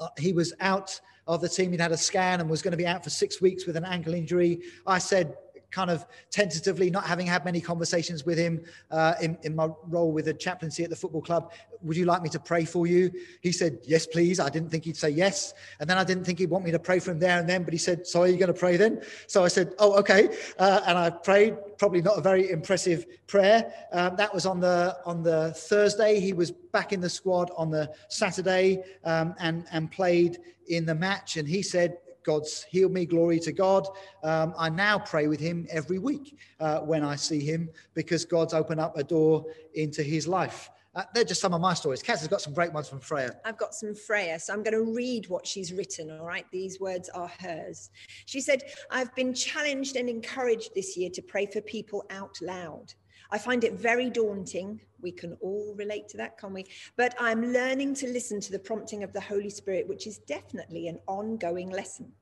uh, 0.00 0.08
he 0.18 0.32
was 0.32 0.52
out 0.60 1.00
of 1.26 1.40
the 1.40 1.48
team. 1.48 1.70
He'd 1.70 1.80
had 1.80 1.92
a 1.92 1.96
scan 1.96 2.40
and 2.40 2.48
was 2.48 2.62
going 2.62 2.72
to 2.72 2.76
be 2.76 2.86
out 2.86 3.04
for 3.04 3.10
six 3.10 3.40
weeks 3.40 3.66
with 3.66 3.76
an 3.76 3.84
ankle 3.84 4.14
injury. 4.14 4.60
I 4.86 4.98
said, 4.98 5.36
kind 5.70 5.90
of 5.90 6.06
tentatively, 6.30 6.90
not 6.90 7.04
having 7.04 7.26
had 7.26 7.44
many 7.44 7.60
conversations 7.60 8.24
with 8.24 8.38
him 8.38 8.62
uh, 8.90 9.14
in, 9.20 9.36
in 9.42 9.54
my 9.54 9.68
role 9.88 10.12
with 10.12 10.26
the 10.26 10.34
chaplaincy 10.34 10.84
at 10.84 10.90
the 10.90 10.96
football 10.96 11.22
club. 11.22 11.52
Would 11.82 11.96
you 11.96 12.06
like 12.06 12.22
me 12.22 12.28
to 12.30 12.40
pray 12.40 12.64
for 12.64 12.86
you? 12.86 13.12
He 13.40 13.52
said, 13.52 13.78
Yes, 13.84 14.06
please. 14.06 14.40
I 14.40 14.48
didn't 14.48 14.70
think 14.70 14.84
he'd 14.84 14.96
say 14.96 15.10
yes. 15.10 15.54
And 15.80 15.88
then 15.88 15.98
I 15.98 16.04
didn't 16.04 16.24
think 16.24 16.38
he'd 16.38 16.50
want 16.50 16.64
me 16.64 16.70
to 16.70 16.78
pray 16.78 16.98
for 16.98 17.10
him 17.10 17.18
there 17.18 17.38
and 17.38 17.48
then, 17.48 17.62
but 17.62 17.72
he 17.72 17.78
said, 17.78 18.06
So 18.06 18.22
are 18.22 18.26
you 18.26 18.38
going 18.38 18.52
to 18.52 18.58
pray 18.58 18.76
then? 18.76 19.02
So 19.26 19.44
I 19.44 19.48
said, 19.48 19.74
Oh, 19.78 19.94
okay. 19.98 20.36
Uh, 20.58 20.80
and 20.86 20.96
I 20.96 21.10
prayed, 21.10 21.56
probably 21.78 22.02
not 22.02 22.18
a 22.18 22.22
very 22.22 22.50
impressive 22.50 23.06
prayer. 23.26 23.72
Um, 23.92 24.16
that 24.16 24.32
was 24.32 24.46
on 24.46 24.60
the 24.60 24.96
on 25.04 25.22
the 25.22 25.52
Thursday. 25.54 26.20
He 26.20 26.32
was 26.32 26.50
back 26.50 26.92
in 26.92 27.00
the 27.00 27.10
squad 27.10 27.50
on 27.56 27.70
the 27.70 27.92
Saturday 28.08 28.82
um, 29.04 29.34
and, 29.38 29.66
and 29.72 29.90
played 29.90 30.38
in 30.68 30.86
the 30.86 30.94
match. 30.94 31.36
And 31.36 31.48
he 31.48 31.62
said, 31.62 31.98
God's 32.26 32.64
healed 32.64 32.92
me, 32.92 33.06
glory 33.06 33.38
to 33.40 33.52
God. 33.52 33.86
Um, 34.24 34.52
I 34.58 34.68
now 34.68 34.98
pray 34.98 35.28
with 35.28 35.38
him 35.38 35.66
every 35.70 36.00
week 36.00 36.36
uh, 36.58 36.80
when 36.80 37.04
I 37.04 37.14
see 37.14 37.40
him 37.40 37.70
because 37.94 38.24
God's 38.24 38.52
opened 38.52 38.80
up 38.80 38.98
a 38.98 39.04
door 39.04 39.46
into 39.74 40.02
his 40.02 40.26
life. 40.26 40.68
Uh, 40.96 41.04
they're 41.14 41.24
just 41.24 41.42
some 41.42 41.52
of 41.54 41.60
my 41.60 41.74
stories. 41.74 42.02
Kaz 42.02 42.20
has 42.20 42.28
got 42.28 42.40
some 42.40 42.54
great 42.54 42.72
ones 42.72 42.88
from 42.88 43.00
Freya. 43.00 43.36
I've 43.44 43.58
got 43.58 43.74
some 43.74 43.94
Freya, 43.94 44.40
so 44.40 44.52
I'm 44.52 44.62
going 44.62 44.72
to 44.72 44.92
read 44.94 45.28
what 45.28 45.46
she's 45.46 45.72
written. 45.72 46.10
All 46.10 46.26
right, 46.26 46.46
these 46.50 46.80
words 46.80 47.08
are 47.10 47.30
hers. 47.38 47.90
She 48.24 48.40
said, 48.40 48.62
I've 48.90 49.14
been 49.14 49.34
challenged 49.34 49.96
and 49.96 50.08
encouraged 50.08 50.74
this 50.74 50.96
year 50.96 51.10
to 51.10 51.22
pray 51.22 51.46
for 51.46 51.60
people 51.60 52.04
out 52.10 52.38
loud. 52.40 52.94
I 53.30 53.38
find 53.38 53.62
it 53.62 53.74
very 53.74 54.08
daunting. 54.08 54.80
We 55.00 55.12
can 55.12 55.34
all 55.40 55.74
relate 55.76 56.08
to 56.08 56.16
that, 56.18 56.38
can't 56.38 56.54
we? 56.54 56.64
But 56.96 57.14
I'm 57.18 57.52
learning 57.52 57.94
to 57.96 58.08
listen 58.08 58.40
to 58.40 58.52
the 58.52 58.58
prompting 58.58 59.02
of 59.02 59.12
the 59.12 59.20
Holy 59.20 59.50
Spirit, 59.50 59.88
which 59.88 60.06
is 60.06 60.18
definitely 60.18 60.88
an 60.88 60.98
ongoing 61.06 61.70
lesson. 61.70 62.12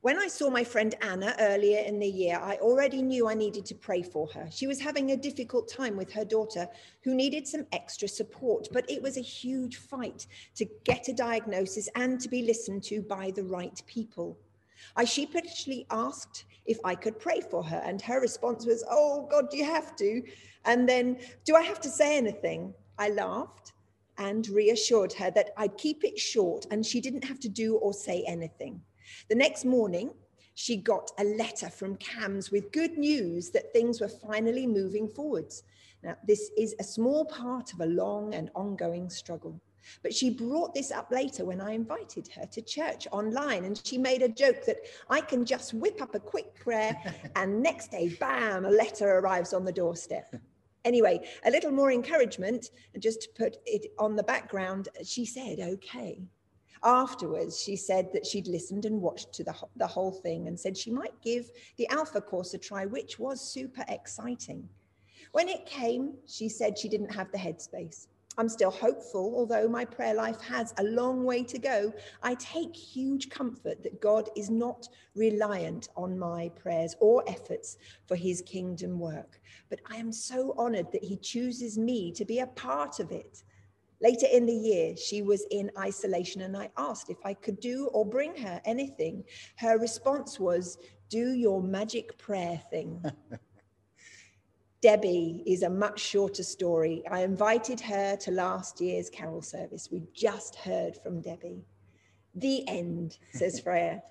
When 0.00 0.18
I 0.18 0.28
saw 0.28 0.50
my 0.50 0.64
friend 0.64 0.94
Anna 1.02 1.34
earlier 1.38 1.80
in 1.80 1.98
the 1.98 2.08
year, 2.08 2.38
I 2.38 2.56
already 2.56 3.02
knew 3.02 3.28
I 3.28 3.34
needed 3.34 3.64
to 3.66 3.74
pray 3.74 4.02
for 4.02 4.26
her. 4.28 4.48
She 4.50 4.66
was 4.66 4.80
having 4.80 5.10
a 5.10 5.16
difficult 5.16 5.68
time 5.68 5.96
with 5.96 6.12
her 6.12 6.24
daughter 6.24 6.68
who 7.02 7.14
needed 7.14 7.46
some 7.46 7.66
extra 7.72 8.08
support, 8.08 8.68
but 8.72 8.88
it 8.90 9.02
was 9.02 9.16
a 9.16 9.22
huge 9.22 9.76
fight 9.76 10.26
to 10.56 10.66
get 10.84 11.08
a 11.08 11.12
diagnosis 11.12 11.88
and 11.94 12.20
to 12.20 12.28
be 12.28 12.42
listened 12.42 12.82
to 12.84 13.02
by 13.02 13.30
the 13.30 13.44
right 13.44 13.80
people. 13.86 14.38
I 14.96 15.04
sheepishly 15.04 15.86
asked 15.90 16.44
if 16.66 16.78
I 16.84 16.94
could 16.94 17.18
pray 17.18 17.40
for 17.40 17.62
her, 17.62 17.82
and 17.84 18.00
her 18.02 18.20
response 18.20 18.66
was, 18.66 18.84
Oh, 18.90 19.26
God, 19.30 19.50
do 19.50 19.56
you 19.56 19.64
have 19.64 19.96
to? 19.96 20.22
And 20.64 20.88
then, 20.88 21.18
Do 21.44 21.56
I 21.56 21.62
have 21.62 21.80
to 21.80 21.88
say 21.88 22.16
anything? 22.16 22.74
I 22.98 23.10
laughed 23.10 23.72
and 24.18 24.46
reassured 24.48 25.12
her 25.14 25.30
that 25.30 25.50
I'd 25.56 25.78
keep 25.78 26.04
it 26.04 26.18
short 26.18 26.66
and 26.70 26.84
she 26.84 27.00
didn't 27.00 27.24
have 27.24 27.38
to 27.40 27.48
do 27.48 27.76
or 27.76 27.92
say 27.92 28.24
anything. 28.26 28.82
The 29.28 29.36
next 29.36 29.64
morning, 29.64 30.10
she 30.54 30.76
got 30.76 31.12
a 31.18 31.24
letter 31.24 31.70
from 31.70 31.96
CAMHS 31.98 32.50
with 32.50 32.72
good 32.72 32.98
news 32.98 33.50
that 33.50 33.72
things 33.72 34.00
were 34.00 34.08
finally 34.08 34.66
moving 34.66 35.08
forwards. 35.08 35.62
Now, 36.02 36.16
this 36.26 36.50
is 36.58 36.74
a 36.80 36.84
small 36.84 37.24
part 37.24 37.72
of 37.72 37.80
a 37.80 37.86
long 37.86 38.34
and 38.34 38.50
ongoing 38.56 39.08
struggle. 39.08 39.60
But 40.02 40.14
she 40.14 40.30
brought 40.30 40.74
this 40.74 40.90
up 40.90 41.10
later 41.10 41.44
when 41.44 41.60
I 41.60 41.72
invited 41.72 42.28
her 42.36 42.46
to 42.46 42.62
church 42.62 43.06
online. 43.12 43.64
And 43.64 43.80
she 43.84 43.98
made 43.98 44.22
a 44.22 44.28
joke 44.28 44.64
that 44.66 44.78
I 45.08 45.20
can 45.20 45.44
just 45.44 45.74
whip 45.74 46.00
up 46.02 46.14
a 46.14 46.20
quick 46.20 46.54
prayer, 46.54 46.96
and 47.36 47.62
next 47.62 47.90
day, 47.90 48.16
bam, 48.20 48.64
a 48.64 48.70
letter 48.70 49.18
arrives 49.18 49.52
on 49.52 49.64
the 49.64 49.72
doorstep. 49.72 50.34
Anyway, 50.84 51.20
a 51.44 51.50
little 51.50 51.72
more 51.72 51.92
encouragement, 51.92 52.70
and 52.94 53.02
just 53.02 53.22
to 53.22 53.28
put 53.36 53.56
it 53.66 53.92
on 53.98 54.16
the 54.16 54.22
background, 54.22 54.88
she 55.04 55.24
said, 55.26 55.58
okay. 55.60 56.22
Afterwards, 56.82 57.60
she 57.60 57.76
said 57.76 58.10
that 58.12 58.24
she'd 58.24 58.46
listened 58.46 58.84
and 58.84 59.02
watched 59.02 59.32
to 59.34 59.44
the, 59.44 59.54
the 59.76 59.86
whole 59.86 60.12
thing 60.12 60.46
and 60.46 60.58
said 60.58 60.76
she 60.76 60.90
might 60.90 61.20
give 61.22 61.50
the 61.76 61.88
Alpha 61.88 62.20
course 62.20 62.54
a 62.54 62.58
try, 62.58 62.86
which 62.86 63.18
was 63.18 63.40
super 63.40 63.84
exciting. 63.88 64.68
When 65.32 65.48
it 65.48 65.66
came, 65.66 66.14
she 66.26 66.48
said 66.48 66.78
she 66.78 66.88
didn't 66.88 67.14
have 67.14 67.30
the 67.32 67.38
headspace. 67.38 68.06
I'm 68.38 68.48
still 68.48 68.70
hopeful, 68.70 69.34
although 69.36 69.68
my 69.68 69.84
prayer 69.84 70.14
life 70.14 70.40
has 70.42 70.72
a 70.78 70.84
long 70.84 71.24
way 71.24 71.42
to 71.42 71.58
go. 71.58 71.92
I 72.22 72.36
take 72.36 72.74
huge 72.74 73.30
comfort 73.30 73.82
that 73.82 74.00
God 74.00 74.30
is 74.36 74.48
not 74.48 74.88
reliant 75.16 75.88
on 75.96 76.16
my 76.16 76.48
prayers 76.50 76.94
or 77.00 77.24
efforts 77.28 77.78
for 78.06 78.14
his 78.14 78.40
kingdom 78.42 79.00
work. 79.00 79.40
But 79.68 79.80
I 79.90 79.96
am 79.96 80.12
so 80.12 80.54
honored 80.56 80.92
that 80.92 81.02
he 81.02 81.16
chooses 81.16 81.76
me 81.76 82.12
to 82.12 82.24
be 82.24 82.38
a 82.38 82.46
part 82.46 83.00
of 83.00 83.10
it. 83.10 83.42
Later 84.00 84.28
in 84.32 84.46
the 84.46 84.54
year, 84.54 84.96
she 84.96 85.22
was 85.22 85.44
in 85.50 85.72
isolation, 85.76 86.42
and 86.42 86.56
I 86.56 86.70
asked 86.78 87.10
if 87.10 87.18
I 87.24 87.34
could 87.34 87.58
do 87.58 87.88
or 87.92 88.06
bring 88.06 88.36
her 88.36 88.60
anything. 88.64 89.24
Her 89.56 89.76
response 89.78 90.38
was, 90.38 90.78
Do 91.08 91.32
your 91.32 91.60
magic 91.60 92.16
prayer 92.16 92.62
thing. 92.70 93.02
Debbie 94.80 95.42
is 95.44 95.62
a 95.62 95.70
much 95.70 95.98
shorter 95.98 96.44
story. 96.44 97.02
I 97.10 97.22
invited 97.22 97.80
her 97.80 98.16
to 98.16 98.30
last 98.30 98.80
year's 98.80 99.10
carol 99.10 99.42
service. 99.42 99.88
We 99.90 100.04
just 100.14 100.54
heard 100.54 100.96
from 100.96 101.20
Debbie. 101.20 101.64
The 102.36 102.66
end, 102.68 103.18
says 103.32 103.58
Freya. 103.64 104.02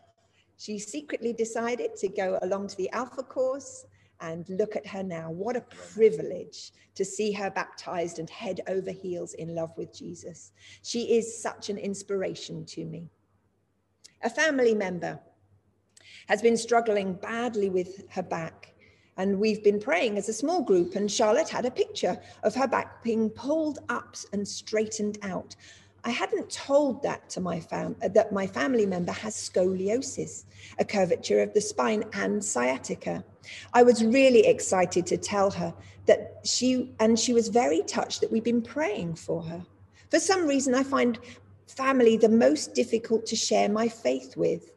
She 0.57 0.79
secretly 0.79 1.31
decided 1.31 1.95
to 1.97 2.09
go 2.09 2.37
along 2.41 2.67
to 2.67 2.77
the 2.77 2.89
Alpha 2.89 3.23
course 3.23 3.85
and 4.19 4.49
look 4.49 4.75
at 4.75 4.87
her 4.87 5.03
now. 5.03 5.29
What 5.29 5.55
a 5.55 5.61
privilege 5.93 6.71
to 6.95 7.05
see 7.05 7.31
her 7.31 7.49
baptized 7.49 8.19
and 8.19 8.29
head 8.29 8.61
over 8.67 8.91
heels 8.91 9.35
in 9.35 9.55
love 9.55 9.71
with 9.77 9.95
Jesus. 9.95 10.51
She 10.83 11.15
is 11.17 11.41
such 11.41 11.69
an 11.69 11.77
inspiration 11.77 12.65
to 12.65 12.85
me. 12.85 13.09
A 14.23 14.29
family 14.29 14.73
member 14.73 15.19
has 16.27 16.41
been 16.41 16.57
struggling 16.57 17.13
badly 17.13 17.69
with 17.69 18.09
her 18.09 18.23
back. 18.23 18.73
And 19.17 19.39
we've 19.39 19.63
been 19.63 19.79
praying 19.79 20.17
as 20.17 20.29
a 20.29 20.33
small 20.33 20.61
group, 20.61 20.95
and 20.95 21.11
Charlotte 21.11 21.49
had 21.49 21.65
a 21.65 21.71
picture 21.71 22.19
of 22.43 22.55
her 22.55 22.67
back 22.67 23.03
being 23.03 23.29
pulled 23.29 23.79
up 23.89 24.15
and 24.31 24.47
straightened 24.47 25.17
out. 25.23 25.55
I 26.03 26.11
hadn't 26.11 26.49
told 26.49 27.03
that 27.03 27.29
to 27.31 27.41
my 27.41 27.59
fam 27.59 27.95
uh, 28.01 28.07
that 28.09 28.31
my 28.31 28.47
family 28.47 28.85
member 28.85 29.11
has 29.11 29.35
scoliosis, 29.35 30.45
a 30.79 30.85
curvature 30.85 31.41
of 31.41 31.53
the 31.53 31.59
spine 31.59 32.05
and 32.13 32.43
sciatica. 32.43 33.23
I 33.73 33.83
was 33.83 34.05
really 34.05 34.45
excited 34.47 35.05
to 35.07 35.17
tell 35.17 35.51
her 35.51 35.73
that 36.05 36.39
she, 36.45 36.93
and 36.99 37.19
she 37.19 37.33
was 37.33 37.49
very 37.49 37.81
touched 37.81 38.21
that 38.21 38.31
we'd 38.31 38.43
been 38.43 38.61
praying 38.61 39.15
for 39.15 39.41
her. 39.43 39.65
For 40.09 40.19
some 40.19 40.47
reason, 40.47 40.75
I 40.75 40.83
find 40.83 41.19
family 41.67 42.15
the 42.15 42.29
most 42.29 42.73
difficult 42.73 43.25
to 43.25 43.35
share 43.35 43.67
my 43.67 43.89
faith 43.89 44.37
with. 44.37 44.71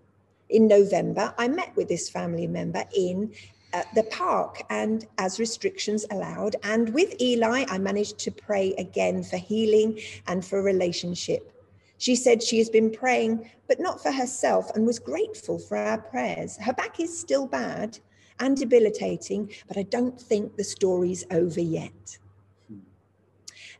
In 0.49 0.67
November, 0.67 1.33
I 1.39 1.47
met 1.47 1.77
with 1.77 1.89
this 1.89 2.11
family 2.11 2.49
member 2.49 2.83
in 2.97 3.33
uh, 3.73 3.83
the 3.95 4.05
park 4.05 4.63
and 4.71 5.07
as 5.19 5.39
restrictions 5.39 6.05
allowed. 6.11 6.57
And 6.63 6.93
with 6.95 7.21
Eli, 7.21 7.65
I 7.69 7.79
managed 7.79 8.19
to 8.21 8.31
pray 8.31 8.75
again 8.79 9.23
for 9.23 9.37
healing 9.37 9.99
and 10.27 10.45
for 10.45 10.63
relationship. 10.63 11.53
She 11.99 12.17
said 12.17 12.43
she 12.43 12.59
has 12.59 12.71
been 12.71 12.91
praying, 12.91 13.51
but 13.69 13.81
not 13.81 14.03
for 14.03 14.11
herself, 14.11 14.71
and 14.75 14.87
was 14.87 14.99
grateful 14.99 15.59
for 15.59 15.77
our 15.77 15.99
prayers. 15.99 16.57
Her 16.57 16.73
back 16.73 16.99
is 16.99 17.17
still 17.19 17.47
bad, 17.47 17.99
and 18.41 18.57
debilitating, 18.57 19.53
but 19.69 19.77
I 19.77 19.83
don't 19.85 20.21
think 20.21 20.57
the 20.57 20.65
story's 20.65 21.25
over 21.31 21.61
yet. 21.61 22.19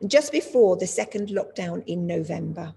And 0.01 0.11
just 0.11 0.33
before 0.33 0.77
the 0.77 0.87
second 0.87 1.29
lockdown 1.31 1.83
in 1.87 2.07
November, 2.07 2.75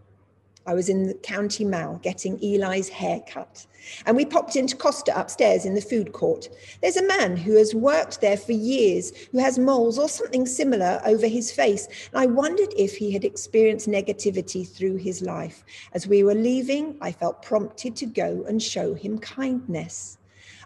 I 0.66 0.74
was 0.74 0.88
in 0.88 1.08
the 1.08 1.14
County 1.14 1.66
Mall 1.66 2.00
getting 2.02 2.42
Eli's 2.42 2.88
hair 2.88 3.22
cut. 3.30 3.66
And 4.06 4.16
we 4.16 4.24
popped 4.24 4.56
into 4.56 4.78
Costa 4.78 5.20
upstairs 5.20 5.66
in 5.66 5.74
the 5.74 5.82
food 5.82 6.14
court. 6.14 6.48
There's 6.82 6.96
a 6.96 7.06
man 7.06 7.36
who 7.36 7.58
has 7.58 7.76
worked 7.76 8.22
there 8.22 8.38
for 8.38 8.54
years 8.54 9.12
who 9.32 9.40
has 9.40 9.60
moles 9.60 10.00
or 10.00 10.08
something 10.08 10.46
similar 10.46 11.02
over 11.06 11.28
his 11.28 11.52
face. 11.52 11.88
And 12.14 12.22
I 12.22 12.28
wondered 12.28 12.74
if 12.78 12.96
he 12.96 13.12
had 13.12 13.26
experienced 13.26 13.90
negativity 13.90 14.66
through 14.66 14.98
his 14.98 15.22
life. 15.22 15.66
As 15.92 16.08
we 16.08 16.24
were 16.24 16.34
leaving, 16.34 16.96
I 17.02 17.12
felt 17.12 17.42
prompted 17.42 17.96
to 17.98 18.06
go 18.06 18.46
and 18.48 18.64
show 18.64 18.94
him 18.94 19.20
kindness. 19.20 20.18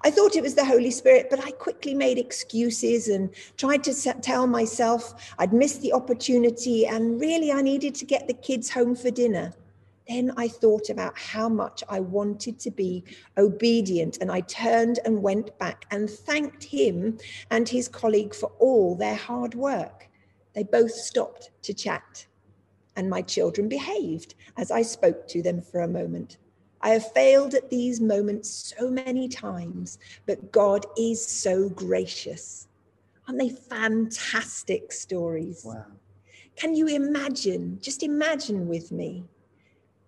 I 0.04 0.12
thought 0.12 0.36
it 0.36 0.44
was 0.44 0.54
the 0.54 0.64
Holy 0.64 0.92
Spirit, 0.92 1.28
but 1.30 1.44
I 1.44 1.52
quickly 1.52 1.96
made 1.96 2.20
excuses 2.20 3.08
and 3.08 3.32
tried 3.58 3.84
to 3.86 3.94
tell 4.22 4.46
myself 4.46 5.34
I'd 5.40 5.54
missed 5.54 5.82
the 5.82 5.94
opportunity 5.94 6.86
and 6.86 7.20
really 7.20 7.52
I 7.52 7.64
needed 7.64 7.96
to 7.96 8.06
get 8.06 8.28
the 8.28 8.34
kids 8.36 8.70
home 8.70 8.96
for 8.96 9.10
dinner. 9.10 9.54
Then 10.08 10.32
I 10.38 10.48
thought 10.48 10.90
about 10.90 11.18
how 11.18 11.50
much 11.50 11.84
I 11.90 12.00
wanted 12.00 12.60
to 12.62 12.72
be 12.72 13.04
obedient, 13.38 14.18
and 14.22 14.32
I 14.32 14.42
turned 14.42 15.00
and 15.06 15.22
went 15.22 15.58
back 15.60 15.86
and 15.92 16.10
thanked 16.10 16.64
him 16.64 17.18
and 17.52 17.68
his 17.68 17.88
colleague 17.88 18.34
for 18.34 18.52
all 18.60 18.96
their 18.96 19.16
hard 19.16 19.54
work. 19.54 20.10
They 20.54 20.64
both 20.64 20.92
stopped 20.92 21.52
to 21.64 21.74
chat, 21.74 22.26
and 22.96 23.10
my 23.10 23.22
children 23.22 23.68
behaved 23.68 24.36
as 24.56 24.72
I 24.72 24.82
spoke 24.82 25.28
to 25.30 25.42
them 25.42 25.62
for 25.62 25.82
a 25.82 25.88
moment. 25.88 26.38
I 26.82 26.90
have 26.90 27.12
failed 27.12 27.54
at 27.54 27.70
these 27.70 28.00
moments 28.00 28.74
so 28.78 28.90
many 28.90 29.28
times, 29.28 30.00
but 30.26 30.52
God 30.52 30.86
is 30.98 31.26
so 31.26 31.70
gracious. 31.70 32.68
Aren't 33.28 33.40
they 33.40 33.50
fantastic 33.50 34.92
stories? 34.92 35.64
Wow. 35.66 35.86
Can 36.56 36.76
you 36.76 36.88
imagine, 36.88 37.80
just 37.82 38.04
imagine 38.04 38.68
with 38.68 38.92
me, 38.92 39.26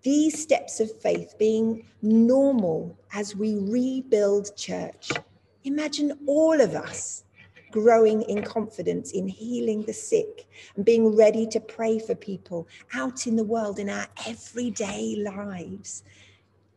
these 0.02 0.40
steps 0.40 0.80
of 0.80 0.90
faith 1.00 1.34
being 1.38 1.86
normal 2.02 2.98
as 3.12 3.36
we 3.36 3.58
rebuild 3.58 4.56
church? 4.56 5.10
Imagine 5.64 6.18
all 6.26 6.60
of 6.60 6.74
us 6.74 7.24
growing 7.70 8.22
in 8.22 8.42
confidence 8.42 9.12
in 9.12 9.28
healing 9.28 9.82
the 9.84 9.92
sick 9.92 10.48
and 10.74 10.84
being 10.84 11.16
ready 11.16 11.46
to 11.46 11.60
pray 11.60 11.98
for 11.98 12.14
people 12.16 12.66
out 12.94 13.26
in 13.28 13.36
the 13.36 13.44
world 13.44 13.78
in 13.78 13.88
our 13.88 14.08
everyday 14.26 15.14
lives 15.16 16.02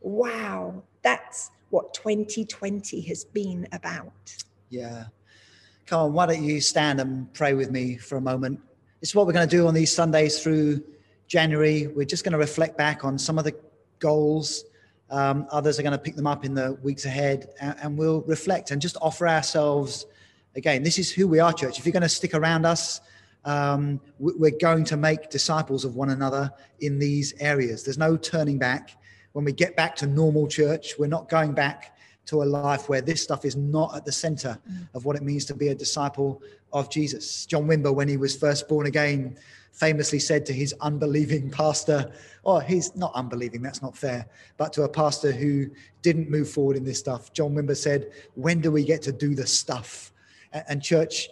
wow, 0.03 0.83
that's 1.01 1.49
what 1.69 1.93
2020 1.93 3.01
has 3.01 3.23
been 3.23 3.67
about. 3.71 4.35
Yeah. 4.69 5.05
Come 5.87 6.01
on, 6.01 6.13
why 6.13 6.27
don't 6.27 6.43
you 6.43 6.61
stand 6.61 7.01
and 7.01 7.33
pray 7.33 7.53
with 7.53 7.71
me 7.71 7.97
for 7.97 8.17
a 8.17 8.21
moment? 8.21 8.59
It's 9.01 9.15
what 9.15 9.25
we're 9.25 9.33
going 9.33 9.47
to 9.47 9.55
do 9.55 9.67
on 9.67 9.73
these 9.73 9.91
Sundays 9.91 10.41
through 10.41 10.83
January. 11.27 11.87
We're 11.87 12.05
just 12.05 12.23
going 12.23 12.33
to 12.33 12.37
reflect 12.37 12.77
back 12.77 13.03
on 13.03 13.17
some 13.17 13.37
of 13.37 13.43
the 13.43 13.55
goals. 13.99 14.65
Um, 15.09 15.47
others 15.51 15.79
are 15.79 15.83
going 15.83 15.93
to 15.93 15.99
pick 15.99 16.15
them 16.15 16.27
up 16.27 16.45
in 16.45 16.53
the 16.53 16.73
weeks 16.81 17.05
ahead, 17.05 17.49
and, 17.59 17.75
and 17.81 17.97
we'll 17.97 18.21
reflect 18.21 18.71
and 18.71 18.81
just 18.81 18.97
offer 19.01 19.27
ourselves 19.27 20.05
again. 20.55 20.83
This 20.83 20.97
is 20.97 21.11
who 21.11 21.27
we 21.27 21.39
are, 21.39 21.53
church. 21.53 21.79
If 21.79 21.85
you're 21.85 21.93
going 21.93 22.03
to 22.03 22.09
stick 22.09 22.33
around 22.33 22.65
us, 22.65 23.01
um, 23.45 23.99
we're 24.19 24.57
going 24.59 24.85
to 24.85 24.97
make 24.97 25.29
disciples 25.29 25.83
of 25.85 25.95
one 25.95 26.09
another 26.09 26.51
in 26.79 26.97
these 26.97 27.33
areas. 27.39 27.83
There's 27.83 27.97
no 27.97 28.15
turning 28.15 28.57
back 28.57 28.97
when 29.33 29.45
we 29.45 29.51
get 29.51 29.75
back 29.75 29.95
to 29.97 30.07
normal 30.07 30.47
church, 30.47 30.93
we're 30.97 31.07
not 31.07 31.27
going 31.27 31.53
back 31.53 31.97
to 32.25 32.41
a 32.41 32.45
life 32.45 32.87
where 32.87 33.01
this 33.01 33.21
stuff 33.21 33.43
is 33.43 33.55
not 33.57 33.93
at 33.95 34.05
the 34.05 34.11
center 34.11 34.57
mm. 34.71 34.87
of 34.93 35.03
what 35.03 35.17
it 35.17 35.23
means 35.23 35.43
to 35.45 35.53
be 35.53 35.67
a 35.67 35.75
disciple 35.75 36.41
of 36.71 36.89
Jesus. 36.89 37.45
John 37.45 37.67
Wimber, 37.67 37.93
when 37.93 38.07
he 38.07 38.15
was 38.15 38.35
first 38.35 38.69
born 38.69 38.85
again, 38.85 39.37
famously 39.73 40.19
said 40.19 40.45
to 40.45 40.53
his 40.53 40.73
unbelieving 40.81 41.49
pastor, 41.49 42.11
oh, 42.45 42.59
he's 42.59 42.95
not 42.95 43.11
unbelieving, 43.15 43.61
that's 43.61 43.81
not 43.81 43.97
fair, 43.97 44.25
but 44.57 44.71
to 44.73 44.83
a 44.83 44.89
pastor 44.89 45.31
who 45.31 45.67
didn't 46.01 46.29
move 46.29 46.49
forward 46.49 46.77
in 46.77 46.83
this 46.85 46.99
stuff, 46.99 47.33
John 47.33 47.53
Wimber 47.53 47.75
said, 47.75 48.11
when 48.35 48.61
do 48.61 48.71
we 48.71 48.85
get 48.85 49.01
to 49.03 49.11
do 49.11 49.35
the 49.35 49.47
stuff? 49.47 50.13
And 50.67 50.81
church, 50.81 51.29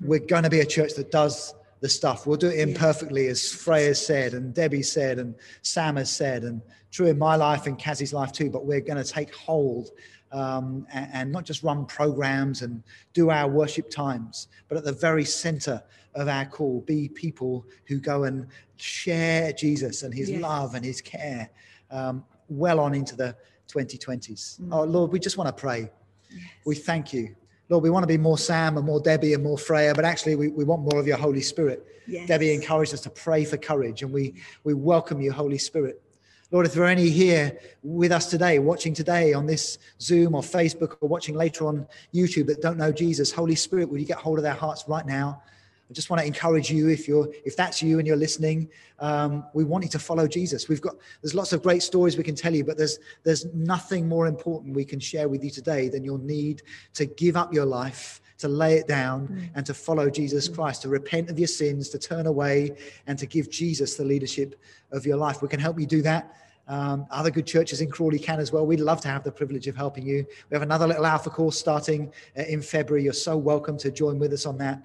we're 0.00 0.18
going 0.18 0.44
to 0.44 0.50
be 0.50 0.60
a 0.60 0.66
church 0.66 0.94
that 0.94 1.10
does 1.10 1.54
the 1.80 1.88
stuff. 1.88 2.26
We'll 2.26 2.38
do 2.38 2.48
it 2.48 2.58
imperfectly, 2.58 3.28
as 3.28 3.52
Freya 3.52 3.94
said, 3.94 4.32
and 4.32 4.54
Debbie 4.54 4.82
said, 4.82 5.18
and 5.18 5.34
Sam 5.62 5.96
has 5.96 6.10
said, 6.10 6.44
and 6.44 6.62
true 6.90 7.06
in 7.06 7.18
my 7.18 7.36
life 7.36 7.66
and 7.66 7.78
Kazzy's 7.78 8.12
life 8.12 8.32
too. 8.32 8.50
But 8.50 8.64
we're 8.64 8.80
going 8.80 9.02
to 9.02 9.08
take 9.08 9.34
hold 9.34 9.90
um, 10.32 10.86
and, 10.92 11.10
and, 11.12 11.32
not 11.32 11.44
just 11.44 11.62
run 11.62 11.86
programs 11.86 12.62
and 12.62 12.82
do 13.14 13.30
our 13.30 13.48
worship 13.48 13.88
times, 13.88 14.48
but 14.68 14.76
at 14.76 14.84
the 14.84 14.92
very 14.92 15.24
center 15.24 15.82
of 16.14 16.28
our 16.28 16.46
call, 16.46 16.80
be 16.82 17.08
people 17.08 17.66
who 17.86 17.98
go 17.98 18.24
and 18.24 18.46
share 18.76 19.52
Jesus 19.52 20.02
and 20.02 20.12
his 20.12 20.30
yes. 20.30 20.40
love 20.40 20.74
and 20.74 20.84
his 20.84 21.00
care 21.00 21.50
um, 21.90 22.24
well 22.48 22.80
on 22.80 22.94
into 22.94 23.16
the 23.16 23.36
2020s. 23.68 24.60
Mm. 24.60 24.68
Oh, 24.72 24.84
Lord, 24.84 25.12
we 25.12 25.18
just 25.18 25.36
want 25.36 25.48
to 25.48 25.60
pray. 25.60 25.90
Yes. 26.30 26.42
We 26.64 26.74
thank 26.74 27.12
you 27.12 27.34
Lord, 27.70 27.84
we 27.84 27.90
want 27.90 28.02
to 28.02 28.08
be 28.08 28.16
more 28.16 28.38
Sam 28.38 28.78
and 28.78 28.86
more 28.86 29.00
Debbie 29.00 29.34
and 29.34 29.42
more 29.42 29.58
Freya, 29.58 29.94
but 29.94 30.04
actually 30.04 30.36
we, 30.36 30.48
we 30.48 30.64
want 30.64 30.82
more 30.82 30.98
of 30.98 31.06
your 31.06 31.18
Holy 31.18 31.42
Spirit. 31.42 31.84
Yes. 32.06 32.26
Debbie 32.26 32.54
encouraged 32.54 32.94
us 32.94 33.02
to 33.02 33.10
pray 33.10 33.44
for 33.44 33.58
courage, 33.58 34.02
and 34.02 34.10
we, 34.10 34.34
we 34.64 34.72
welcome 34.72 35.20
you, 35.20 35.30
Holy 35.30 35.58
Spirit. 35.58 36.02
Lord, 36.50 36.64
if 36.64 36.72
there 36.72 36.84
are 36.84 36.88
any 36.88 37.10
here 37.10 37.58
with 37.82 38.10
us 38.10 38.30
today, 38.30 38.58
watching 38.58 38.94
today 38.94 39.34
on 39.34 39.44
this 39.44 39.78
Zoom 40.00 40.34
or 40.34 40.40
Facebook 40.40 40.96
or 41.02 41.08
watching 41.10 41.34
later 41.34 41.66
on 41.66 41.86
YouTube 42.14 42.46
that 42.46 42.62
don't 42.62 42.78
know 42.78 42.90
Jesus, 42.90 43.30
Holy 43.30 43.54
Spirit, 43.54 43.90
will 43.90 43.98
you 43.98 44.06
get 44.06 44.16
hold 44.16 44.38
of 44.38 44.44
their 44.44 44.54
hearts 44.54 44.84
right 44.88 45.04
now? 45.04 45.42
I 45.90 45.94
just 45.94 46.10
want 46.10 46.20
to 46.20 46.26
encourage 46.26 46.70
you 46.70 46.88
if 46.88 47.08
you're 47.08 47.28
if 47.44 47.56
that's 47.56 47.82
you 47.82 47.98
and 47.98 48.06
you're 48.06 48.16
listening, 48.16 48.68
um, 48.98 49.44
we 49.54 49.64
want 49.64 49.84
you 49.84 49.90
to 49.90 49.98
follow 49.98 50.26
Jesus. 50.26 50.68
We've 50.68 50.82
got 50.82 50.96
there's 51.22 51.34
lots 51.34 51.52
of 51.52 51.62
great 51.62 51.82
stories 51.82 52.16
we 52.16 52.24
can 52.24 52.34
tell 52.34 52.54
you, 52.54 52.64
but 52.64 52.76
there's 52.76 52.98
there's 53.24 53.46
nothing 53.54 54.06
more 54.08 54.26
important 54.26 54.76
we 54.76 54.84
can 54.84 55.00
share 55.00 55.28
with 55.28 55.42
you 55.42 55.50
today 55.50 55.88
than 55.88 56.04
your 56.04 56.18
need 56.18 56.62
to 56.94 57.06
give 57.06 57.36
up 57.36 57.54
your 57.54 57.64
life 57.64 58.20
to 58.38 58.48
lay 58.48 58.74
it 58.74 58.86
down 58.86 59.28
mm. 59.28 59.50
and 59.54 59.66
to 59.66 59.74
follow 59.74 60.08
Jesus 60.08 60.48
Christ, 60.48 60.82
to 60.82 60.88
repent 60.88 61.28
of 61.28 61.38
your 61.38 61.48
sins, 61.48 61.88
to 61.90 61.98
turn 61.98 62.26
away, 62.26 62.76
and 63.06 63.18
to 63.18 63.26
give 63.26 63.50
Jesus 63.50 63.96
the 63.96 64.04
leadership 64.04 64.60
of 64.92 65.04
your 65.04 65.16
life. 65.16 65.42
We 65.42 65.48
can 65.48 65.58
help 65.58 65.78
you 65.80 65.86
do 65.86 66.02
that. 66.02 66.34
Um, 66.68 67.06
other 67.10 67.30
good 67.30 67.46
churches 67.46 67.80
in 67.80 67.90
Crawley 67.90 68.18
can 68.18 68.38
as 68.40 68.52
well. 68.52 68.66
We'd 68.66 68.80
love 68.80 69.00
to 69.00 69.08
have 69.08 69.24
the 69.24 69.32
privilege 69.32 69.66
of 69.66 69.74
helping 69.74 70.06
you. 70.06 70.26
We 70.50 70.54
have 70.54 70.62
another 70.62 70.86
little 70.86 71.06
Alpha 71.06 71.30
course 71.30 71.58
starting 71.58 72.12
uh, 72.38 72.42
in 72.42 72.60
February. 72.60 73.02
You're 73.02 73.14
so 73.14 73.36
welcome 73.36 73.78
to 73.78 73.90
join 73.90 74.18
with 74.18 74.32
us 74.32 74.44
on 74.44 74.58
that. 74.58 74.82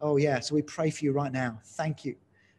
Oh, 0.00 0.16
yeah. 0.16 0.40
So 0.40 0.54
we 0.54 0.62
pray 0.62 0.90
for 0.90 1.04
you 1.04 1.12
right 1.12 1.32
now. 1.32 1.60
Thank 1.64 2.04
you. 2.04 2.16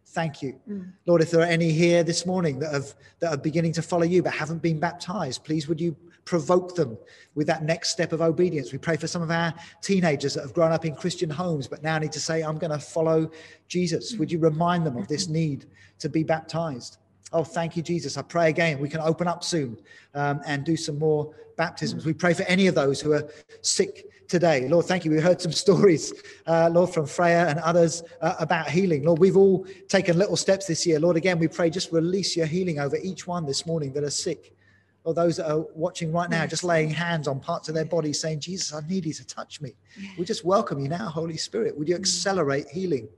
Thank 0.07 0.41
you. 0.41 0.59
Mm. 0.69 0.91
Lord, 1.05 1.21
if 1.21 1.31
there 1.31 1.41
are 1.41 1.45
any 1.45 1.71
here 1.71 2.03
this 2.03 2.25
morning 2.25 2.59
that 2.59 2.73
have 2.73 2.93
that 3.19 3.33
are 3.33 3.37
beginning 3.37 3.71
to 3.73 3.81
follow 3.81 4.03
you 4.03 4.21
but 4.21 4.33
haven't 4.33 4.61
been 4.61 4.77
baptized, 4.77 5.43
please 5.45 5.69
would 5.69 5.79
you 5.79 5.95
provoke 6.25 6.75
them 6.75 6.97
with 7.33 7.47
that 7.47 7.63
next 7.63 7.89
step 7.89 8.11
of 8.11 8.21
obedience. 8.21 8.71
We 8.71 8.77
pray 8.77 8.97
for 8.97 9.07
some 9.07 9.21
of 9.21 9.31
our 9.31 9.53
teenagers 9.81 10.33
that 10.33 10.41
have 10.41 10.53
grown 10.53 10.71
up 10.71 10.85
in 10.85 10.95
Christian 10.95 11.29
homes 11.29 11.67
but 11.67 11.81
now 11.81 11.97
need 11.97 12.11
to 12.11 12.19
say, 12.19 12.41
I'm 12.41 12.57
going 12.57 12.71
to 12.71 12.79
follow 12.79 13.31
Jesus. 13.67 14.15
Would 14.15 14.31
you 14.31 14.39
remind 14.39 14.85
them 14.85 14.97
of 14.97 15.07
this 15.07 15.27
need 15.27 15.65
to 15.99 16.09
be 16.09 16.23
baptized? 16.23 16.97
Oh, 17.33 17.43
thank 17.43 17.77
you, 17.77 17.81
Jesus. 17.81 18.17
I 18.17 18.23
pray 18.23 18.49
again. 18.49 18.79
We 18.79 18.89
can 18.89 18.99
open 18.99 19.27
up 19.27 19.43
soon 19.43 19.77
um, 20.13 20.41
and 20.45 20.65
do 20.65 20.75
some 20.75 20.99
more 20.99 21.33
baptisms. 21.55 22.05
We 22.05 22.13
pray 22.13 22.33
for 22.33 22.43
any 22.43 22.67
of 22.67 22.75
those 22.75 22.99
who 22.99 23.13
are 23.13 23.27
sick 23.61 24.10
today. 24.31 24.65
Lord, 24.69 24.85
thank 24.85 25.03
you. 25.03 25.11
We 25.11 25.19
heard 25.19 25.41
some 25.41 25.51
stories, 25.65 26.13
uh, 26.47 26.69
Lord, 26.71 26.93
from 26.93 27.05
Freya 27.05 27.47
and 27.47 27.59
others 27.59 28.01
uh, 28.21 28.35
about 28.39 28.69
healing. 28.69 29.03
Lord, 29.03 29.19
we've 29.19 29.35
all 29.35 29.65
taken 29.89 30.17
little 30.17 30.37
steps 30.37 30.67
this 30.67 30.87
year. 30.87 31.01
Lord, 31.01 31.17
again, 31.17 31.37
we 31.37 31.49
pray 31.49 31.69
just 31.69 31.91
release 31.91 32.37
your 32.37 32.45
healing 32.45 32.79
over 32.79 32.95
each 32.95 33.27
one 33.27 33.45
this 33.45 33.65
morning 33.65 33.91
that 33.91 34.05
are 34.05 34.09
sick. 34.09 34.55
Or 35.03 35.13
those 35.13 35.35
that 35.37 35.51
are 35.51 35.65
watching 35.75 36.13
right 36.13 36.29
now, 36.29 36.45
just 36.45 36.63
laying 36.63 36.89
hands 36.89 37.27
on 37.27 37.41
parts 37.41 37.67
of 37.67 37.75
their 37.75 37.85
body, 37.85 38.13
saying, 38.13 38.39
Jesus, 38.39 38.73
I 38.73 38.87
need 38.87 39.05
you 39.05 39.13
to 39.13 39.25
touch 39.25 39.59
me. 39.59 39.73
We 40.17 40.23
just 40.23 40.45
welcome 40.45 40.79
you 40.79 40.87
now, 40.87 41.09
Holy 41.09 41.37
Spirit. 41.37 41.77
Would 41.77 41.89
you 41.89 41.95
accelerate 41.95 42.69
healing? 42.69 43.09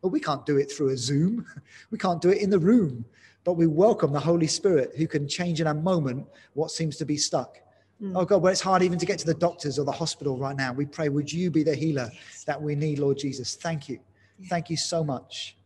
Well, 0.00 0.10
we 0.10 0.20
can't 0.20 0.46
do 0.46 0.56
it 0.56 0.72
through 0.72 0.90
a 0.90 0.96
Zoom. 0.96 1.46
We 1.90 1.98
can't 1.98 2.22
do 2.22 2.30
it 2.30 2.38
in 2.38 2.50
the 2.50 2.58
room, 2.58 3.04
but 3.44 3.54
we 3.54 3.66
welcome 3.66 4.12
the 4.12 4.20
Holy 4.20 4.46
Spirit 4.46 4.92
who 4.96 5.06
can 5.06 5.28
change 5.28 5.60
in 5.60 5.66
a 5.66 5.74
moment 5.74 6.26
what 6.54 6.70
seems 6.70 6.96
to 6.96 7.04
be 7.04 7.16
stuck. 7.16 7.58
Mm. 8.02 8.12
Oh 8.16 8.24
God, 8.24 8.42
where 8.42 8.52
it's 8.52 8.60
hard 8.60 8.82
even 8.82 8.98
to 8.98 9.06
get 9.06 9.18
to 9.20 9.26
the 9.26 9.34
doctors 9.34 9.78
or 9.78 9.84
the 9.84 9.92
hospital 9.92 10.36
right 10.36 10.56
now, 10.56 10.72
we 10.72 10.86
pray, 10.86 11.08
would 11.08 11.32
you 11.32 11.50
be 11.50 11.62
the 11.62 11.74
healer 11.74 12.10
yes. 12.12 12.44
that 12.44 12.60
we 12.60 12.74
need, 12.74 12.98
Lord 12.98 13.18
Jesus? 13.18 13.54
Thank 13.54 13.88
you. 13.88 13.98
Yeah. 14.38 14.48
Thank 14.50 14.70
you 14.70 14.76
so 14.76 15.04
much. 15.04 15.56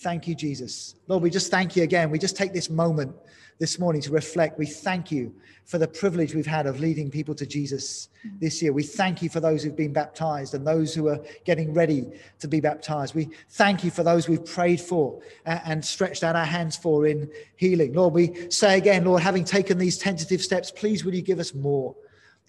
Thank 0.00 0.28
you, 0.28 0.34
Jesus. 0.36 0.94
Lord, 1.08 1.24
we 1.24 1.30
just 1.30 1.50
thank 1.50 1.74
you 1.74 1.82
again. 1.82 2.10
We 2.10 2.20
just 2.20 2.36
take 2.36 2.52
this 2.52 2.70
moment 2.70 3.16
this 3.58 3.80
morning 3.80 4.00
to 4.02 4.12
reflect. 4.12 4.56
We 4.56 4.66
thank 4.66 5.10
you 5.10 5.34
for 5.64 5.78
the 5.78 5.88
privilege 5.88 6.36
we've 6.36 6.46
had 6.46 6.66
of 6.66 6.78
leading 6.78 7.10
people 7.10 7.34
to 7.34 7.44
Jesus 7.44 8.08
this 8.40 8.62
year. 8.62 8.72
We 8.72 8.84
thank 8.84 9.22
you 9.22 9.28
for 9.28 9.40
those 9.40 9.64
who've 9.64 9.74
been 9.74 9.92
baptized 9.92 10.54
and 10.54 10.64
those 10.64 10.94
who 10.94 11.08
are 11.08 11.18
getting 11.44 11.74
ready 11.74 12.06
to 12.38 12.46
be 12.46 12.60
baptized. 12.60 13.16
We 13.16 13.30
thank 13.50 13.82
you 13.82 13.90
for 13.90 14.04
those 14.04 14.28
we've 14.28 14.44
prayed 14.44 14.80
for 14.80 15.20
uh, 15.44 15.58
and 15.64 15.84
stretched 15.84 16.22
out 16.22 16.36
our 16.36 16.44
hands 16.44 16.76
for 16.76 17.04
in 17.04 17.28
healing. 17.56 17.92
Lord, 17.92 18.14
we 18.14 18.50
say 18.50 18.78
again, 18.78 19.04
Lord, 19.04 19.20
having 19.22 19.44
taken 19.44 19.78
these 19.78 19.98
tentative 19.98 20.42
steps, 20.42 20.70
please 20.70 21.04
will 21.04 21.14
you 21.14 21.22
give 21.22 21.40
us 21.40 21.54
more? 21.54 21.96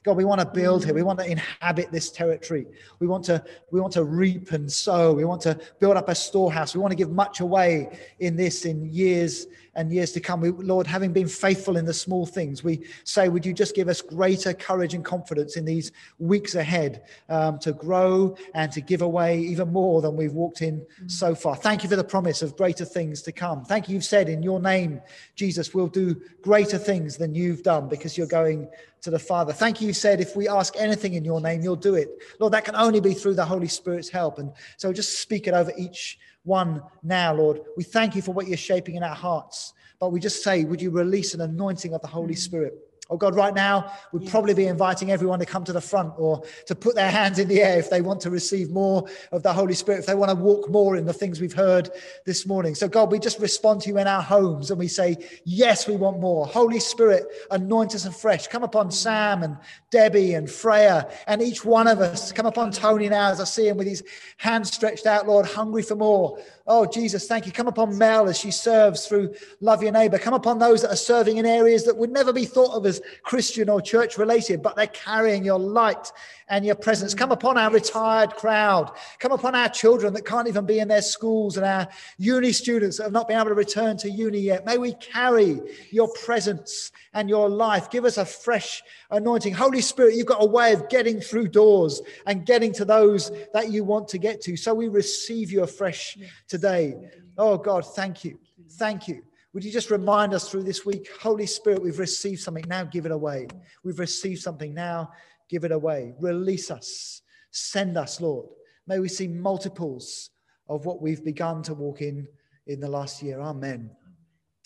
God, 0.04 0.16
we 0.16 0.24
want 0.24 0.40
to 0.40 0.48
build 0.48 0.86
here. 0.86 0.94
We 0.94 1.04
want 1.04 1.20
to 1.20 1.26
inhabit 1.26 1.92
this 1.92 2.10
territory. 2.10 2.66
We 3.00 3.08
want 3.08 3.26
to, 3.26 3.44
we 3.72 3.82
want 3.82 3.94
to 3.94 4.06
reap 4.06 4.54
and 4.54 4.72
sow. 4.72 5.14
We 5.14 5.26
want 5.26 5.42
to 5.42 5.60
build 5.80 5.98
up 5.98 6.08
a 6.08 6.16
storehouse. 6.16 6.74
We 6.74 6.80
want 6.80 6.92
to 6.92 6.96
give 6.96 7.12
much 7.12 7.42
away 7.42 8.00
in 8.20 8.38
this 8.38 8.66
in 8.66 8.86
years 8.86 9.48
and 9.80 9.94
years 9.94 10.12
to 10.12 10.20
come. 10.20 10.42
We, 10.42 10.50
Lord, 10.52 10.86
having 10.86 11.14
been 11.14 11.30
faithful 11.30 11.78
in 11.78 11.86
the 11.86 11.94
small 11.94 12.26
things, 12.26 12.66
we 12.66 12.86
say, 13.06 13.30
would 13.30 13.46
you 13.46 13.54
just 13.54 13.74
give 13.74 13.88
us 13.88 14.02
greater 14.02 14.54
courage 14.54 14.94
and 14.94 15.06
confidence 15.06 15.56
in 15.56 15.64
these 15.64 15.94
weeks 16.20 16.56
ahead 16.56 17.04
um, 17.30 17.60
to 17.60 17.72
grow 17.72 18.36
and 18.54 18.74
to 18.74 18.82
give 18.82 19.02
away 19.02 19.40
even 19.40 19.72
more 19.72 20.02
than 20.02 20.18
we've 20.18 20.34
walked 20.34 20.62
in 20.62 20.86
so 21.08 21.34
far. 21.34 21.56
Thank 21.56 21.84
you 21.84 21.90
for 21.90 21.96
the 21.96 22.04
promise 22.04 22.42
of 22.42 22.58
greater 22.58 22.84
things 22.84 23.22
to 23.22 23.32
come. 23.32 23.64
Thank 23.64 23.88
you, 23.88 23.96
you've 23.96 24.04
said 24.04 24.28
in 24.28 24.44
your 24.44 24.60
name, 24.60 25.02
Jesus, 25.36 25.74
we'll 25.74 25.88
do 25.88 26.22
greater 26.42 26.78
things 26.78 27.16
than 27.16 27.34
you've 27.34 27.64
done 27.64 27.88
because 27.88 28.18
you're 28.18 28.28
going 28.28 28.70
to 29.02 29.10
the 29.10 29.20
Father. 29.20 29.54
Thank 29.54 29.80
you, 29.80 29.88
you 29.88 29.94
said, 29.94 30.20
if 30.20 30.36
we 30.36 30.50
ask 30.50 30.74
anything 30.78 31.14
in 31.14 31.24
your 31.24 31.40
name, 31.40 31.62
you'll 31.62 31.78
do 31.78 31.96
it. 31.96 32.10
Lord, 32.40 32.52
that 32.52 32.66
can 32.66 32.76
only 32.76 33.00
be 33.00 33.14
through 33.14 33.36
the 33.36 33.46
Holy 33.46 33.70
Spirit's 33.70 34.10
help. 34.10 34.40
And 34.40 34.52
so 34.76 34.92
just 34.92 35.20
speak 35.20 35.48
it 35.48 35.54
over 35.54 35.72
each 35.78 36.20
one 36.44 36.82
now, 37.04 37.34
Lord. 37.34 37.62
We 37.78 37.84
thank 37.84 38.16
you 38.16 38.22
for 38.22 38.32
what 38.32 38.48
you're 38.48 38.58
shaping 38.58 38.96
in 38.96 39.04
our 39.04 39.16
hearts. 39.16 39.74
But 40.00 40.10
we 40.10 40.20
just 40.20 40.44
say, 40.44 40.64
would 40.64 40.82
you 40.82 40.92
release 40.92 41.34
an 41.34 41.42
anointing 41.42 41.94
of 41.94 42.02
the 42.02 42.08
Holy 42.08 42.34
mm. 42.34 42.38
Spirit? 42.38 42.74
Oh 43.12 43.18
God, 43.18 43.36
right 43.36 43.56
now, 43.56 43.92
we'd 44.12 44.22
yes. 44.24 44.32
probably 44.32 44.54
be 44.54 44.68
inviting 44.68 45.10
everyone 45.10 45.40
to 45.40 45.46
come 45.46 45.64
to 45.64 45.74
the 45.74 45.82
front 45.82 46.14
or 46.18 46.44
to 46.68 46.76
put 46.76 46.94
their 46.94 47.10
hands 47.10 47.40
in 47.40 47.48
the 47.48 47.60
air 47.60 47.80
if 47.80 47.90
they 47.90 48.02
want 48.02 48.22
to 48.22 48.30
receive 48.30 48.70
more 48.70 49.08
of 49.32 49.42
the 49.42 49.52
Holy 49.52 49.74
Spirit, 49.74 50.00
if 50.00 50.06
they 50.06 50.14
want 50.14 50.30
to 50.30 50.36
walk 50.36 50.70
more 50.70 50.96
in 50.96 51.06
the 51.06 51.14
things 51.14 51.42
we've 51.42 51.54
heard 51.54 51.90
this 52.26 52.46
morning. 52.46 52.76
So, 52.76 52.88
God, 52.88 53.12
we 53.12 53.18
just 53.18 53.40
respond 53.40 53.82
to 53.82 53.90
you 53.90 53.98
in 53.98 54.08
our 54.08 54.22
homes 54.22 54.70
and 54.70 54.78
we 54.78 54.88
say, 54.88 55.18
Yes, 55.44 55.88
we 55.88 55.96
want 55.96 56.20
more. 56.20 56.46
Holy 56.46 56.80
Spirit, 56.80 57.26
anoint 57.50 57.96
us 57.96 58.06
afresh. 58.06 58.48
Come 58.48 58.64
upon 58.64 58.90
mm. 58.90 58.94
Sam 58.94 59.42
and 59.42 59.58
Debbie 59.90 60.36
and 60.36 60.50
Freya 60.50 61.10
and 61.26 61.42
each 61.42 61.66
one 61.66 61.88
of 61.88 62.02
us. 62.02 62.32
Come 62.32 62.46
upon 62.46 62.72
Tony 62.72 63.10
now 63.10 63.32
as 63.32 63.42
I 63.42 63.46
see 63.46 63.68
him 63.68 63.78
with 63.78 63.88
his 63.88 64.04
hands 64.38 64.72
stretched 64.72 65.08
out, 65.08 65.28
Lord, 65.28 65.48
hungry 65.48 65.82
for 65.82 65.96
more. 65.96 66.40
Oh, 66.68 66.86
Jesus, 66.86 67.28
thank 67.28 67.48
you. 67.48 67.52
Come 67.52 67.68
upon 67.68 67.98
Mel 67.98 68.30
as 68.30 68.38
she 68.38 68.52
serves 68.52 69.08
through 69.08 69.34
Love 69.60 69.82
Your 69.82 69.92
Neighbor. 69.92 70.20
Come 70.20 70.36
upon 70.36 70.60
those 70.60 70.84
that 70.84 70.92
are 70.92 70.96
serving 70.96 71.38
in 71.38 71.46
areas 71.48 71.84
that 71.86 71.98
would 71.98 72.12
never 72.12 72.32
be 72.32 72.46
thought 72.46 72.76
of 72.76 72.86
as 72.86 72.99
Christian 73.24 73.70
or 73.70 73.82
church 73.82 74.18
related, 74.18 74.62
but 74.62 74.76
they're 74.76 74.88
carrying 74.88 75.44
your 75.44 75.60
light 75.60 76.12
and 76.48 76.66
your 76.66 76.76
presence. 76.76 77.14
Come 77.14 77.32
upon 77.32 77.58
our 77.58 77.70
retired 77.70 78.32
crowd. 78.32 78.92
Come 79.20 79.32
upon 79.32 79.56
our 79.56 79.70
children 79.70 80.14
that 80.14 80.26
can't 80.26 80.48
even 80.48 80.66
be 80.66 80.80
in 80.80 80.88
their 80.88 81.02
schools 81.02 81.58
and 81.58 81.66
our 81.66 81.88
uni 82.18 82.52
students 82.52 82.98
that 82.98 83.04
have 83.04 83.12
not 83.12 83.28
been 83.28 83.38
able 83.38 83.50
to 83.50 83.56
return 83.56 83.98
to 83.98 84.10
uni 84.10 84.40
yet. 84.40 84.66
May 84.66 84.78
we 84.78 84.94
carry 84.94 85.62
your 85.92 86.08
presence 86.24 86.92
and 87.14 87.30
your 87.30 87.50
life. 87.50 87.90
Give 87.90 88.06
us 88.06 88.18
a 88.18 88.26
fresh 88.26 88.82
anointing. 89.12 89.54
Holy 89.54 89.82
Spirit, 89.82 90.16
you've 90.16 90.26
got 90.26 90.42
a 90.42 90.48
way 90.48 90.74
of 90.74 90.88
getting 90.90 91.20
through 91.20 91.50
doors 91.50 92.02
and 92.26 92.46
getting 92.46 92.72
to 92.74 92.86
those 92.86 93.32
that 93.54 93.72
you 93.72 93.84
want 93.84 94.08
to 94.10 94.18
get 94.18 94.42
to. 94.42 94.56
So 94.56 94.74
we 94.74 94.88
receive 94.88 95.52
you 95.52 95.64
afresh 95.64 96.18
today 96.48 96.60
today. 96.60 96.96
Oh 97.38 97.58
God, 97.58 97.86
thank 97.86 98.24
you. 98.24 98.38
Thank 98.72 99.08
you. 99.08 99.24
Would 99.54 99.64
you 99.64 99.72
just 99.72 99.90
remind 99.90 100.34
us 100.34 100.50
through 100.50 100.64
this 100.64 100.86
week, 100.86 101.10
Holy 101.22 101.48
Spirit, 101.48 101.82
we've 101.82 101.98
received 101.98 102.42
something, 102.42 102.66
now 102.68 102.84
give 102.84 103.06
it 103.06 103.12
away. 103.12 103.48
We've 103.84 103.98
received 103.98 104.42
something, 104.42 104.74
now 104.74 105.12
give 105.50 105.64
it 105.64 105.72
away. 105.72 106.14
Release 106.20 106.70
us. 106.70 107.22
Send 107.52 107.98
us, 107.98 108.22
Lord. 108.22 108.48
May 108.86 109.00
we 109.00 109.10
see 109.10 109.28
multiples 109.28 110.30
of 110.68 110.86
what 110.86 111.02
we've 111.02 111.24
begun 111.24 111.64
to 111.64 111.74
walk 111.74 112.02
in 112.02 112.28
in 112.68 112.80
the 112.80 112.88
last 112.88 113.24
year. 113.24 113.42
Amen. 113.42 113.90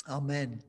Amen. 0.10 0.62